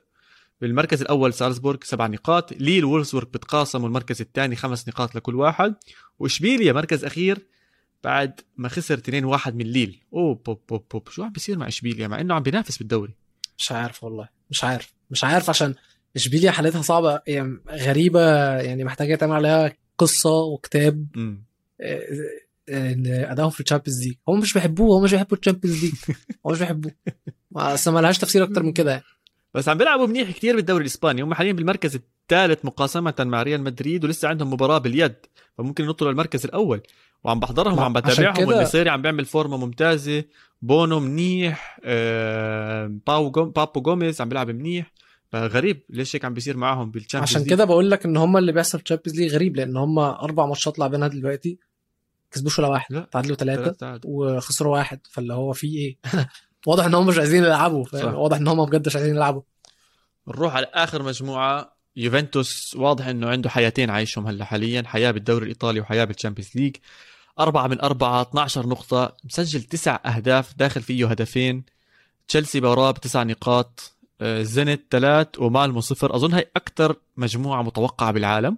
بالمركز 0.61 1.01
الأول 1.01 1.33
سالزبورغ 1.33 1.77
سبع 1.83 2.07
نقاط 2.07 2.53
ليل 2.53 2.85
وولفسبورغ 2.85 3.25
بتقاسموا 3.25 3.87
المركز 3.87 4.21
الثاني 4.21 4.55
خمس 4.55 4.87
نقاط 4.87 5.15
لكل 5.15 5.35
واحد 5.35 5.75
وإشبيليا 6.19 6.73
مركز 6.73 7.05
أخير 7.05 7.47
بعد 8.03 8.41
ما 8.57 8.69
خسر 8.69 8.97
2-1 8.97 9.47
من 9.47 9.65
ليل. 9.65 10.01
أوه 10.13 10.35
بوب 10.45 10.59
بوب 10.69 10.85
بوب. 10.91 11.09
شو 11.09 11.23
عم 11.23 11.31
بيصير 11.31 11.57
مع 11.57 11.67
إشبيليا؟ 11.67 12.07
مع 12.07 12.21
إنه 12.21 12.33
عم 12.33 12.43
بينافس 12.43 12.77
بالدوري. 12.77 13.13
مش 13.57 13.71
عارف 13.71 14.03
والله. 14.03 14.29
مش 14.49 14.63
عارف. 14.63 14.93
مش 15.11 15.23
عارف 15.23 15.49
عشان 15.49 15.75
إشبيليا 16.15 16.51
حالتها 16.51 16.81
صعبة 16.81 17.21
يعني 17.27 17.59
غريبة 17.69 18.21
يعني 18.59 18.83
محتاجة 18.83 19.15
تعمل 19.15 19.33
عليها 19.35 19.73
قصة 19.97 20.31
وكتاب 20.31 21.07
امم 21.15 21.43
آه، 21.81 22.01
آه، 22.69 22.91
إن 22.93 23.07
ادائهم 23.07 23.49
في 23.49 23.59
ال 23.59 23.63
Champions 23.63 24.03
League. 24.03 24.13
هم 24.27 24.39
مش 24.39 24.53
بيحبوه 24.53 24.97
هم 24.97 25.03
مش 25.03 25.11
بيحبوا 25.11 25.37
ال 25.37 25.42
Champions 25.42 25.83
League. 25.83 25.93
هم 26.45 26.51
مش 26.51 26.59
بيحبوه. 26.59 26.91
اصل 27.55 27.91
ما 27.93 27.99
لهاش 27.99 28.17
تفسير 28.17 28.43
أكتر 28.43 28.63
من 28.63 28.73
كده 28.73 28.91
يعني. 28.91 29.03
بس 29.53 29.69
عم 29.69 29.77
بيلعبوا 29.77 30.07
منيح 30.07 30.31
كتير 30.31 30.55
بالدوري 30.55 30.81
الإسباني 30.81 31.21
هم 31.21 31.33
حاليا 31.33 31.53
بالمركز 31.53 31.95
الثالث 31.95 32.65
مقاسمة 32.65 33.13
مع 33.19 33.43
ريال 33.43 33.61
مدريد 33.61 34.05
ولسه 34.05 34.27
عندهم 34.27 34.53
مباراة 34.53 34.77
باليد 34.77 35.15
فممكن 35.57 35.83
ينطوا 35.83 36.11
للمركز 36.11 36.45
الأول 36.45 36.81
وعم 37.23 37.39
بحضرهم 37.39 37.77
وعم 37.77 37.93
بتابعهم 37.93 38.47
والنصيري 38.47 38.89
عم 38.89 39.01
بيعمل 39.01 39.25
فورمة 39.25 39.57
ممتازة 39.57 40.23
بونو 40.61 40.99
منيح 40.99 41.79
آه، 41.83 42.91
باو 43.07 43.31
جوم 43.31 43.49
بابو 43.49 43.81
جوميز 43.81 44.21
عم 44.21 44.29
بيلعب 44.29 44.49
منيح 44.51 44.91
فغريب 45.31 45.81
ليش 45.89 46.15
هيك 46.15 46.25
عم 46.25 46.33
بيصير 46.33 46.57
معاهم 46.57 46.91
بال 46.91 46.99
Champions 46.99 47.35
عشان. 47.35 47.45
كده 47.49 47.65
بقول 47.65 47.91
لك 47.91 48.05
إن 48.05 48.17
هم 48.17 48.37
اللي 48.37 48.51
بيحصل 48.51 48.77
في 48.77 48.83
ال 48.83 48.87
Champions 48.87 49.19
League 49.19 49.33
غريب 49.33 49.55
لأن 49.55 49.77
هم 49.77 49.99
أربع 49.99 50.45
ماتشات 50.45 50.79
لاعبينها 50.79 51.07
دلوقتي 51.07 51.57
كسبوش 52.31 52.59
ولا 52.59 52.67
واحد. 52.67 53.05
تعادلوا 53.11 53.35
ثلاثة. 53.35 53.99
وخسروا 54.05 54.77
واحد 54.77 54.99
فاللي 55.09 55.33
هو 55.33 55.53
في 55.53 55.67
إيه 55.67 55.97
واضح 56.67 56.85
إن 56.85 56.93
هم 56.93 57.07
مش 57.07 57.17
عايزين 57.17 57.43
يلعبوا. 57.43 57.85
واضح 57.93 58.37
إن 58.37 58.47
هم 58.47 58.65
بجد 58.65 58.87
مش 58.87 58.95
عايزين 58.95 59.15
يلعبوا. 59.15 59.41
نروح 60.27 60.55
على 60.55 60.67
آخر 60.73 61.03
مجموعة. 61.03 61.73
يوفنتوس 61.95 62.75
واضح 62.75 63.07
إنه 63.07 63.29
عنده 63.29 63.49
حياتين 63.49 63.89
عايشهم 63.89 64.27
هلا 64.27 64.45
حاليا 64.45 64.83
حياة 64.85 65.11
بالدوري 65.11 65.43
الإيطالي 65.43 65.79
وحياة 65.79 66.05
بال 66.05 66.13
Champions 66.13 66.51
League. 66.55 66.75
أربعة 67.39 67.67
من 67.67 67.81
أربعة 67.81 68.21
12 68.21 68.67
نقطة 68.67 69.13
مسجل 69.23 69.63
تسع 69.63 69.99
أهداف 70.05 70.53
داخل 70.57 70.81
فيه 70.81 71.07
هدفين. 71.07 71.63
تشيلسي 72.27 72.59
وراه 72.59 72.91
بتسع 72.91 73.23
نقاط 73.23 73.93
آه، 74.21 74.43
زنت 74.43 74.81
ثلاث 74.91 75.27
ومالمو 75.39 75.81
صفر. 75.81 76.15
أظن 76.15 76.33
هاي 76.33 76.51
أكثر 76.55 76.95
مجموعة 77.17 77.61
متوقعة 77.61 78.11
بالعالم. 78.11 78.57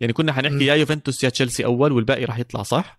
يعني 0.00 0.12
كنا. 0.12 0.32
حنحكي 0.32 0.64
يا 0.66 0.74
يوفنتوس 0.74 1.24
يا 1.24 1.28
تشيلسي 1.28 1.64
أول 1.64 1.92
والباقي 1.92 2.24
راح 2.24 2.38
يطلع 2.38 2.62
صح؟ 2.62 2.98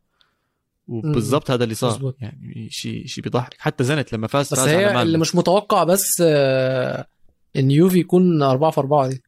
وبالضبط 0.88 1.51
هذا 1.51 1.63
اللي 1.63 1.75
صار 1.75 1.89
مزبوط. 1.91 2.15
يعني 2.21 2.67
شيء 2.71 3.05
شيء 3.05 3.23
بيضحك 3.23 3.55
حتى 3.59 3.83
زنت 3.83 4.13
لما 4.13 4.27
فاز 4.27 4.53
بس 4.53 4.59
هي. 4.59 5.01
اللي 5.01 5.17
مش 5.17 5.35
متوقع 5.35 5.83
بس 5.83 6.21
آه، 6.25 7.07
إن 7.55 7.71
يوفي 7.71 7.99
يكون 7.99 8.41
أربعة 8.43 8.71
في 8.71 8.79
أربعة 8.79 9.07
دي 9.07 9.23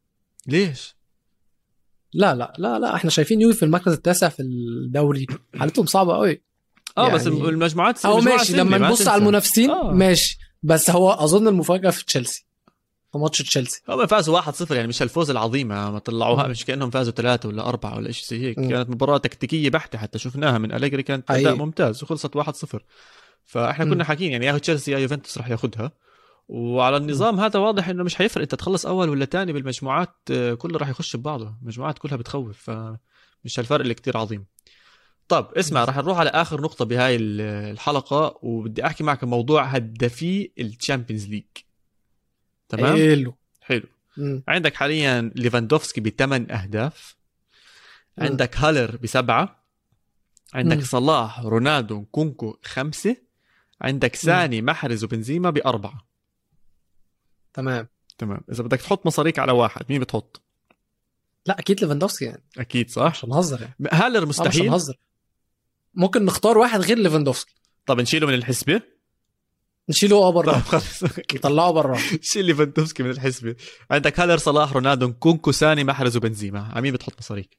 ليش؟ 0.47 0.95
لا 2.13 2.35
لا 2.35 2.53
لا 2.57 2.79
لا 2.79 2.95
إحنا 2.95 3.09
شايفين 3.09 3.41
يوفي 3.41 3.57
في 3.57 3.65
المركز 3.65 3.91
التاسع 3.93 4.29
في 4.29 4.41
الدوري 4.41 5.27
حالتهم 5.55 5.85
صعبة 5.85 6.13
قوي 6.15 6.41
آه 6.97 7.03
يعني- 7.07 7.15
بس 7.19 7.27
المجموعات 7.27 8.05
أو 8.05 8.19
ماشي 8.19 8.53
لما 8.53 8.77
ما 8.77 8.87
نبص. 8.89 9.07
على 9.07 9.21
المنافسين 9.21 9.69
آه. 9.69 9.91
ماشي 9.91 10.39
بس 10.63 10.89
هو 10.89 11.11
أظن 11.11 11.47
المفاجأة 11.47 11.89
في 11.89 12.05
تشيلسي 12.05 12.45
في 13.11 13.17
ماتش 13.17 13.41
تشيلسي 13.41 13.81
هم 13.89 14.05
فازوا 14.05 14.41
1-0 14.41 14.71
يعني 14.71 14.87
مش 14.87 15.01
الفوز 15.01 15.29
العظيمه 15.29 15.91
ما 15.91 15.99
طلعوها. 15.99 16.47
مش 16.47 16.65
كأنهم 16.65 16.89
فازوا 16.89 17.13
ثلاثة 17.13 17.49
ولا 17.49 17.67
أربعة 17.69 17.95
ولا 17.95 18.11
شيء 18.11 18.25
زي 18.39 18.45
هيك. 18.47 18.55
كانت 18.59 18.89
مباراة 18.89 19.17
تكتيكية 19.17 19.69
بحتة 19.69 19.97
حتى 19.97 20.19
شفناها 20.19 20.57
من 20.57 20.71
أليجري 20.71 21.03
كانت. 21.03 21.31
أداء 21.31 21.55
ممتاز 21.55 22.03
وخلصت 22.03 22.37
1-0 22.37 22.77
فإحنا. 23.45 23.85
كنا 23.85 24.03
حاكيين 24.03 24.31
يعني 24.31 24.45
يا 24.45 24.57
تشيلسي 24.57 24.91
يا 24.91 24.99
يوفنتوس 24.99 25.37
راح 25.37 25.49
ياخذها 25.49 25.91
وعلى 26.47 26.97
النظام 26.97 27.39
هذا 27.39 27.59
واضح 27.59 27.89
إنه 27.89 28.03
مش 28.03 28.15
حيفرق 28.15 28.41
أنت 28.41 28.55
تخلص 28.55 28.85
أول 28.85 29.09
ولا 29.09 29.25
ثاني 29.25 29.53
بالمجموعات 29.53 30.15
آه، 30.31 30.53
كله 30.53 30.77
راح 30.79 30.89
يخش 30.89 31.15
ببعضه 31.15 31.53
المجموعات 31.61 31.97
كلها 31.99 32.15
بتخوف 32.15 32.57
فمش 32.57 33.59
هالفرق 33.59 33.81
اللي 33.81 33.93
كتير 33.93 34.17
عظيم 34.17 34.45
طب 35.27 35.51
اسمع 35.57 35.83
راح 35.85 35.97
نروح 35.97 36.17
على 36.19 36.29
آخر 36.29 36.61
نقطة 36.61 36.85
بهاي 36.85 37.15
ال- 37.15 37.41
الحلقة 37.71 38.39
وبدي 38.41 38.85
أحكي 38.85 39.03
معك 39.03 39.23
موضوع 39.23 39.63
هدافي 39.63 40.51
ال 40.59 40.66
Champions 40.66 41.27
League 41.27 41.43
تمام؟ 42.69 42.95
حلو. 42.97 43.35
حلو. 43.61 43.87
مم. 44.17 44.43
عندك 44.47 44.75
حاليا 44.75 45.31
ليفاندوفسكي 45.35 46.01
بثمان 46.01 46.51
أهداف. 46.51 47.15
مم. 48.17 48.23
عندك 48.25 48.57
هالر 48.57 48.97
بسبعة. 48.97 49.65
عندك 50.53 50.77
مم. 50.77 50.83
صلاح 50.83 51.39
رونالدو 51.39 52.05
كونكو 52.05 52.57
خمسة. 52.63 53.15
عندك 53.81 54.15
ساني 54.15 54.61
محرز 54.61 55.03
وبنزيما 55.03 55.49
بأربعة. 55.49 56.07
تمام. 57.53 57.87
تمام. 58.17 58.41
إذا 58.51 58.63
بدك 58.63 58.81
تحط 58.81 59.05
مصاريك 59.05 59.39
على 59.39 59.51
واحد 59.51 59.85
مين 59.89 60.01
بتحط؟ 60.01 60.41
لا 61.45 61.59
أكيد 61.59 61.81
ليفاندوفسكي 61.81 62.25
يعني. 62.25 62.43
أكيد 62.57 62.89
صح؟ 62.89 63.11
مش 63.11 63.25
هنهزر 63.25 63.61
يعني. 63.61 63.75
هالر 63.91 64.17
آه، 64.17 64.21
مش 64.21 64.27
مستحيل. 64.29 64.67
هنهزر. 64.67 64.97
ممكن 65.93 66.25
نختار 66.25 66.57
واحد 66.57 66.79
غير 66.79 66.97
ليفاندوفسكي. 66.97 67.55
طب 67.85 68.01
نشيله 68.01 68.27
من 68.27 68.33
الحسبة؟ 68.33 68.81
نشيله 69.89 70.29
بره 70.29 70.51
خلص 70.59 71.03
نطلعه 71.33 71.71
بره 71.71 71.99
شيل 72.21 72.45
ليفاندوفسكي 72.45 73.03
من 73.03 73.09
الحسبة. 73.09 73.55
عندك 73.91 74.19
هالر 74.19 74.37
صلاح 74.37 74.73
رونالدو 74.73 75.13
كونكو 75.13 75.51
ساني 75.51 75.83
محرز 75.83 76.17
وبنزيما. 76.17 76.59
على 76.59 76.81
مين 76.81 76.93
بتحط 76.93 77.13
مصاريك. 77.19 77.57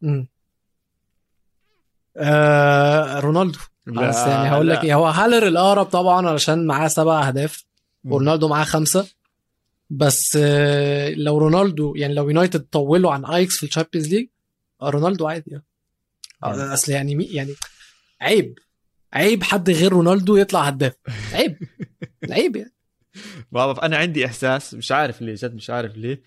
آه 2.16 3.20
رونالدو. 3.20 3.58
بس 3.86 4.16
يعني 4.16 4.50
هقول 4.50 4.68
لك 4.68 4.84
إيه 4.84 4.94
هو 4.94 5.06
هالر 5.06 5.46
الأقرب 5.46 5.86
طبعا 5.86 6.28
علشان 6.28 6.66
معاه 6.66 6.88
سبع 6.88 7.28
أهداف. 7.28 7.64
ورونالدو 8.04 8.48
معاه 8.48 8.64
خمسة. 8.64 9.06
بس 9.90 10.38
آه 10.40 11.10
لو 11.10 11.38
رونالدو 11.38 11.94
يعني 11.96 12.14
لو 12.14 12.28
يونايتد 12.28 12.60
طولوا 12.60 13.12
عن 13.12 13.24
ايكس 13.24 13.56
في 13.56 13.62
ال 13.66 13.70
Champions 13.70 14.08
League 14.08 14.28
آه، 14.82 14.90
رونالدو 14.90 15.26
عادي. 15.28 15.60
أصل 16.42 16.92
يعني 16.92 17.14
مي 17.14 17.24
يعني 17.24 17.54
عيب. 18.20 18.58
عيب 19.12 19.42
حد 19.42 19.70
غير 19.70 19.92
رونالدو 19.92 20.36
يطلع 20.36 20.62
هداف. 20.62 20.92
عيب. 21.32 21.58
عيب 22.32 22.56
يعني. 22.56 22.74
ما 23.52 23.66
بعرف 23.66 23.78
أنا 23.78 23.96
عندي 23.96 24.26
إحساس 24.26 24.74
مش 24.74 24.92
عارف 24.92 25.22
ليه 25.22 25.34
جد 25.34 25.54
مش 25.54 25.70
عارف 25.70 25.96
ليه 25.96 26.22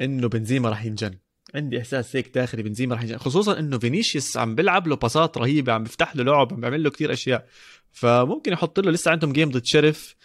إنه 0.00 0.28
بنزيما 0.28 0.68
راح 0.68 0.84
ينجن. 0.84 1.14
عندي 1.54 1.78
إحساس 1.78 2.16
هيك 2.16 2.34
داخلي 2.34 2.62
بنزيما 2.62 2.94
راح 2.94 3.02
ينجن 3.02 3.18
خصوصا 3.18 3.58
إنه 3.58 3.78
فينيسيوس 3.78 4.36
عم 4.36 4.54
بيلعب 4.54 4.86
له 4.88 4.96
باصات 4.96 5.38
رهيبة 5.38 5.72
عم 5.72 5.82
بيفتح 5.82 6.16
له 6.16 6.24
لعب 6.24 6.52
عم 6.52 6.60
بيعمل 6.60 6.82
له 6.82 6.90
كتير 6.90 7.12
أشياء. 7.12 7.48
فممكن 7.92 8.52
يحط 8.52 8.80
له 8.80 8.90
لسه 8.90 9.10
عندهم 9.10 9.32
game 9.32 9.50
ضد 9.50 9.64
شيريف 9.64 10.16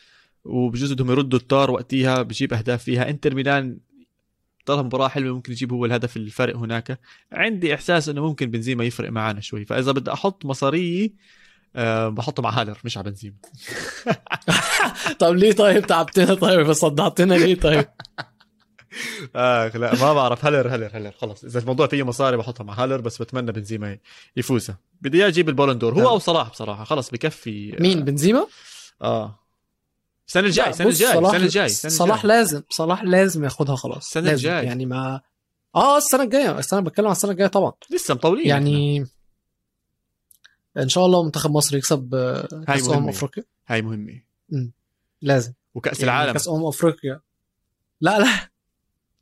وبجوز 0.44 0.94
بدهم 0.94 1.12
يردوا 1.12 1.40
الطار 1.40 1.72
وقتها 1.72 2.22
بجيب 2.22 2.54
أهداف 2.54 2.84
فيها. 2.84 3.10
إنتر 3.10 3.36
ميلان 3.36 3.78
طلع 4.66 4.82
مباراة 4.82 5.08
حلوة 5.08 5.36
ممكن 5.36 5.52
يجيب 5.52 5.74
هو 5.74 5.86
الهدف 5.86 6.18
الفرق 6.18 6.56
هناك. 6.56 7.00
عندي 7.32 7.74
إحساس 7.74 8.10
إنه 8.10 8.28
ممكن 8.28 8.52
بنزيما 8.52 8.84
يفرق 8.84 9.10
معنا 9.10 9.42
شوي. 9.42 9.66
فإذا 9.66 9.92
بدي 9.92 10.14
أحط 10.14 10.46
مصاريي 10.46 11.14
أه 11.78 12.10
بحطه 12.10 12.44
مع 12.44 12.50
هالر 12.50 12.78
مش 12.84 12.98
على 12.98 13.10
بنزيما. 13.10 13.36
طب 15.20 15.34
ليه 15.36 15.52
طيب؟ 15.52 15.88
تعبتنا 15.88 16.34
طيب 16.36 16.74
صدعتنا 16.74 17.34
ليه 17.34 17.56
طيب؟ 17.60 17.86
آه 19.36 19.68
لا 19.68 19.96
ما 19.96 20.14
بعرف. 20.14 20.46
هلر 20.46 20.76
هلر 20.76 20.90
هلر 20.94 21.12
خلص 21.12 21.44
إذا 21.44 21.60
الموضوع 21.60 21.88
فيه 21.88 22.04
مصاري 22.04 22.38
بحطها 22.38 22.64
مع 22.64 22.74
هلر 22.74 23.02
بس 23.02 23.22
بتمنى 23.22 23.52
بنزيما 23.52 23.98
يفوزها 24.38 24.78
بدي 25.02 25.18
إياه 25.18 25.28
يجيب 25.28 25.50
البولن 25.50 25.78
دور. 25.78 25.94
هو 25.94 25.98
نعم. 25.98 26.08
أو 26.08 26.20
صلاح 26.20 26.50
بصراحة. 26.50 26.84
خلص 26.84 27.10
بكفي. 27.10 27.76
مين 27.80 28.04
بنزيما؟ 28.04 28.48
آه. 29.02 29.40
السنة 30.28 30.46
الجاي 30.48 30.70
بص، 30.70 30.82
الجاي 30.82 31.14
صلاح- 31.14 31.26
السنة 31.32 31.46
الجاي 31.46 31.66
السنة 31.66 31.92
صلاح. 31.92 32.26
لازم 32.26 32.62
صلاح 32.70 33.04
لازم 33.04 33.44
ياخدها 33.44 33.76
خلاص. 33.76 34.06
السنة 34.08 34.24
لازم. 34.24 34.36
الجاي. 34.50 34.66
يعني 34.66 34.86
ما 34.86 35.22
آه 35.76 35.98
السنة 35.98 36.24
الجاية 36.24 36.60
السنة 36.60 36.80
بتكلم 36.80 37.06
عن 37.06 37.12
السنة 37.12 37.32
الجاية 37.32 37.48
طبعا. 37.48 37.72
لسه 37.92 38.14
مطولين 38.14 38.48
يعني 38.48 39.06
إن 40.78 40.90
شاء 40.90 41.06
الله 41.06 41.24
منتخب 41.24 41.52
مصر 41.52 41.78
يكسب 41.78 42.16
آه، 42.16 42.64
كأس 42.68 42.90
أمم. 42.90 43.10
أفريقيا. 43.10 43.44
هاي 43.68 43.82
مهمة. 43.82 44.22
لازم. 45.22 45.54
وكأس 45.76 46.00
يعني 46.00 46.12
العالم. 46.12 46.34
كأس 46.34 46.48
أمم 46.48 46.66
أفريقيا. 46.66 47.20
لا 48.02 48.20
لا. 48.20 48.50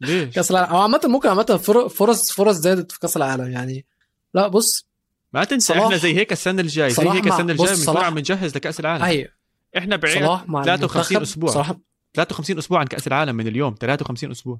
ليش؟ 0.02 0.36
كأس 0.36 0.52
العالم. 0.52 0.70
أو 0.74 0.78
عامة 0.82 1.02
ممكن 1.06 1.30
عامة 1.30 1.44
فر- 1.64 1.90
فرص 1.90 2.32
فرص 2.32 2.56
زادت 2.56 2.92
في 2.92 3.00
كأس 3.00 3.18
العالم. 3.18 3.52
يعني 3.52 3.86
لا 4.34 4.48
بص. 4.48 4.88
ما 5.34 5.44
تنسى 5.44 5.74
صلاح- 5.74 5.84
إحنا 5.84 5.98
زي 5.98 6.16
هيك 6.16 6.32
السنة 6.32 6.62
الجاي 6.62 6.90
زي 6.90 7.04
هيك 7.04 7.28
السنة 7.28 7.52
الجاية 7.52 7.76
بنكون 7.76 7.98
عم 7.98 8.20
نجهز 8.20 8.56
لكأس 8.56 8.80
العالم. 8.80 9.04
هي 9.04 9.28
إحنا 9.78 9.96
بعيد 9.96 10.18
صلاح 10.24 10.50
مع 10.50 10.64
53 10.64 11.18
المنتخب 11.18 11.22
أسبوع. 11.22 11.50
صلاح 11.52 11.74
53 12.14 12.58
أسبوع 12.58 12.80
عن 12.80 12.86
كأس 12.88 13.08
العالم 13.08 13.36
من 13.36 13.48
اليوم 13.48 13.76
53 13.80 14.32
أسبوع. 14.32 14.60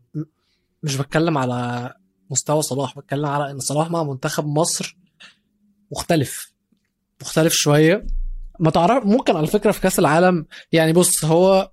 مش 0.84 0.96
بتكلم 0.96 1.38
على 1.38 1.94
مستوى 2.30 2.62
صلاح 2.62 3.00
بتكلم 3.00 3.26
على 3.26 3.52
إن 3.52 3.60
صلاح 3.60 3.92
مع 3.92 4.04
منتخب 4.04 4.46
مصر 4.46 4.98
مختلف. 5.92 6.52
مختلف 7.22 7.54
شوية. 7.54 8.08
ما 8.60 8.70
تعرف 8.72 9.06
ممكن 9.06 9.36
على 9.36 9.48
فكرة 9.48 9.72
في 9.72 9.82
كأس 9.82 10.00
العالم 10.00 10.46
يعني 10.72 10.94
بص 10.94 11.26
هو 11.26 11.72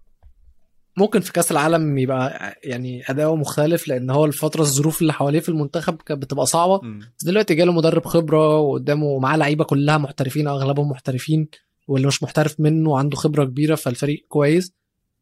ممكن 0.96 1.20
في 1.20 1.32
كأس 1.32 1.52
العالم 1.52 1.98
يبقى 1.98 2.54
يعني 2.64 3.02
أداؤه 3.10 3.36
مختلف 3.36 3.88
لأن 3.88 4.10
هو 4.10 4.24
الفترة 4.24 4.60
الظروف 4.62 5.02
اللي 5.02 5.12
حواليه 5.12 5.40
في 5.40 5.48
المنتخب 5.48 5.96
كانت 6.02 6.22
بتبقى 6.22 6.46
صعبة. 6.46 6.80
بس 7.18 7.24
دلوقتي 7.24 7.54
جاله 7.54 7.72
مدرب 7.72 8.04
خبرة 8.06 8.58
وقدامه 8.58 9.18
معاه 9.18 9.36
لعيبة 9.36 9.64
كلها 9.64 9.98
محترفين 9.98 10.48
أغلبهم 10.48 10.88
محترفين 10.90 11.48
واللي 11.88 12.06
مش 12.06 12.22
محترف 12.22 12.60
منه 12.60 12.98
عنده 12.98 13.16
خبرة 13.16 13.44
كبيرة 13.44 13.74
فالفريق 13.74 14.26
كويس. 14.28 14.72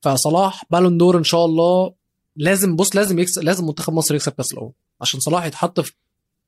فصلاح 0.00 0.64
Ballon 0.70 0.98
d'Or 0.98 1.18
إن 1.18 1.24
شاء 1.24 1.44
الله 1.44 1.94
لازم 2.36 2.76
بص 2.76 2.96
لازم 2.96 3.18
يكسب 3.18 3.42
لازم 3.42 3.66
منتخب 3.66 3.92
مصر 3.92 4.14
يكسب 4.14 4.32
كأس 4.32 4.52
الأمم 4.52 4.72
عشان 5.00 5.20
صلاح 5.20 5.44
يتحط 5.44 5.80
في 5.80 5.92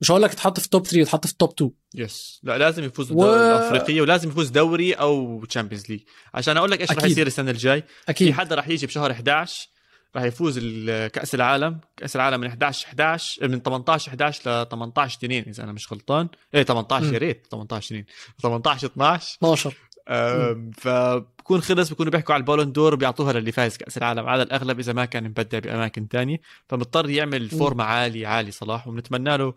مش 0.03 0.11
هقول 0.11 0.23
لك 0.23 0.33
يتحط 0.33 0.59
في 0.61 0.65
ال 0.65 0.69
top 0.69 0.83
3 0.87 0.99
يتحط 1.01 1.27
في 1.27 1.33
ال 1.33 1.37
top 1.37 1.51
2 1.53 1.71
yes 1.95 2.41
لا 2.43 2.59
لازم 2.59 2.85
يفوز 2.85 3.13
و- 3.13 3.35
الافريقيه 3.35 4.01
ولازم 4.01 4.29
يفوز 4.29 4.49
دوري 4.49 4.93
أو 4.93 5.45
Champions 5.45 5.91
League 5.91 6.01
عشان 6.35 6.57
أقول 6.57 6.71
لك 6.71 6.81
إيش 6.81 6.93
راح. 6.93 7.05
يصير 7.05 7.27
السنة 7.27 7.51
الجاي. 7.51 7.81
في 7.83 7.87
أكيد. 8.09 8.33
حدا 8.33 8.55
راح 8.55 8.69
يجي 8.69 8.87
بشهر 8.87 9.11
11 9.11 9.69
راح 10.17 10.25
يفوز 10.25 10.59
ال- 10.63 11.07
كأس 11.11 11.35
العالم. 11.35 11.81
كأس 11.97 12.17
العالم 12.17 12.41
من 12.41 12.47
11 12.47 12.87
11 12.87 13.49
من 13.49 13.63
18 13.63 14.09
11 14.09 14.41
ل 14.63 14.69
18 14.69 15.17
2 15.19 15.45
إذا 15.49 15.65
أنا 15.65 15.73
مش 15.73 15.93
غلطان. 15.93 16.29
إيه 16.55 16.63
18 16.63 17.07
مم. 17.07 17.15
يا 17.15 17.19
ريت 17.19 17.47
18 17.51 17.87
2 17.87 18.05
18 18.43 18.87
12 18.87 19.37
12 19.39 19.75
أم، 20.09 20.71
فبكون 20.79 21.61
خلص 21.61 21.91
بكونوا 21.91 22.13
بيحكوا 22.13 22.35
على 22.35 22.41
البالون 22.41 22.73
دور 22.73 22.95
وبيعطوها 22.95 23.33
للي 23.33 23.53
فاز 23.53 23.77
كأس 23.77 23.99
العالم. 23.99 24.27
على 24.29 24.43
الأغلب 24.43 24.79
إذا 24.79 24.93
ما 24.93 25.05
كان 25.05 25.25
مبدع 25.25 25.59
بأماكن 25.59 26.09
تانية. 26.09 26.41
فمضطر 26.69 27.11
يعمل 27.11 27.49
فورمة 27.51 27.85
عالي 27.85 28.27
عالي 28.27 28.51
صلاح 28.51 28.89
وبنتمنى 28.89 29.37
له 29.37 29.45
آه، 29.45 29.55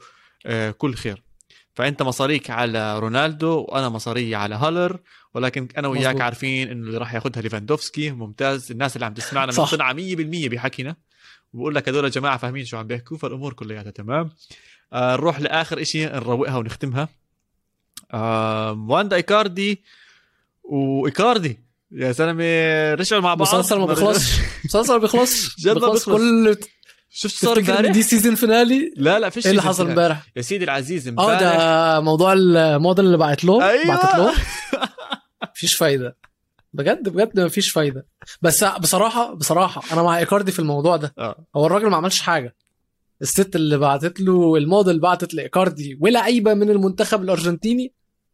كل 0.78 0.96
خير. 0.96 1.24
فأنت 1.74 2.02
مصاريك 2.02 2.50
على 2.50 3.00
رونالدو 3.00 3.66
وأنا 3.70 3.90
مصاري 3.90 4.36
على 4.36 4.56
هالر 4.56 5.00
ولكن 5.34 5.68
أنا 5.78 5.88
وياك 5.88 6.06
مظبوط. 6.08 6.22
عارفين 6.22 6.70
إنه 6.70 6.88
اللي 6.88 6.98
راح 6.98 7.14
ياخذها 7.14 7.42
ليفاندوفسكي 7.42 8.12
ممتاز. 8.12 8.72
الناس 8.72 8.96
اللي 8.96 9.06
عم 9.06 9.14
تسمعنا. 9.14 9.54
مقتنعه 9.58 9.94
100% 9.94 10.50
بحكينا. 10.50 10.96
وبقول 11.54 11.76
لك 11.76 11.90
هدول 11.90 12.10
جماعة 12.10 12.38
فاهمين 12.38 12.66
شو 12.66 12.78
عم 12.78 12.88
بيحكوا 12.88 13.18
فالأمور 13.18 13.54
كلياتها 13.54 13.92
تمام. 13.92 14.30
آه 14.94 15.16
نروح 15.16 15.40
لآخر 15.40 15.84
شيء 15.84 16.16
نروقها 16.16 16.58
ونختمها. 16.58 17.10
آه 18.14 18.72
واندا 18.72 19.16
ايكاردي 19.16 19.84
وإيكاردي. 20.64 21.60
يا 21.92 22.12
زلمة 22.12 22.94
رجعوا 22.94 23.22
مع 23.22 23.34
بعض. 23.34 23.48
مسلسل 23.48 23.80
ما 23.80 23.86
بيخلصش. 23.86 24.40
مسلسل 24.66 24.94
ما 24.94 25.00
بيخلصش. 25.00 25.56
جد 25.66 25.78
ما 25.78 25.92
بيخلص. 25.92 26.06
كل 26.06 26.58
شفت 27.18 27.36
صار 27.46 27.58
امبارح؟ 27.58 27.92
دي 27.92 28.04
season 28.04 28.36
finale 28.36 28.94
لا 28.98 29.20
لا 29.20 29.30
فيش 29.30 29.46
إيه 29.46 29.52
اللي 29.52 29.62
حصل. 29.62 29.90
امبارح؟ 29.90 30.28
يا 30.36 30.42
سيدي 30.42 30.64
العزيز 30.64 31.08
آه 31.08 31.12
امبارح 31.12 31.40
ده 31.40 32.00
موضوع 32.00 32.34
الموديل 32.34 33.06
اللي 33.06 33.18
بعت 33.18 33.44
له 33.46 33.70
أيوة. 33.70 33.88
بعتت 33.88 34.16
له. 34.18 34.34
مفيش 35.56 35.76
فايدة. 35.76 36.18
بجد 36.74 37.10
بجد 37.10 37.40
مفيش 37.40 37.72
فايدة. 37.72 38.08
بس 38.42 38.64
بصراحة 38.64 39.34
بصراحة 39.34 39.94
أنا 39.94 40.04
مع 40.04 40.18
إيكاردي 40.18 40.52
في 40.52 40.60
الموضوع 40.60 40.96
ده. 40.98 41.14
آه. 41.18 41.46
هو 41.56 41.66
الراجل 41.66 41.88
ما 41.90 41.98
عملش 41.98 42.22
حاجة. 42.22 42.56
الست 43.22 43.56
اللي 43.56 43.78
بعتت 43.78 44.20
له 44.20 44.56
الموديل 44.58 45.00
بعتت 45.00 45.34
لإيكاردي 45.34 45.98
ولاعيبه 46.02 46.54
من 46.54 46.70
المنتخب 46.70 47.22
الأرجنتيني 47.24 47.94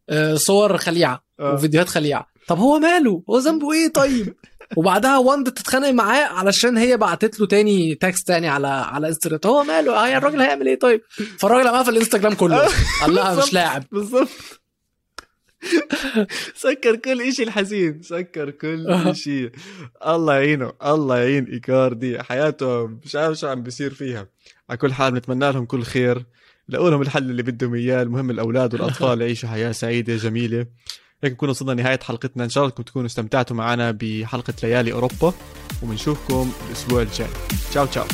آه، 0.10 0.36
صور 0.36 0.78
خليعة 0.78 1.24
آه. 1.40 1.54
وفيديوهات 1.54 1.90
خليعة. 1.90 2.28
طب 2.48 2.58
هو 2.58 2.80
ماله؟ 2.80 3.24
هو 3.30 3.38
ذنبه 3.38 3.74
إيه 3.74 3.94
طيب؟ 3.94 4.36
وبعدها 4.78 5.18
واندا 5.18 5.52
تتخانق 5.52 5.90
معاه 5.90 6.24
علشان 6.24 6.78
هي 6.78 6.98
بعتت 6.98 7.40
له 7.40 7.48
تاني 7.48 7.96
text 7.96 8.28
تاني 8.28 8.48
على 8.48 8.68
على 8.68 9.08
انستغرام 9.08 9.40
هو 9.46 9.64
ماله؟ 9.64 10.08
هي 10.08 10.18
الراجل 10.18 10.42
هيعمل 10.42 10.68
إيه 10.68 10.80
طيب؟ 10.80 11.02
فالراجل 11.40 11.68
قام 11.68 11.80
قفل 11.80 11.94
الانستغرام 11.94 12.34
كله. 12.34 12.68
قال 13.02 13.16
لها 13.16 13.30
مش 13.32 13.36
بالظبط. 13.36 13.54
لاعب. 13.54 13.84
بالضبط 13.92 14.30
سكر 16.56 16.96
كل 16.96 17.22
إشي 17.22 17.44
الحزين. 17.44 18.02
سكر 18.02 18.50
كل. 18.52 18.88
إشي. 19.12 19.52
الله 20.08 20.34
يعينه 20.34 20.74
الله 20.86 21.18
يعين 21.18 21.46
إيكاردي. 21.46 22.24
حياته 22.24 22.88
مش 22.88 23.16
عارف 23.16 23.38
شو 23.38 23.48
عم 23.48 23.64
بيصير 23.64 23.94
فيها. 23.94 24.28
على 24.70 24.78
كل 24.78 24.94
حال 24.94 25.14
نتمنى 25.14 25.52
لهم 25.52 25.66
كل 25.66 25.84
خير. 25.84 26.26
لقوا 26.70 26.90
لهم 26.90 27.02
الحل 27.02 27.30
اللي 27.30 27.44
بدهم 27.44 27.74
إياه. 27.76 28.02
المهم 28.02 28.30
الأولاد 28.30 28.74
والأطفال 28.74 29.22
يعيشوا 29.22 29.50
حياة 29.50 29.72
سعيدة 29.72 30.16
جميلة. 30.16 30.66
هيك 31.24 31.34
نكون 31.34 31.50
وصلنا 31.50 31.72
لنهاية 31.72 32.00
حلقتنا. 32.00 32.44
إن 32.44 32.50
شاء 32.50 32.64
الله 32.64 32.76
تكونوا 32.76 33.08
استمتعتوا 33.08 33.56
معنا 33.56 33.92
بحلقة 33.92 34.54
ليالي 34.64 34.94
أوروبا 34.94 35.34
وبنشوفكم 35.84 36.52
الأسبوع 36.68 37.02
الجاي. 37.02 37.28
تشاو 37.72 37.86
تشاو. 37.86 38.06